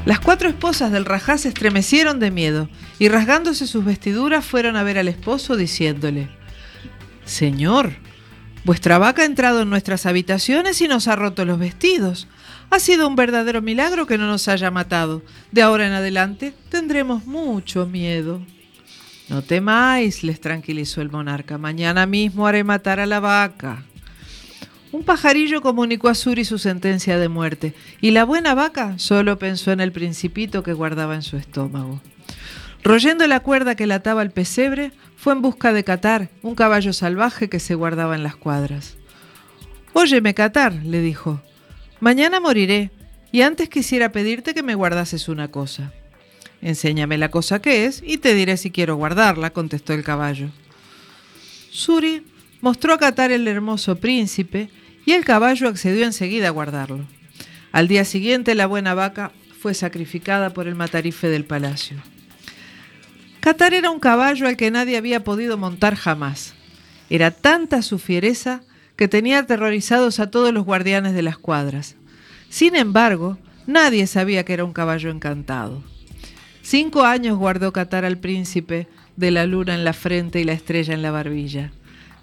Las 0.07 0.20
cuatro 0.20 0.48
esposas 0.48 0.92
del 0.92 1.04
rajá 1.04 1.36
se 1.36 1.48
estremecieron 1.48 2.20
de 2.20 2.30
miedo 2.30 2.68
y 3.00 3.09
rasgándose 3.09 3.66
sus 3.66 3.84
vestiduras 3.84 4.44
fueron 4.44 4.76
a 4.76 4.84
ver 4.84 4.98
al 4.98 5.09
esposo 5.09 5.57
diciéndole, 5.57 6.28
Señor, 7.24 7.92
vuestra 8.64 8.98
vaca 8.98 9.22
ha 9.22 9.24
entrado 9.24 9.62
en 9.62 9.68
nuestras 9.68 10.07
habitaciones 10.07 10.80
y 10.80 10.86
nos 10.86 11.09
ha 11.09 11.16
roto 11.16 11.44
los 11.44 11.59
vestidos. 11.59 12.28
Ha 12.70 12.78
sido 12.78 13.09
un 13.09 13.16
verdadero 13.16 13.62
milagro 13.62 14.07
que 14.07 14.16
no 14.16 14.28
nos 14.28 14.46
haya 14.46 14.70
matado. 14.70 15.22
De 15.50 15.62
ahora 15.62 15.88
en 15.88 15.92
adelante 15.92 16.54
tendremos 16.68 17.26
mucho 17.26 17.84
miedo. 17.86 18.40
No 19.28 19.42
temáis, 19.42 20.22
les 20.22 20.40
tranquilizó 20.40 21.02
el 21.02 21.11
monarca. 21.11 21.59
Mañana 21.59 22.07
mismo 22.07 22.46
haré 22.46 22.62
matar 22.62 23.00
a 23.00 23.07
la 23.07 23.18
vaca. 23.18 23.82
Un 24.97 25.05
pajarillo 25.05 25.61
comunicó 25.61 26.09
a 26.09 26.14
Suri 26.14 26.47
su 26.47 26.57
sentencia 26.57 27.18
de 27.18 27.28
muerte, 27.28 27.74
y 28.01 28.12
la 28.12 28.24
buena 28.24 28.55
vaca 28.55 28.94
solo 28.99 29.38
pensó 29.38 29.70
en 29.70 29.80
el 29.80 29.92
principito 29.92 30.62
que 30.62 30.72
guardaba 30.72 31.14
en 31.14 31.20
su 31.20 31.36
estómago. 31.36 32.01
Royendo 32.82 33.26
la 33.26 33.40
cuerda 33.40 33.74
que 33.74 33.86
la 33.86 33.97
ataba 33.97 34.22
al 34.22 34.30
pesebre, 34.30 34.92
fue 35.14 35.34
en 35.34 35.42
busca 35.42 35.74
de 35.74 35.84
Catar, 35.84 36.30
un 36.40 36.55
caballo 36.55 36.94
salvaje 36.94 37.51
que 37.51 37.61
se 37.61 37.74
guardaba 37.74 38.14
en 38.14 38.22
las 38.22 38.36
cuadras. 38.36 38.97
Óyeme, 39.92 40.32
Catar, 40.32 40.72
le 40.72 41.03
dijo, 41.03 41.42
mañana 42.01 42.40
moriré, 42.40 42.90
y 43.32 43.42
antes 43.42 43.68
quisiera 43.68 44.12
pedirte 44.12 44.55
que 44.55 44.62
me 44.62 44.74
guardases 44.74 45.28
una 45.28 45.49
cosa. 45.49 45.92
Enséñame 46.62 47.18
la 47.18 47.30
cosa 47.30 47.61
que 47.61 47.84
es 47.84 48.03
y 48.03 48.16
te 48.16 48.32
diré 48.32 48.57
si 48.57 48.70
quiero 48.70 48.97
guardarla, 48.97 49.51
contestó 49.51 49.92
el 49.92 50.03
caballo. 50.03 50.49
Suri 51.70 52.24
mostró 52.62 52.94
a 52.94 52.99
Catar 52.99 53.30
el 53.30 53.47
hermoso 53.47 53.97
príncipe 53.97 54.70
y 55.07 55.12
el 55.12 55.24
caballo 55.24 55.68
accedió 55.68 56.04
enseguida 56.04 56.48
a 56.48 56.50
guardarlo. 56.50 57.07
Al 57.72 57.88
día 57.88 58.04
siguiente 58.04 58.54
la 58.54 58.66
buena 58.66 58.92
vaca 58.92 59.32
fue 59.59 59.72
sacrificada 59.72 60.50
por 60.50 60.68
el 60.68 60.74
matarife 60.74 61.28
del 61.28 61.44
palacio. 61.44 61.96
Catar 63.40 63.72
era 63.72 63.90
un 63.90 64.00
caballo 64.00 64.48
al 64.48 64.57
que 64.57 64.70
nadie 64.70 64.96
había 64.96 65.22
podido 65.22 65.57
montar 65.57 65.94
jamás. 65.94 66.54
Era 67.09 67.30
tanta 67.30 67.80
su 67.82 67.98
fiereza 67.98 68.62
que 68.96 69.09
tenía 69.09 69.38
aterrorizados 69.38 70.18
a 70.18 70.30
todos 70.30 70.52
los 70.52 70.64
guardianes 70.64 71.14
de 71.14 71.22
las 71.22 71.38
cuadras. 71.38 71.94
Sin 72.48 72.74
embargo, 72.74 73.38
nadie 73.66 74.07
sabía 74.09 74.44
que 74.44 74.54
era 74.54 74.64
un 74.64 74.72
caballo 74.72 75.11
encantado. 75.11 75.84
Cinco 76.62 77.04
años 77.04 77.38
guardó 77.38 77.72
Catar 77.72 78.04
al 78.04 78.18
príncipe 78.18 78.88
de 79.14 79.30
la 79.30 79.46
luna 79.46 79.74
en 79.74 79.84
la 79.84 79.92
frente 79.92 80.40
y 80.40 80.44
la 80.44 80.52
estrella 80.52 80.94
en 80.94 81.02
la 81.02 81.12
barbilla. 81.12 81.70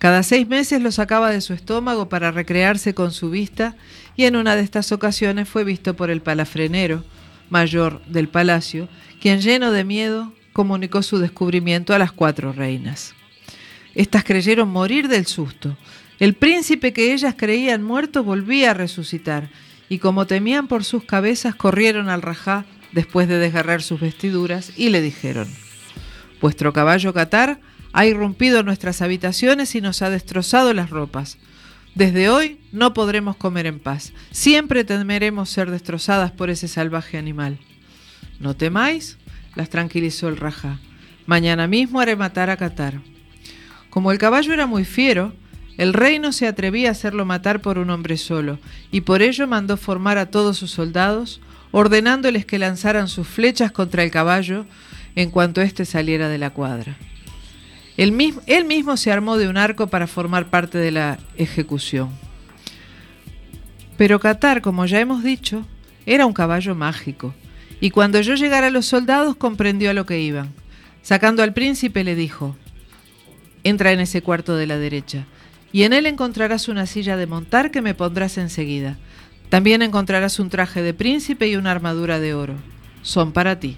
Cada 0.03 0.21
seis 0.21 0.45
meses 0.49 0.81
lo 0.81 0.91
sacaba 0.91 1.31
de 1.31 1.39
su 1.39 1.53
estómago 1.53 2.09
para 2.09 2.29
recrearse 2.29 2.93
con 2.93 3.13
su 3.13 3.29
vista 3.29 3.77
y 4.17 4.25
en 4.25 4.35
una 4.35 4.57
de 4.57 4.61
estas 4.61 4.91
ocasiones 4.91 5.47
fue 5.47 5.63
visto 5.63 5.95
por 5.95 6.09
el 6.09 6.21
palafrenero 6.21 7.05
mayor 7.49 8.03
del 8.07 8.27
palacio, 8.27 8.89
quien 9.21 9.39
lleno 9.39 9.71
de 9.71 9.85
miedo 9.85 10.33
comunicó 10.51 11.03
su 11.03 11.19
descubrimiento 11.19 11.93
a 11.93 11.99
las 11.99 12.11
cuatro 12.11 12.51
reinas. 12.51 13.15
Estas 13.95 14.25
creyeron 14.25 14.67
morir 14.67 15.07
del 15.07 15.25
susto. 15.25 15.77
El 16.19 16.33
príncipe 16.33 16.91
que 16.91 17.13
ellas 17.13 17.35
creían 17.37 17.81
muerto 17.81 18.25
volvía 18.25 18.71
a 18.71 18.73
resucitar, 18.73 19.51
y 19.87 19.99
como 19.99 20.27
temían 20.27 20.67
por 20.67 20.83
sus 20.83 21.05
cabezas, 21.05 21.55
corrieron 21.55 22.09
al 22.09 22.21
rajá 22.21 22.65
después 22.91 23.29
de 23.29 23.39
desgarrar 23.39 23.81
sus 23.81 24.01
vestiduras 24.01 24.73
y 24.75 24.89
le 24.89 25.01
dijeron, 25.01 25.47
Vuestro 26.41 26.73
caballo 26.73 27.13
Qatar 27.13 27.61
ha 27.93 28.05
irrumpido 28.05 28.63
nuestras 28.63 29.01
habitaciones 29.01 29.75
y 29.75 29.81
nos 29.81 30.01
ha 30.01 30.09
destrozado 30.09 30.73
las 30.73 30.89
ropas. 30.89 31.37
Desde 31.95 32.27
hoy 32.27 32.59
no 32.71 32.93
podremos 32.95 33.35
comer 33.35 33.67
en 33.67 33.79
paz. 33.79 34.13
Siempre 34.31 34.83
temeremos 34.83 35.51
ser 35.51 35.69
destrozadas 35.69 36.31
por 36.31 36.49
ese 36.49 36.67
salvaje 36.67 37.19
animal. 37.19 37.59
No 38.39 38.55
temáis, 38.55 39.19
las 39.55 39.69
tranquilizó 39.69 40.27
el 40.27 40.37
Raja. 40.37 40.79
Mañana 41.27 41.67
mismo 41.67 41.99
haré 41.99 42.15
matar 42.15 42.49
a 42.49 42.57
Qatar. 42.57 42.99
Como 43.91 44.11
el 44.11 44.17
caballo 44.17 44.53
era 44.53 44.65
muy 44.65 44.85
fiero, 44.85 45.33
el 45.77 45.93
rey 45.93 46.17
no 46.17 46.31
se 46.31 46.47
atrevía 46.47 46.89
a 46.89 46.91
hacerlo 46.91 47.25
matar 47.25 47.61
por 47.61 47.77
un 47.77 47.91
hombre 47.91 48.17
solo, 48.17 48.59
y 48.91 49.01
por 49.01 49.21
ello 49.21 49.47
mandó 49.47 49.77
formar 49.77 50.17
a 50.17 50.31
todos 50.31 50.57
sus 50.57 50.71
soldados, 50.71 51.41
ordenándoles 51.71 52.45
que 52.45 52.59
lanzaran 52.59 53.07
sus 53.07 53.27
flechas 53.27 53.71
contra 53.71 54.03
el 54.03 54.11
caballo 54.11 54.65
en 55.15 55.29
cuanto 55.29 55.61
éste 55.61 55.85
saliera 55.85 56.27
de 56.27 56.39
la 56.39 56.49
cuadra. 56.49 56.97
Él 57.97 58.11
mismo, 58.11 58.41
él 58.47 58.65
mismo 58.65 58.97
se 58.97 59.11
armó 59.11 59.37
de 59.37 59.47
un 59.47 59.57
arco 59.57 59.87
para 59.87 60.07
formar 60.07 60.49
parte 60.49 60.77
de 60.77 60.91
la 60.91 61.19
ejecución. 61.37 62.09
Pero 63.97 64.19
Qatar, 64.19 64.61
como 64.61 64.85
ya 64.85 64.99
hemos 64.99 65.23
dicho, 65.23 65.65
era 66.05 66.25
un 66.25 66.33
caballo 66.33 66.75
mágico, 66.75 67.33
y 67.79 67.91
cuando 67.91 68.19
yo 68.21 68.35
llegara 68.35 68.67
a 68.67 68.71
los 68.71 68.85
soldados 68.85 69.35
comprendió 69.35 69.91
a 69.91 69.93
lo 69.93 70.05
que 70.05 70.19
iban. 70.19 70.51
Sacando 71.01 71.43
al 71.43 71.53
príncipe 71.53 72.03
le 72.03 72.15
dijo, 72.15 72.55
entra 73.63 73.91
en 73.91 73.99
ese 73.99 74.21
cuarto 74.21 74.55
de 74.55 74.67
la 74.67 74.77
derecha, 74.77 75.25
y 75.71 75.83
en 75.83 75.93
él 75.93 76.05
encontrarás 76.05 76.67
una 76.67 76.85
silla 76.85 77.17
de 77.17 77.27
montar 77.27 77.71
que 77.71 77.81
me 77.81 77.93
pondrás 77.93 78.37
enseguida. 78.37 78.97
También 79.49 79.81
encontrarás 79.81 80.39
un 80.39 80.49
traje 80.49 80.81
de 80.81 80.93
príncipe 80.93 81.47
y 81.47 81.55
una 81.55 81.71
armadura 81.71 82.19
de 82.19 82.33
oro. 82.33 82.55
Son 83.01 83.31
para 83.33 83.59
ti. 83.59 83.77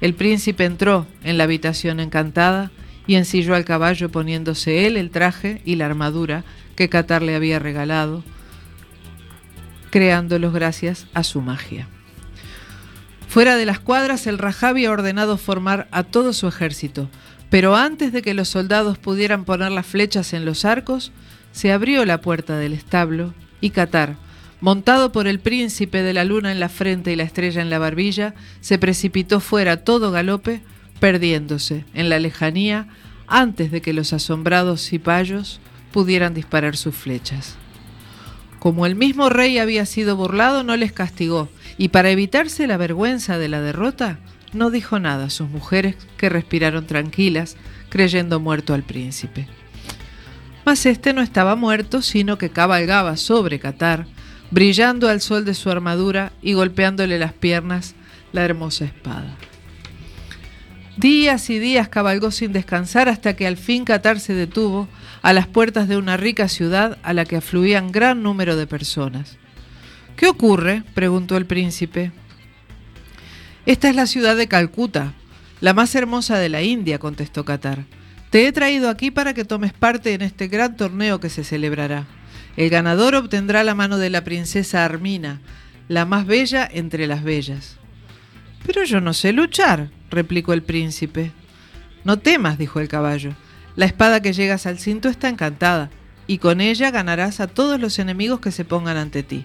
El 0.00 0.14
príncipe 0.14 0.64
entró 0.64 1.06
en 1.22 1.38
la 1.38 1.44
habitación 1.44 2.00
encantada 2.00 2.70
y 3.06 3.16
ensilló 3.16 3.54
al 3.54 3.64
caballo 3.64 4.10
poniéndose 4.10 4.86
él 4.86 4.96
el 4.96 5.10
traje 5.10 5.60
y 5.64 5.76
la 5.76 5.86
armadura 5.86 6.44
que 6.76 6.88
Qatar 6.88 7.22
le 7.22 7.34
había 7.34 7.58
regalado. 7.58 8.24
creándolos 9.90 10.52
gracias 10.52 11.06
a 11.14 11.22
su 11.22 11.40
magia. 11.40 11.86
Fuera 13.28 13.56
de 13.56 13.64
las 13.64 13.78
cuadras, 13.78 14.26
el 14.26 14.38
Rajá 14.38 14.68
había 14.70 14.90
ordenado 14.90 15.36
formar 15.36 15.86
a 15.92 16.02
todo 16.02 16.32
su 16.32 16.48
ejército, 16.48 17.08
pero 17.48 17.76
antes 17.76 18.12
de 18.12 18.20
que 18.20 18.34
los 18.34 18.48
soldados 18.48 18.98
pudieran 18.98 19.44
poner 19.44 19.70
las 19.70 19.86
flechas 19.86 20.32
en 20.32 20.44
los 20.44 20.64
arcos, 20.64 21.12
se 21.52 21.70
abrió 21.70 22.04
la 22.04 22.20
puerta 22.20 22.56
del 22.58 22.72
establo 22.72 23.34
y 23.60 23.70
Qatar, 23.70 24.16
montado 24.60 25.12
por 25.12 25.28
el 25.28 25.38
príncipe 25.38 26.02
de 26.02 26.12
la 26.12 26.24
luna 26.24 26.50
en 26.50 26.58
la 26.58 26.68
frente 26.68 27.12
y 27.12 27.16
la 27.16 27.22
estrella 27.22 27.62
en 27.62 27.70
la 27.70 27.78
barbilla, 27.78 28.34
se 28.60 28.78
precipitó 28.78 29.38
fuera 29.38 29.84
todo 29.84 30.10
galope, 30.10 30.62
perdiéndose 31.04 31.84
en 31.92 32.08
la 32.08 32.18
lejanía 32.18 32.86
antes 33.26 33.70
de 33.70 33.82
que 33.82 33.92
los 33.92 34.14
asombrados 34.14 34.80
cipayos 34.80 35.60
pudieran 35.92 36.32
disparar 36.32 36.78
sus 36.78 36.94
flechas. 36.94 37.56
Como 38.58 38.86
el 38.86 38.94
mismo 38.94 39.28
rey 39.28 39.58
había 39.58 39.84
sido 39.84 40.16
burlado, 40.16 40.64
no 40.64 40.78
les 40.78 40.92
castigó, 40.92 41.50
y 41.76 41.88
para 41.88 42.08
evitarse 42.08 42.66
la 42.66 42.78
vergüenza 42.78 43.36
de 43.36 43.48
la 43.48 43.60
derrota, 43.60 44.18
no 44.54 44.70
dijo 44.70 44.98
nada 44.98 45.26
a 45.26 45.30
sus 45.30 45.50
mujeres 45.50 45.96
que 46.16 46.30
respiraron 46.30 46.86
tranquilas, 46.86 47.58
creyendo 47.90 48.40
muerto 48.40 48.72
al 48.72 48.82
príncipe. 48.82 49.46
Mas 50.64 50.86
este 50.86 51.12
no 51.12 51.20
estaba 51.20 51.54
muerto, 51.54 52.00
sino 52.00 52.38
que 52.38 52.48
cabalgaba 52.48 53.18
sobre 53.18 53.58
Qatar, 53.60 54.06
brillando 54.50 55.10
al 55.10 55.20
sol 55.20 55.44
de 55.44 55.52
su 55.52 55.68
armadura 55.68 56.32
y 56.40 56.54
golpeándole 56.54 57.18
las 57.18 57.34
piernas 57.34 57.94
la 58.32 58.42
hermosa 58.42 58.86
espada. 58.86 59.36
Días 60.96 61.50
y 61.50 61.58
días 61.58 61.88
cabalgó 61.88 62.30
sin 62.30 62.52
descansar 62.52 63.08
hasta 63.08 63.34
que 63.34 63.48
al 63.48 63.56
fin 63.56 63.84
Qatar 63.84 64.20
se 64.20 64.32
detuvo 64.32 64.88
a 65.22 65.32
las 65.32 65.48
puertas 65.48 65.88
de 65.88 65.96
una 65.96 66.16
rica 66.16 66.48
ciudad 66.48 66.98
a 67.02 67.12
la 67.12 67.24
que 67.24 67.36
afluían 67.36 67.90
gran 67.90 68.22
número 68.22 68.54
de 68.56 68.68
personas. 68.68 69.36
¿Qué 70.16 70.28
ocurre? 70.28 70.84
preguntó 70.94 71.36
el 71.36 71.46
príncipe. 71.46 72.12
Esta 73.66 73.88
es 73.88 73.96
la 73.96 74.06
ciudad 74.06 74.36
de 74.36 74.46
Calcuta, 74.46 75.14
la 75.60 75.74
más 75.74 75.94
hermosa 75.96 76.38
de 76.38 76.48
la 76.48 76.62
India, 76.62 77.00
contestó 77.00 77.44
Qatar. 77.44 77.86
Te 78.30 78.46
he 78.46 78.52
traído 78.52 78.88
aquí 78.88 79.10
para 79.10 79.34
que 79.34 79.44
tomes 79.44 79.72
parte 79.72 80.14
en 80.14 80.22
este 80.22 80.46
gran 80.46 80.76
torneo 80.76 81.18
que 81.18 81.30
se 81.30 81.42
celebrará. 81.42 82.06
El 82.56 82.70
ganador 82.70 83.16
obtendrá 83.16 83.64
la 83.64 83.74
mano 83.74 83.98
de 83.98 84.10
la 84.10 84.22
princesa 84.22 84.84
Armina, 84.84 85.40
la 85.88 86.04
más 86.04 86.26
bella 86.26 86.68
entre 86.70 87.08
las 87.08 87.24
bellas. 87.24 87.78
Pero 88.64 88.84
yo 88.84 89.00
no 89.00 89.12
sé 89.12 89.32
luchar, 89.32 89.90
replicó 90.14 90.52
el 90.52 90.62
príncipe. 90.62 91.32
No 92.04 92.18
temas, 92.18 92.58
dijo 92.58 92.80
el 92.80 92.88
caballo. 92.88 93.34
La 93.76 93.86
espada 93.86 94.22
que 94.22 94.32
llegas 94.32 94.66
al 94.66 94.78
cinto 94.78 95.08
está 95.08 95.28
encantada, 95.28 95.90
y 96.26 96.38
con 96.38 96.60
ella 96.60 96.90
ganarás 96.90 97.40
a 97.40 97.48
todos 97.48 97.80
los 97.80 97.98
enemigos 97.98 98.40
que 98.40 98.52
se 98.52 98.64
pongan 98.64 98.96
ante 98.96 99.22
ti. 99.22 99.44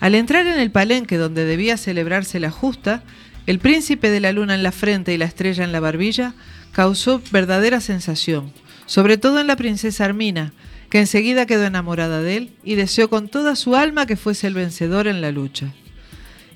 Al 0.00 0.14
entrar 0.14 0.46
en 0.46 0.58
el 0.60 0.70
palenque 0.70 1.16
donde 1.16 1.44
debía 1.44 1.76
celebrarse 1.76 2.38
la 2.38 2.50
justa, 2.50 3.02
el 3.46 3.58
príncipe 3.58 4.10
de 4.10 4.20
la 4.20 4.32
luna 4.32 4.54
en 4.54 4.62
la 4.62 4.72
frente 4.72 5.12
y 5.14 5.16
la 5.16 5.24
estrella 5.24 5.64
en 5.64 5.72
la 5.72 5.80
barbilla 5.80 6.34
causó 6.72 7.22
verdadera 7.32 7.80
sensación, 7.80 8.52
sobre 8.86 9.16
todo 9.16 9.40
en 9.40 9.46
la 9.46 9.56
princesa 9.56 10.04
Armina, 10.04 10.52
que 10.90 11.00
enseguida 11.00 11.46
quedó 11.46 11.64
enamorada 11.64 12.22
de 12.22 12.36
él 12.36 12.52
y 12.62 12.74
deseó 12.74 13.10
con 13.10 13.28
toda 13.28 13.56
su 13.56 13.74
alma 13.74 14.06
que 14.06 14.16
fuese 14.16 14.46
el 14.46 14.54
vencedor 14.54 15.06
en 15.06 15.20
la 15.20 15.32
lucha. 15.32 15.72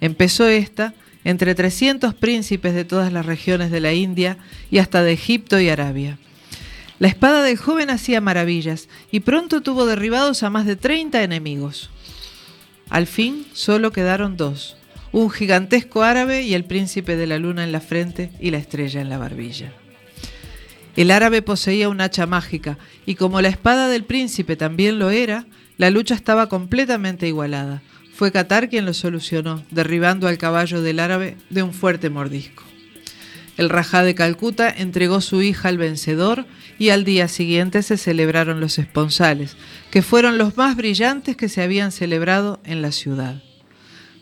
Empezó 0.00 0.48
esta 0.48 0.94
entre 1.24 1.54
300 1.54 2.14
príncipes 2.14 2.74
de 2.74 2.84
todas 2.84 3.12
las 3.12 3.26
regiones 3.26 3.70
de 3.70 3.80
la 3.80 3.92
India 3.92 4.38
y 4.70 4.78
hasta 4.78 5.02
de 5.02 5.12
Egipto 5.12 5.60
y 5.60 5.68
Arabia. 5.68 6.18
La 6.98 7.08
espada 7.08 7.42
del 7.42 7.56
joven 7.56 7.90
hacía 7.90 8.20
maravillas 8.20 8.88
y 9.10 9.20
pronto 9.20 9.60
tuvo 9.60 9.86
derribados 9.86 10.42
a 10.42 10.50
más 10.50 10.66
de 10.66 10.76
30 10.76 11.22
enemigos. 11.22 11.90
Al 12.90 13.06
fin 13.06 13.46
solo 13.52 13.90
quedaron 13.90 14.36
dos, 14.36 14.76
un 15.12 15.30
gigantesco 15.30 16.02
árabe 16.02 16.42
y 16.42 16.54
el 16.54 16.64
príncipe 16.64 17.16
de 17.16 17.26
la 17.26 17.38
luna 17.38 17.64
en 17.64 17.72
la 17.72 17.80
frente 17.80 18.30
y 18.40 18.50
la 18.50 18.58
estrella 18.58 19.00
en 19.00 19.08
la 19.08 19.18
barbilla. 19.18 19.72
El 20.96 21.10
árabe 21.10 21.40
poseía 21.40 21.88
un 21.88 22.00
hacha 22.00 22.26
mágica 22.26 22.78
y 23.06 23.14
como 23.14 23.40
la 23.40 23.48
espada 23.48 23.88
del 23.88 24.04
príncipe 24.04 24.56
también 24.56 24.98
lo 24.98 25.10
era, 25.10 25.46
la 25.78 25.90
lucha 25.90 26.14
estaba 26.14 26.48
completamente 26.48 27.26
igualada. 27.26 27.82
Fue 28.22 28.30
Qatar 28.30 28.68
quien 28.68 28.84
lo 28.84 28.94
solucionó, 28.94 29.64
derribando 29.72 30.28
al 30.28 30.38
caballo 30.38 30.80
del 30.80 31.00
árabe 31.00 31.36
de 31.50 31.64
un 31.64 31.74
fuerte 31.74 32.08
mordisco. 32.08 32.62
El 33.56 33.68
Rajá 33.68 34.04
de 34.04 34.14
Calcuta 34.14 34.70
entregó 34.70 35.20
su 35.20 35.42
hija 35.42 35.68
al 35.68 35.76
vencedor 35.76 36.46
y 36.78 36.90
al 36.90 37.02
día 37.02 37.26
siguiente 37.26 37.82
se 37.82 37.96
celebraron 37.96 38.60
los 38.60 38.78
esponsales, 38.78 39.56
que 39.90 40.02
fueron 40.02 40.38
los 40.38 40.56
más 40.56 40.76
brillantes 40.76 41.36
que 41.36 41.48
se 41.48 41.62
habían 41.62 41.90
celebrado 41.90 42.60
en 42.64 42.80
la 42.80 42.92
ciudad. 42.92 43.42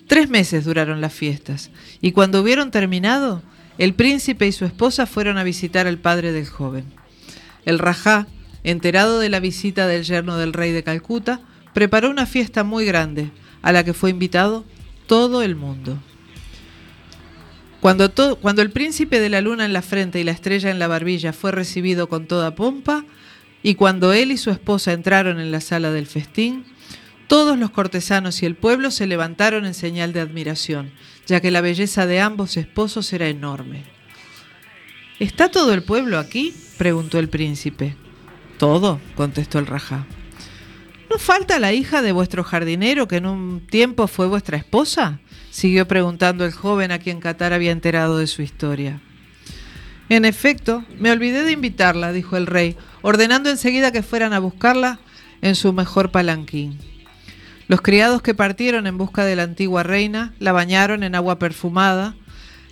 Tres 0.06 0.30
meses 0.30 0.64
duraron 0.64 1.02
las 1.02 1.12
fiestas, 1.12 1.70
y 2.00 2.12
cuando 2.12 2.40
hubieron 2.40 2.70
terminado, 2.70 3.42
el 3.76 3.92
príncipe 3.92 4.46
y 4.46 4.52
su 4.52 4.64
esposa 4.64 5.04
fueron 5.04 5.36
a 5.36 5.44
visitar 5.44 5.86
al 5.86 5.98
padre 5.98 6.32
del 6.32 6.46
joven. 6.46 6.86
El 7.66 7.78
Rajá, 7.78 8.28
enterado 8.64 9.18
de 9.18 9.28
la 9.28 9.40
visita 9.40 9.86
del 9.86 10.04
yerno 10.04 10.38
del 10.38 10.54
rey 10.54 10.72
de 10.72 10.84
Calcuta, 10.84 11.42
preparó 11.74 12.08
una 12.08 12.24
fiesta 12.24 12.64
muy 12.64 12.86
grande, 12.86 13.30
a 13.62 13.72
la 13.72 13.84
que 13.84 13.94
fue 13.94 14.10
invitado 14.10 14.64
todo 15.06 15.42
el 15.42 15.56
mundo. 15.56 15.98
Cuando, 17.80 18.12
cuando, 18.40 18.62
el 18.62 18.70
príncipe 18.70 19.20
de 19.20 19.30
la 19.30 19.40
luna 19.40 19.64
en 19.64 19.72
la 19.72 19.82
frente 19.82 20.20
y 20.20 20.24
la 20.24 20.32
estrella 20.32 20.70
en 20.70 20.78
la 20.78 20.86
barbilla 20.86 21.32
fue 21.32 21.50
recibido 21.50 22.08
con 22.08 22.26
toda 22.26 22.54
pompa, 22.54 23.04
y 23.62 23.74
cuando 23.74 24.12
él 24.12 24.32
y 24.32 24.36
su 24.36 24.50
esposa 24.50 24.92
entraron 24.92 25.40
en 25.40 25.50
la 25.50 25.60
sala 25.60 25.90
del 25.90 26.06
festín, 26.06 26.64
todos 27.26 27.58
los 27.58 27.70
cortesanos 27.70 28.42
y 28.42 28.46
el 28.46 28.54
pueblo 28.54 28.90
se 28.90 29.06
levantaron 29.06 29.64
en 29.64 29.74
señal 29.74 30.12
de 30.12 30.20
admiración, 30.20 30.90
ya 31.26 31.40
que 31.40 31.50
la 31.50 31.60
belleza 31.60 32.06
de 32.06 32.20
ambos 32.20 32.56
esposos 32.56 33.12
era 33.12 33.28
enorme. 33.28 33.84
¿Está 35.18 35.50
todo 35.50 35.72
el 35.72 35.82
pueblo 35.82 36.18
aquí? 36.18 36.54
preguntó 36.76 37.18
el 37.18 37.28
príncipe. 37.28 37.94
Todo, 38.58 39.00
contestó 39.14 39.58
el 39.58 39.66
rajá. 39.66 40.06
¿No 41.10 41.18
falta 41.18 41.58
la 41.58 41.72
hija 41.72 42.02
de 42.02 42.12
vuestro 42.12 42.44
jardinero 42.44 43.08
que 43.08 43.16
en 43.16 43.26
un 43.26 43.66
tiempo 43.66 44.06
fue 44.06 44.28
vuestra 44.28 44.56
esposa? 44.56 45.18
siguió 45.50 45.88
preguntando 45.88 46.44
el 46.44 46.52
joven 46.52 46.92
a 46.92 47.00
quien 47.00 47.18
Qatar 47.18 47.52
había 47.52 47.72
enterado 47.72 48.18
de 48.18 48.28
su 48.28 48.42
historia. 48.42 49.00
En 50.08 50.24
efecto, 50.24 50.84
me 51.00 51.10
olvidé 51.10 51.42
de 51.42 51.50
invitarla, 51.50 52.12
dijo 52.12 52.36
el 52.36 52.46
rey, 52.46 52.76
ordenando 53.02 53.50
enseguida 53.50 53.90
que 53.90 54.04
fueran 54.04 54.32
a 54.32 54.38
buscarla 54.38 55.00
en 55.42 55.56
su 55.56 55.72
mejor 55.72 56.12
palanquín. 56.12 56.78
Los 57.66 57.80
criados 57.80 58.22
que 58.22 58.34
partieron 58.34 58.86
en 58.86 58.96
busca 58.96 59.24
de 59.24 59.34
la 59.34 59.42
antigua 59.42 59.82
reina 59.82 60.32
la 60.38 60.52
bañaron 60.52 61.02
en 61.02 61.16
agua 61.16 61.40
perfumada, 61.40 62.14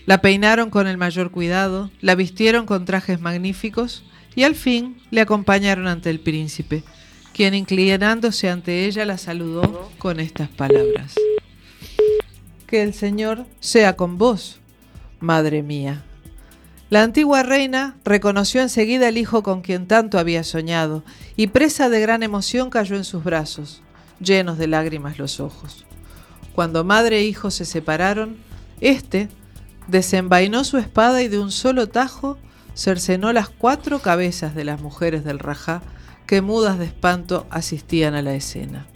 la 0.07 0.21
peinaron 0.21 0.71
con 0.71 0.87
el 0.87 0.97
mayor 0.97 1.33
cuidado, 1.33 1.91
la 2.01 2.15
vistieron 2.15 2.67
con 2.67 2.85
trajes 2.85 3.21
magníficos 3.21 4.05
y 4.37 4.45
al 4.45 4.55
fin 4.55 4.97
le 5.11 5.23
acompañaron 5.23 5.89
ante 5.89 6.11
el 6.11 6.21
príncipe, 6.21 6.85
quien 7.39 7.55
inclinándose 7.55 8.51
ante 8.51 8.87
ella 8.87 9.05
la 9.05 9.17
saludó 9.17 9.93
con 9.99 10.19
estas 10.19 10.49
palabras. 10.49 11.15
Que 12.67 12.83
el 12.83 12.93
Señor 12.93 13.47
sea 13.61 13.95
con 13.95 14.19
vos, 14.19 14.59
madre 15.21 15.63
mía. 15.63 16.03
La 16.91 17.05
antigua 17.05 17.45
reina 17.45 17.97
reconoció 18.05 18.61
enseguida 18.61 19.09
el 19.09 19.19
hijo 19.19 19.45
con 19.45 19.61
quien 19.61 19.87
tanto 19.87 20.19
había 20.19 20.43
soñado, 20.43 21.05
y 21.37 21.47
presa 21.47 21.89
de 21.89 22.01
gran 22.01 22.25
emoción 22.25 22.71
cayó 22.71 22.97
en 22.97 23.05
sus 23.05 23.23
brazos, 23.23 23.83
llenos 24.19 24.59
de 24.59 24.67
lágrimas 24.67 25.21
los 25.21 25.39
ojos. 25.39 25.87
Cuando 26.57 26.83
madre 26.83 27.19
e 27.19 27.25
hijo 27.25 27.53
se 27.53 27.67
separaron, 27.67 28.37
éste 28.81 29.29
desenvainó 29.87 30.65
su 30.65 30.77
espada 30.77 31.23
y 31.23 31.29
de 31.29 31.39
un 31.39 31.53
solo 31.53 31.89
tajo 31.89 32.37
cercenó 32.75 33.33
las 33.33 33.49
cuatro 33.49 34.01
cabezas 34.01 34.57
de 34.57 34.65
las 34.65 34.81
mujeres 34.81 35.23
del 35.23 35.39
Rajá 35.39 35.83
que 36.29 36.43
mudas 36.43 36.79
de 36.79 36.85
espanto 36.85 37.47
asistían 37.49 38.15
a 38.15 38.21
la 38.21 38.35
escena. 38.35 38.87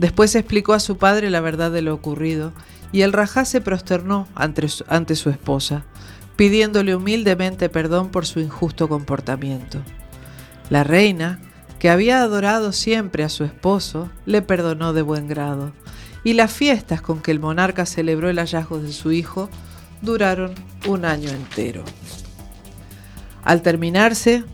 Después 0.00 0.34
explicó 0.34 0.72
a 0.72 0.80
su 0.80 0.98
padre 0.98 1.30
la 1.30 1.40
verdad 1.40 1.70
de 1.70 1.80
lo 1.80 1.94
ocurrido 1.94 2.52
y 2.90 3.02
el 3.02 3.12
rajá 3.12 3.44
se 3.44 3.60
prosternó 3.60 4.26
ante 4.34 4.68
su, 4.68 4.84
ante 4.88 5.14
su 5.14 5.30
esposa, 5.30 5.84
pidiéndole 6.34 6.96
humildemente 6.96 7.68
perdón 7.68 8.10
por 8.10 8.26
su 8.26 8.40
injusto 8.40 8.88
comportamiento. 8.88 9.80
La 10.70 10.82
reina, 10.82 11.38
que 11.78 11.88
había 11.88 12.20
adorado 12.20 12.72
siempre 12.72 13.22
a 13.22 13.28
su 13.28 13.44
esposo, 13.44 14.10
le 14.26 14.42
perdonó 14.42 14.92
de 14.92 15.02
buen 15.02 15.28
grado, 15.28 15.70
y 16.24 16.32
las 16.32 16.52
fiestas 16.52 17.00
con 17.00 17.22
que 17.22 17.30
el 17.30 17.38
monarca 17.38 17.86
celebró 17.86 18.28
el 18.28 18.40
hallazgo 18.40 18.80
de 18.80 18.92
su 18.92 19.12
hijo 19.12 19.48
duraron 20.02 20.54
un 20.88 21.04
año 21.04 21.30
entero. 21.30 21.84
Al 23.44 23.62
terminarse, 23.62 24.44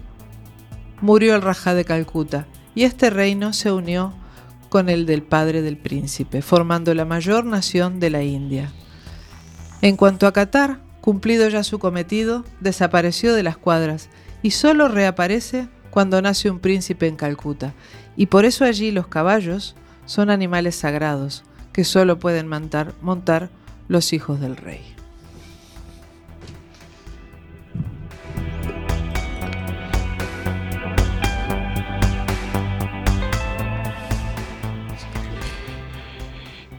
murió 1.01 1.34
el 1.34 1.42
Rajá 1.42 1.74
de 1.74 1.84
Calcuta 1.84 2.47
y 2.74 2.84
este 2.84 3.11
reino 3.11 3.53
se 3.53 3.72
unió 3.72 4.14
con 4.68 4.88
el 4.88 5.07
del 5.07 5.22
padre 5.22 5.62
del 5.62 5.76
príncipe, 5.76 6.42
formando 6.42 6.94
la 6.94 7.05
mayor 7.05 7.44
nación 7.44 8.01
de 8.01 8.11
la 8.11 8.22
India. 8.22 8.72
En 9.82 9.97
cuanto 9.97 10.26
a 10.26 10.32
Qatar, 10.32 10.80
cumplido 11.01 11.49
ya 11.49 11.62
su 11.62 11.78
cometido, 11.78 12.44
desapareció 12.61 13.34
de 13.34 13.42
las 13.42 13.57
cuadras 13.57 14.09
y 14.42 14.51
solo 14.51 14.88
reaparece 14.88 15.68
cuando 15.90 16.20
nace 16.20 16.51
un 16.51 16.59
príncipe 16.59 17.07
en 17.07 17.16
Calcuta, 17.16 17.72
y 18.16 18.26
por 18.26 18.44
eso 18.44 18.64
allí 18.64 18.90
los 18.90 19.07
caballos 19.07 19.76
son 20.05 20.30
animales 20.30 20.76
sagrados 20.76 21.44
que 21.72 21.84
solo 21.84 22.18
pueden 22.18 22.49
montar, 22.49 22.92
montar 23.01 23.51
los 23.88 24.12
hijos 24.12 24.40
del 24.40 24.57
rey. 24.57 24.95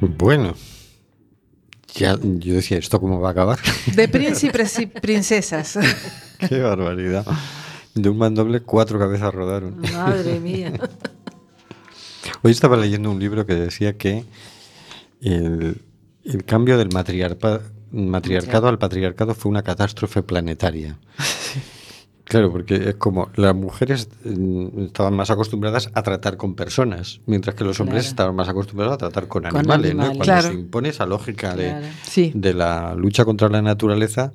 Bueno, 0.08 0.55
ya 1.93 2.18
yo 2.22 2.53
decía, 2.53 2.78
¿esto 2.78 2.99
cómo 2.99 3.20
va 3.20 3.30
a 3.30 3.32
acabar? 3.32 3.60
De 3.95 4.08
príncipes 4.08 4.80
y 4.80 4.86
princesas. 4.86 5.78
Qué 6.49 6.60
barbaridad. 6.60 7.26
De 7.93 8.10
un 8.10 8.18
mandoble, 8.18 8.62
cuatro 8.62 8.99
cabezas 8.99 9.34
rodaron. 9.34 9.80
Madre 9.93 10.39
mía. 10.39 10.74
Hoy 12.43 12.51
estaba 12.51 12.78
leyendo 12.78 13.10
un 13.12 13.20
libro 13.20 13.45
que 13.45 13.55
decía 13.55 13.97
que 13.97 14.24
el, 15.22 15.82
el 16.24 16.45
cambio 16.45 16.78
del 16.78 16.89
matriarcado 16.89 18.68
al 18.68 18.78
patriarcado 18.78 19.34
fue 19.34 19.49
una 19.49 19.64
catástrofe 19.64 20.22
planetaria. 20.22 20.99
Claro, 22.30 22.51
porque 22.51 22.75
es 22.89 22.95
como 22.95 23.30
las 23.36 23.55
mujeres 23.55 24.09
mm, 24.25 24.86
estaban 24.88 25.13
más 25.15 25.30
acostumbradas 25.32 25.89
a 25.93 26.03
tratar 26.03 26.36
con 26.36 26.55
personas, 26.55 27.21
mientras 27.25 27.55
que 27.55 27.63
los 27.63 27.80
hombres 27.80 28.01
Claro. 28.03 28.09
estaban 28.09 28.36
más 28.36 28.49
acostumbrados 28.49 28.95
a 28.95 28.97
tratar 28.97 29.28
con, 29.28 29.43
Con 29.43 29.55
animales, 29.57 29.95
¿no? 29.95 30.03
Cuando 30.07 30.23
Claro. 30.25 30.47
se 30.49 30.53
impone 30.53 30.89
esa 30.89 31.05
lógica 31.05 31.55
de. 31.55 31.75
Sí. 32.03 32.32
de 32.36 32.53
la 32.53 32.93
lucha 32.95 33.23
contra 33.23 33.47
la 33.49 33.61
naturaleza 33.61 34.34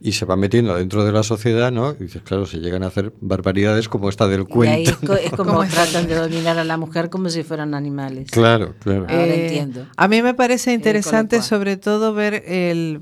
y 0.00 0.12
se 0.12 0.24
va 0.26 0.36
metiendo 0.36 0.74
dentro 0.76 1.04
de 1.04 1.12
la 1.12 1.22
sociedad, 1.22 1.72
¿no? 1.72 1.92
Y 1.98 2.04
dices, 2.04 2.22
claro, 2.22 2.44
se 2.46 2.58
llegan 2.58 2.82
a 2.82 2.86
hacer 2.88 3.12
barbaridades 3.20 3.88
como 3.88 4.08
esta 4.10 4.26
del 4.28 4.40
Y 4.40 4.42
ahí 4.42 4.46
cuento. 4.48 4.90
es, 4.90 4.96
co- 5.08 5.14
es 5.14 5.30
como 5.32 5.64
tratan 5.66 6.06
de 6.06 6.14
dominar 6.16 6.58
a 6.58 6.64
la 6.64 6.76
mujer 6.76 7.08
como 7.10 7.28
si 7.30 7.42
fueran 7.42 7.74
animales. 7.74 8.30
Claro, 8.30 8.74
claro. 8.80 9.06
Ahora 9.08 9.26
entiendo. 9.34 9.80
Eh, 9.82 9.86
A 9.96 10.08
mí 10.08 10.22
me 10.22 10.34
parece 10.34 10.70
Eh, 10.70 10.74
interesante 10.74 11.40
sobre 11.42 11.76
todo 11.76 12.12
ver 12.14 12.42
el 12.46 13.00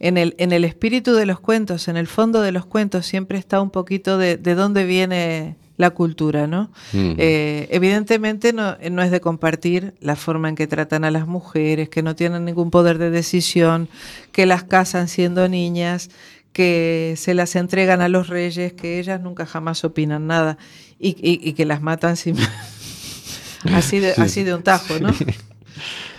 en 0.00 0.16
el 0.18 0.34
en 0.38 0.52
el 0.52 0.64
espíritu 0.64 1.14
de 1.14 1.26
los 1.26 1.40
cuentos, 1.40 1.88
en 1.88 1.96
el 1.96 2.06
fondo 2.06 2.40
de 2.40 2.52
los 2.52 2.66
cuentos 2.66 3.06
siempre 3.06 3.38
está 3.38 3.60
un 3.60 3.70
poquito 3.70 4.16
de, 4.18 4.36
de 4.36 4.54
dónde 4.54 4.84
viene 4.84 5.56
la 5.76 5.90
cultura, 5.90 6.46
¿no? 6.48 6.72
Eh, 6.92 7.68
evidentemente 7.70 8.52
no, 8.52 8.76
no 8.90 9.00
es 9.02 9.10
de 9.12 9.20
compartir 9.20 9.94
la 10.00 10.16
forma 10.16 10.48
en 10.48 10.56
que 10.56 10.66
tratan 10.66 11.04
a 11.04 11.10
las 11.12 11.26
mujeres, 11.28 11.88
que 11.88 12.02
no 12.02 12.16
tienen 12.16 12.44
ningún 12.44 12.70
poder 12.72 12.98
de 12.98 13.10
decisión, 13.10 13.88
que 14.32 14.44
las 14.44 14.64
casan 14.64 15.06
siendo 15.06 15.48
niñas, 15.48 16.10
que 16.52 17.14
se 17.16 17.32
las 17.34 17.54
entregan 17.54 18.00
a 18.00 18.08
los 18.08 18.26
reyes, 18.26 18.72
que 18.72 18.98
ellas 18.98 19.20
nunca 19.20 19.46
jamás 19.46 19.84
opinan 19.84 20.26
nada 20.26 20.58
y, 20.98 21.10
y- 21.10 21.48
y 21.48 21.52
que 21.52 21.64
las 21.64 21.80
matan 21.80 22.16
sin 22.16 22.34
así 23.72 23.98
de, 24.00 24.14
Sí. 24.14 24.20
así 24.20 24.42
de 24.42 24.54
un 24.54 24.62
tajo, 24.64 24.98
¿no? 24.98 25.14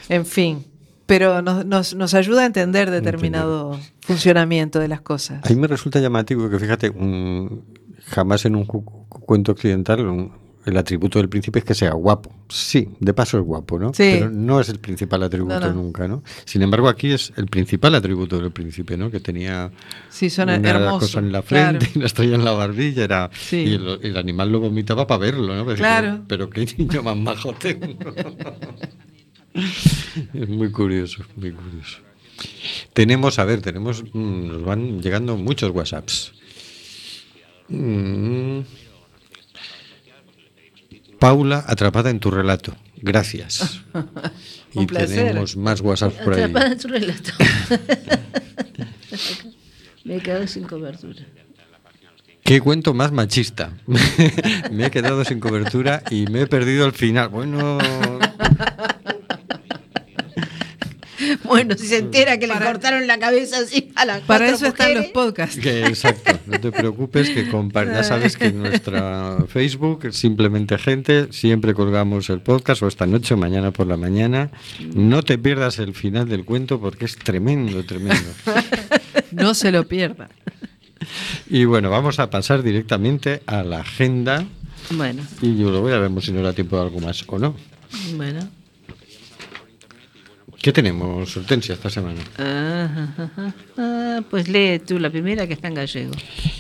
En 0.08 0.26
fin, 0.26 0.64
pero 1.10 1.42
nos, 1.42 1.66
nos, 1.66 1.96
nos 1.96 2.14
ayuda 2.14 2.44
a 2.44 2.46
entender 2.46 2.90
determinado 2.92 3.78
funcionamiento 4.00 4.80
de 4.80 4.88
las 4.88 5.02
cosas. 5.02 5.44
A 5.44 5.50
mí 5.50 5.56
me 5.56 5.68
resulta 5.68 6.00
llamativo 6.00 6.50
que, 6.50 6.60
fíjate, 6.60 6.90
un- 6.92 7.64
jamás 8.06 8.46
en 8.46 8.56
un 8.56 8.66
cu- 8.66 8.86
cu- 8.86 9.20
cuento 9.20 9.52
occidental 9.52 10.06
un- 10.08 10.32
el 10.66 10.78
atributo 10.78 11.18
del 11.18 11.30
príncipe 11.30 11.60
es 11.60 11.66
que 11.66 11.74
sea 11.74 11.94
guapo. 11.94 12.32
Sí, 12.50 12.90
de 13.00 13.14
paso 13.14 13.40
es 13.40 13.44
guapo, 13.44 13.80
¿no? 13.80 13.88
Sí. 13.94 14.12
Pero 14.20 14.30
no 14.30 14.60
es 14.60 14.70
el 14.70 14.78
principal 14.80 15.24
atributo 15.24 15.60
No, 15.60 15.68
no. 15.68 15.74
nunca, 15.74 16.08
¿no? 16.08 16.22
Sin 16.46 16.62
embargo, 16.62 16.90
aquí 16.90 17.12
es 17.12 17.34
el 17.38 17.48
principal 17.48 17.96
atributo 17.96 18.40
del 18.40 18.52
príncipe, 18.52 18.96
¿no? 18.96 19.10
Que 19.10 19.20
tenía 19.20 19.72
Sí, 20.10 20.30
son 20.30 20.50
una 20.50 20.90
cosa 20.92 21.20
en 21.20 21.32
la 21.32 21.42
frente 21.42 21.80
claro. 21.86 21.92
y 21.96 21.98
una 21.98 22.06
estrella 22.06 22.36
en 22.36 22.46
la 22.46 22.52
barbilla. 22.52 23.04
Era, 23.04 23.30
Sí. 23.34 23.58
Y 23.64 23.74
el, 23.76 24.00
el 24.04 24.18
animal 24.18 24.52
lo 24.52 24.60
vomitaba 24.60 25.08
para 25.08 25.18
verlo, 25.20 25.56
¿no? 25.56 25.66
Pero, 25.66 25.78
Claro. 25.78 26.20
Pero, 26.28 26.50
qué 26.52 26.68
niño 26.78 27.02
más 27.02 27.18
majo 27.18 27.54
tengo. 27.54 27.88
es 29.54 30.50
muy 30.50 30.72
curioso, 30.72 31.24
muy 31.36 31.52
curioso. 31.52 31.98
Tenemos, 32.94 33.40
a 33.40 33.46
ver, 33.46 33.62
tenemos, 33.62 34.04
mm, 34.14 34.48
nos 34.48 34.64
van 34.64 35.02
llegando 35.02 35.38
muchos 35.38 35.72
WhatsApps. 35.72 36.34
Mm. 37.68 38.62
Paula, 41.20 41.64
atrapada 41.68 42.10
en 42.10 42.20
tu 42.20 42.32
relato. 42.32 42.76
Gracias. 43.02 43.82
Un 44.74 44.84
y 44.84 44.86
placer. 44.86 45.28
tenemos 45.28 45.58
más 45.58 45.82
WhatsApps 45.82 46.18
por 46.24 46.34
ahí. 46.34 46.44
Atrapada 46.44 46.72
en 46.72 46.80
relato. 46.80 47.32
Me 50.06 50.18
he 50.18 50.22
quedado 50.22 50.48
sin 50.48 50.64
cobertura. 50.64 51.26
¿Qué 52.44 52.62
cuento 52.62 52.94
más 52.96 53.12
machista? 53.12 53.74
me 54.72 54.86
he 54.88 54.90
quedado 54.90 55.24
sin 55.24 55.40
cobertura 55.40 56.02
y 56.10 56.26
me 56.26 56.42
he 56.42 56.48
perdido 56.48 56.88
el 56.88 56.94
final. 56.94 57.30
Bueno, 57.30 57.78
Bueno, 61.44 61.76
si 61.78 61.88
se 61.88 61.98
entera 61.98 62.38
que 62.38 62.48
Para- 62.48 62.60
le 62.60 62.66
cortaron 62.66 63.08
la 63.08 63.18
cabeza 63.20 63.60
así 63.60 63.92
a 63.96 64.06
las 64.06 64.22
Para 64.22 64.50
eso 64.50 64.68
están 64.68 64.94
los 64.94 65.08
podcasts. 65.08 65.60
que 65.60 65.86
exacto. 65.86 66.40
No 66.46 66.60
te 66.60 66.72
preocupes 66.72 67.30
que 67.30 67.46
ya 67.46 68.04
sabes 68.04 68.38
que 68.38 68.46
en 68.48 68.60
nuestra 68.60 69.38
Facebook, 69.48 70.12
simplemente 70.14 70.78
gente, 70.78 71.28
siempre 71.32 71.74
colgamos 71.74 72.30
el 72.30 72.42
podcast 72.42 72.82
o 72.84 72.88
esta 72.88 73.06
noche 73.06 73.34
o 73.34 73.38
mañana 73.38 73.72
por 73.72 73.88
la 73.88 73.98
mañana. 73.98 74.52
No 74.94 75.22
te 75.24 75.38
pierdas 75.38 75.80
el 75.80 75.94
final 75.94 76.28
del 76.30 76.46
cuento 76.46 76.80
porque 76.80 77.06
es 77.06 77.18
tremendo, 77.18 77.84
tremendo. 77.84 78.30
No 79.32 79.54
se 79.54 79.72
lo 79.72 79.88
pierdan. 79.88 80.30
Y 81.50 81.66
bueno, 81.66 81.90
vamos 81.90 82.20
a 82.20 82.30
pasar 82.30 82.64
directamente 82.64 83.42
a 83.46 83.64
la 83.64 83.82
agenda 83.82 84.46
Bueno, 84.92 85.24
y 85.42 85.56
yo 85.58 85.70
lo 85.72 85.82
voy 85.82 85.94
a 85.94 86.00
ver 86.00 86.10
si 86.22 86.32
nos 86.32 86.44
da 86.44 86.54
tiempo 86.54 86.76
de 86.78 86.82
algo 86.84 87.00
más 87.00 87.24
o 87.28 87.38
no. 87.40 87.56
bueno. 88.16 88.40
¿Qué 90.62 90.74
tenemos, 90.74 91.38
Hortensia, 91.38 91.76
esta 91.76 91.90
semana? 91.90 92.20
Ah, 92.38 93.14
ah, 93.18 93.30
ah, 93.38 93.54
ah, 93.78 94.20
pues 94.30 94.50
lee 94.50 94.80
tú 94.80 95.00
la 95.00 95.10
primera 95.10 95.48
que 95.48 95.54
está 95.54 95.70
en 95.70 95.76
gallego. 95.76 96.12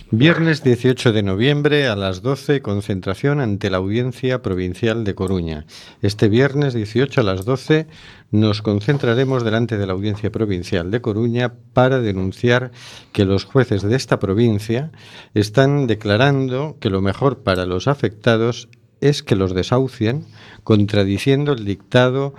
Viernes 0.09 0.63
18 0.63 1.11
de 1.11 1.21
noviembre 1.21 1.85
a 1.85 1.97
las 1.97 2.21
12, 2.21 2.61
concentración 2.61 3.41
ante 3.41 3.69
la 3.69 3.77
Audiencia 3.77 4.41
Provincial 4.41 5.03
de 5.03 5.15
Coruña. 5.15 5.65
Este 6.01 6.29
viernes 6.29 6.73
18 6.73 7.19
a 7.19 7.23
las 7.25 7.43
12 7.43 7.87
nos 8.31 8.61
concentraremos 8.61 9.43
delante 9.43 9.77
de 9.77 9.85
la 9.85 9.93
Audiencia 9.93 10.31
Provincial 10.31 10.91
de 10.91 11.01
Coruña 11.01 11.55
para 11.73 11.99
denunciar 11.99 12.71
que 13.11 13.25
los 13.25 13.43
jueces 13.43 13.81
de 13.81 13.97
esta 13.97 14.17
provincia 14.17 14.91
están 15.33 15.87
declarando 15.87 16.77
que 16.79 16.89
lo 16.89 17.01
mejor 17.01 17.43
para 17.43 17.65
los 17.65 17.89
afectados 17.89 18.69
es 19.01 19.23
que 19.23 19.35
los 19.35 19.53
desahucien, 19.53 20.25
contradiciendo 20.63 21.53
el 21.53 21.65
dictado 21.65 22.33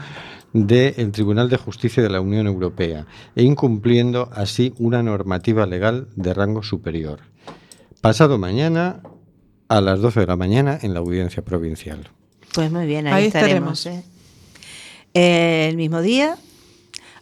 del 0.53 1.13
Tribunal 1.13 1.49
de 1.49 1.57
Justicia 1.57 2.03
de 2.03 2.11
la 2.11 2.21
Unión 2.21 2.47
Europea 2.47 3.07
e 3.37 3.43
incumpliendo 3.43 4.31
así 4.33 4.75
una 4.79 5.03
normativa 5.03 5.67
legal 5.67 6.09
de 6.17 6.35
rango 6.35 6.63
superior. 6.63 7.21
Pasado 8.01 8.39
mañana 8.39 9.01
a 9.69 9.81
las 9.81 10.01
12 10.01 10.21
de 10.21 10.27
la 10.27 10.37
mañana 10.37 10.79
en 10.83 10.95
la 10.95 11.01
audiencia 11.01 11.45
provincial. 11.45 12.09
Pues 12.53 12.73
muy 12.73 12.87
bien, 12.87 13.07
ahí, 13.07 13.13
Ahí 13.13 13.27
estaremos. 13.27 13.87
Eh, 15.15 15.69
el 15.69 15.77
mismo 15.77 16.01
día, 16.03 16.37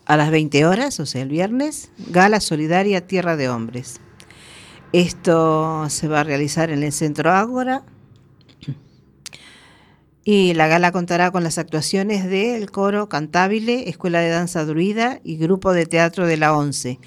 a 0.07 0.17
las 0.17 0.31
20 0.31 0.65
horas, 0.65 0.99
o 1.01 1.07
sea, 1.07 1.21
el 1.23 1.29
viernes, 1.29 1.91
Gala 2.09 2.41
Solidaria 2.41 3.07
Tierra 3.07 3.37
de 3.37 3.51
Hombres. 3.51 4.01
Esto 4.93 5.87
se 5.91 6.09
va 6.09 6.21
a 6.21 6.25
realizar 6.25 6.71
en 6.71 6.83
el 6.83 6.93
Centro 6.93 7.31
Ágora. 7.31 7.83
Y 10.31 10.53
la 10.53 10.69
gala 10.69 10.93
contará 10.93 11.31
con 11.31 11.43
las 11.43 11.57
actuaciones 11.57 12.29
del 12.29 12.71
coro 12.71 13.09
Cantabile, 13.09 13.89
Escuela 13.89 14.21
de 14.21 14.29
Danza 14.29 14.67
Druida 14.67 15.21
y 15.25 15.39
Grupo 15.39 15.73
de 15.73 15.87
Teatro 15.87 16.27
de 16.27 16.37
la 16.37 16.55
ONCE. 16.55 16.99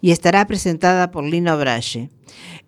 Y 0.00 0.10
estará 0.10 0.44
presentada 0.48 1.12
por 1.12 1.22
Lino 1.22 1.56
Braille. 1.56 2.10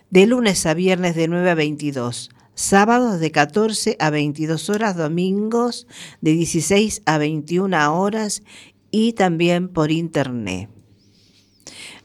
De 0.09 0.25
lunes 0.25 0.65
a 0.65 0.73
viernes 0.73 1.15
de 1.15 1.27
9 1.27 1.51
a 1.51 1.55
22. 1.55 2.31
Sábados 2.53 3.19
de 3.19 3.31
14 3.31 3.97
a 3.99 4.09
22 4.09 4.69
horas, 4.69 4.95
domingos 4.95 5.85
de 6.21 6.31
16 6.31 7.01
a 7.05 7.17
21 7.17 7.99
horas 7.99 8.43
y 8.91 9.11
también 9.11 9.67
por 9.67 9.91
internet. 9.91 10.69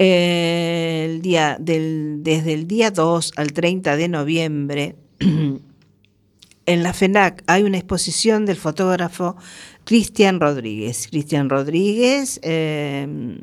Eh, 0.00 1.06
el 1.08 1.22
día 1.22 1.56
del, 1.60 2.18
desde 2.22 2.54
el 2.54 2.66
día 2.66 2.90
2 2.90 3.34
al 3.36 3.52
30 3.52 3.96
de 3.96 4.08
noviembre, 4.08 4.96
en 5.20 6.82
la 6.82 6.92
FENAC 6.92 7.44
hay 7.46 7.62
una 7.62 7.78
exposición 7.78 8.46
del 8.46 8.56
fotógrafo 8.56 9.36
Cristian 9.84 10.40
Rodríguez. 10.40 11.06
Cristian 11.08 11.48
Rodríguez 11.48 12.40
eh, 12.42 13.38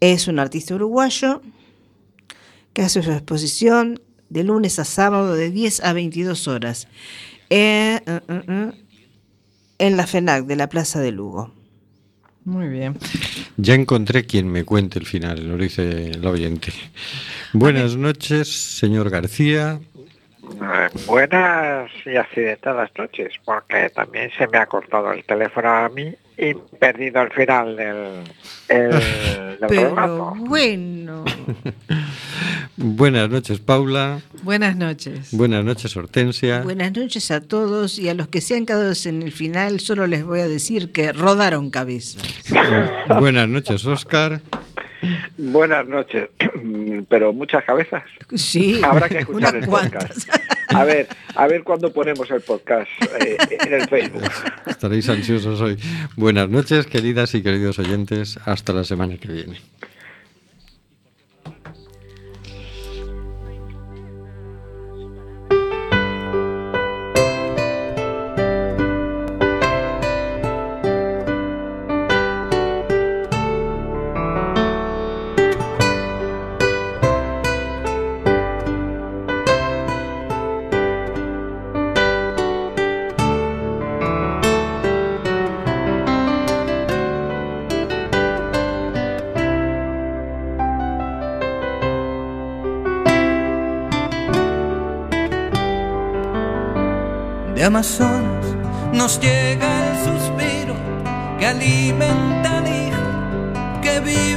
es 0.00 0.28
un 0.28 0.38
artista 0.38 0.74
uruguayo 0.74 1.42
que 2.72 2.80
hace 2.82 3.02
su 3.02 3.12
exposición 3.12 4.00
de 4.30 4.44
lunes 4.44 4.78
a 4.78 4.86
sábado 4.86 5.34
de 5.34 5.50
10 5.50 5.84
a 5.84 5.92
22 5.92 6.48
horas 6.48 6.88
eh, 7.50 8.00
eh, 8.06 8.20
eh, 8.28 8.42
eh, 8.48 8.70
en 9.78 9.96
la 9.96 10.06
FENAC 10.06 10.44
de 10.44 10.56
la 10.56 10.68
Plaza 10.68 11.00
de 11.00 11.12
Lugo. 11.12 11.52
Muy 12.44 12.68
bien. 12.68 12.96
Ya 13.58 13.74
encontré 13.74 14.24
quien 14.24 14.48
me 14.50 14.64
cuente 14.64 14.98
el 14.98 15.04
final, 15.06 15.46
lo 15.48 15.56
dice 15.58 16.10
el 16.12 16.26
oyente. 16.26 16.72
Buenas 17.52 17.96
noches, 17.96 18.48
señor 18.48 19.10
García. 19.10 19.78
Eh, 20.42 20.88
Buenas 21.06 21.90
y 22.06 22.16
accidentadas 22.16 22.90
noches, 22.96 23.34
porque 23.44 23.90
también 23.90 24.30
se 24.38 24.46
me 24.48 24.56
ha 24.58 24.66
cortado 24.66 25.12
el 25.12 25.22
teléfono 25.24 25.68
a 25.68 25.88
mí 25.90 26.14
y 26.38 26.54
perdido 26.54 27.20
el 27.20 27.30
final 27.32 27.76
del, 27.76 28.24
el, 28.68 28.90
del 28.90 29.58
Pero 29.68 29.90
relato. 29.94 30.34
bueno, 30.38 31.24
Buenas 32.80 33.28
noches, 33.28 33.58
Paula. 33.58 34.20
Buenas 34.44 34.76
noches. 34.76 35.30
Buenas 35.32 35.64
noches, 35.64 35.96
Hortensia. 35.96 36.60
buenas 36.62 36.92
noches 36.96 37.30
a 37.32 37.40
todos 37.40 37.98
y 37.98 38.08
a 38.08 38.14
los 38.14 38.28
que 38.28 38.40
se 38.40 38.56
han 38.56 38.66
quedado 38.66 38.92
en 39.04 39.22
el 39.22 39.32
final 39.32 39.80
solo 39.80 40.06
les 40.06 40.24
voy 40.24 40.38
a 40.40 40.46
decir 40.48 40.92
que 40.92 41.12
rodaron 41.12 41.70
cabeza. 41.70 42.20
Buenas 43.18 43.48
noches, 43.48 43.84
Oscar. 43.84 44.40
Buenas 45.36 45.88
noches, 45.88 46.28
pero 47.08 47.32
muchas 47.32 47.64
cabezas. 47.64 48.04
Sí, 48.36 48.80
Habrá 48.84 49.08
que 49.08 49.18
escuchar 49.18 49.54
unas 49.56 49.64
el 49.64 49.68
cuantas. 49.68 50.04
podcast. 50.26 50.28
A 50.74 50.84
ver, 50.84 51.08
a 51.34 51.46
ver 51.48 51.64
cuándo 51.64 51.92
ponemos 51.92 52.30
el 52.30 52.42
podcast 52.42 52.88
eh, 53.20 53.36
en 53.60 53.72
el 53.74 53.88
Facebook. 53.88 54.22
Estaréis 54.66 55.08
ansiosos 55.08 55.60
hoy. 55.60 55.76
Buenas 56.16 56.48
noches, 56.48 56.86
queridas 56.86 57.34
y 57.34 57.42
queridos 57.42 57.80
oyentes. 57.80 58.38
Hasta 58.44 58.72
la 58.72 58.84
semana 58.84 59.16
que 59.16 59.32
viene. 59.32 59.60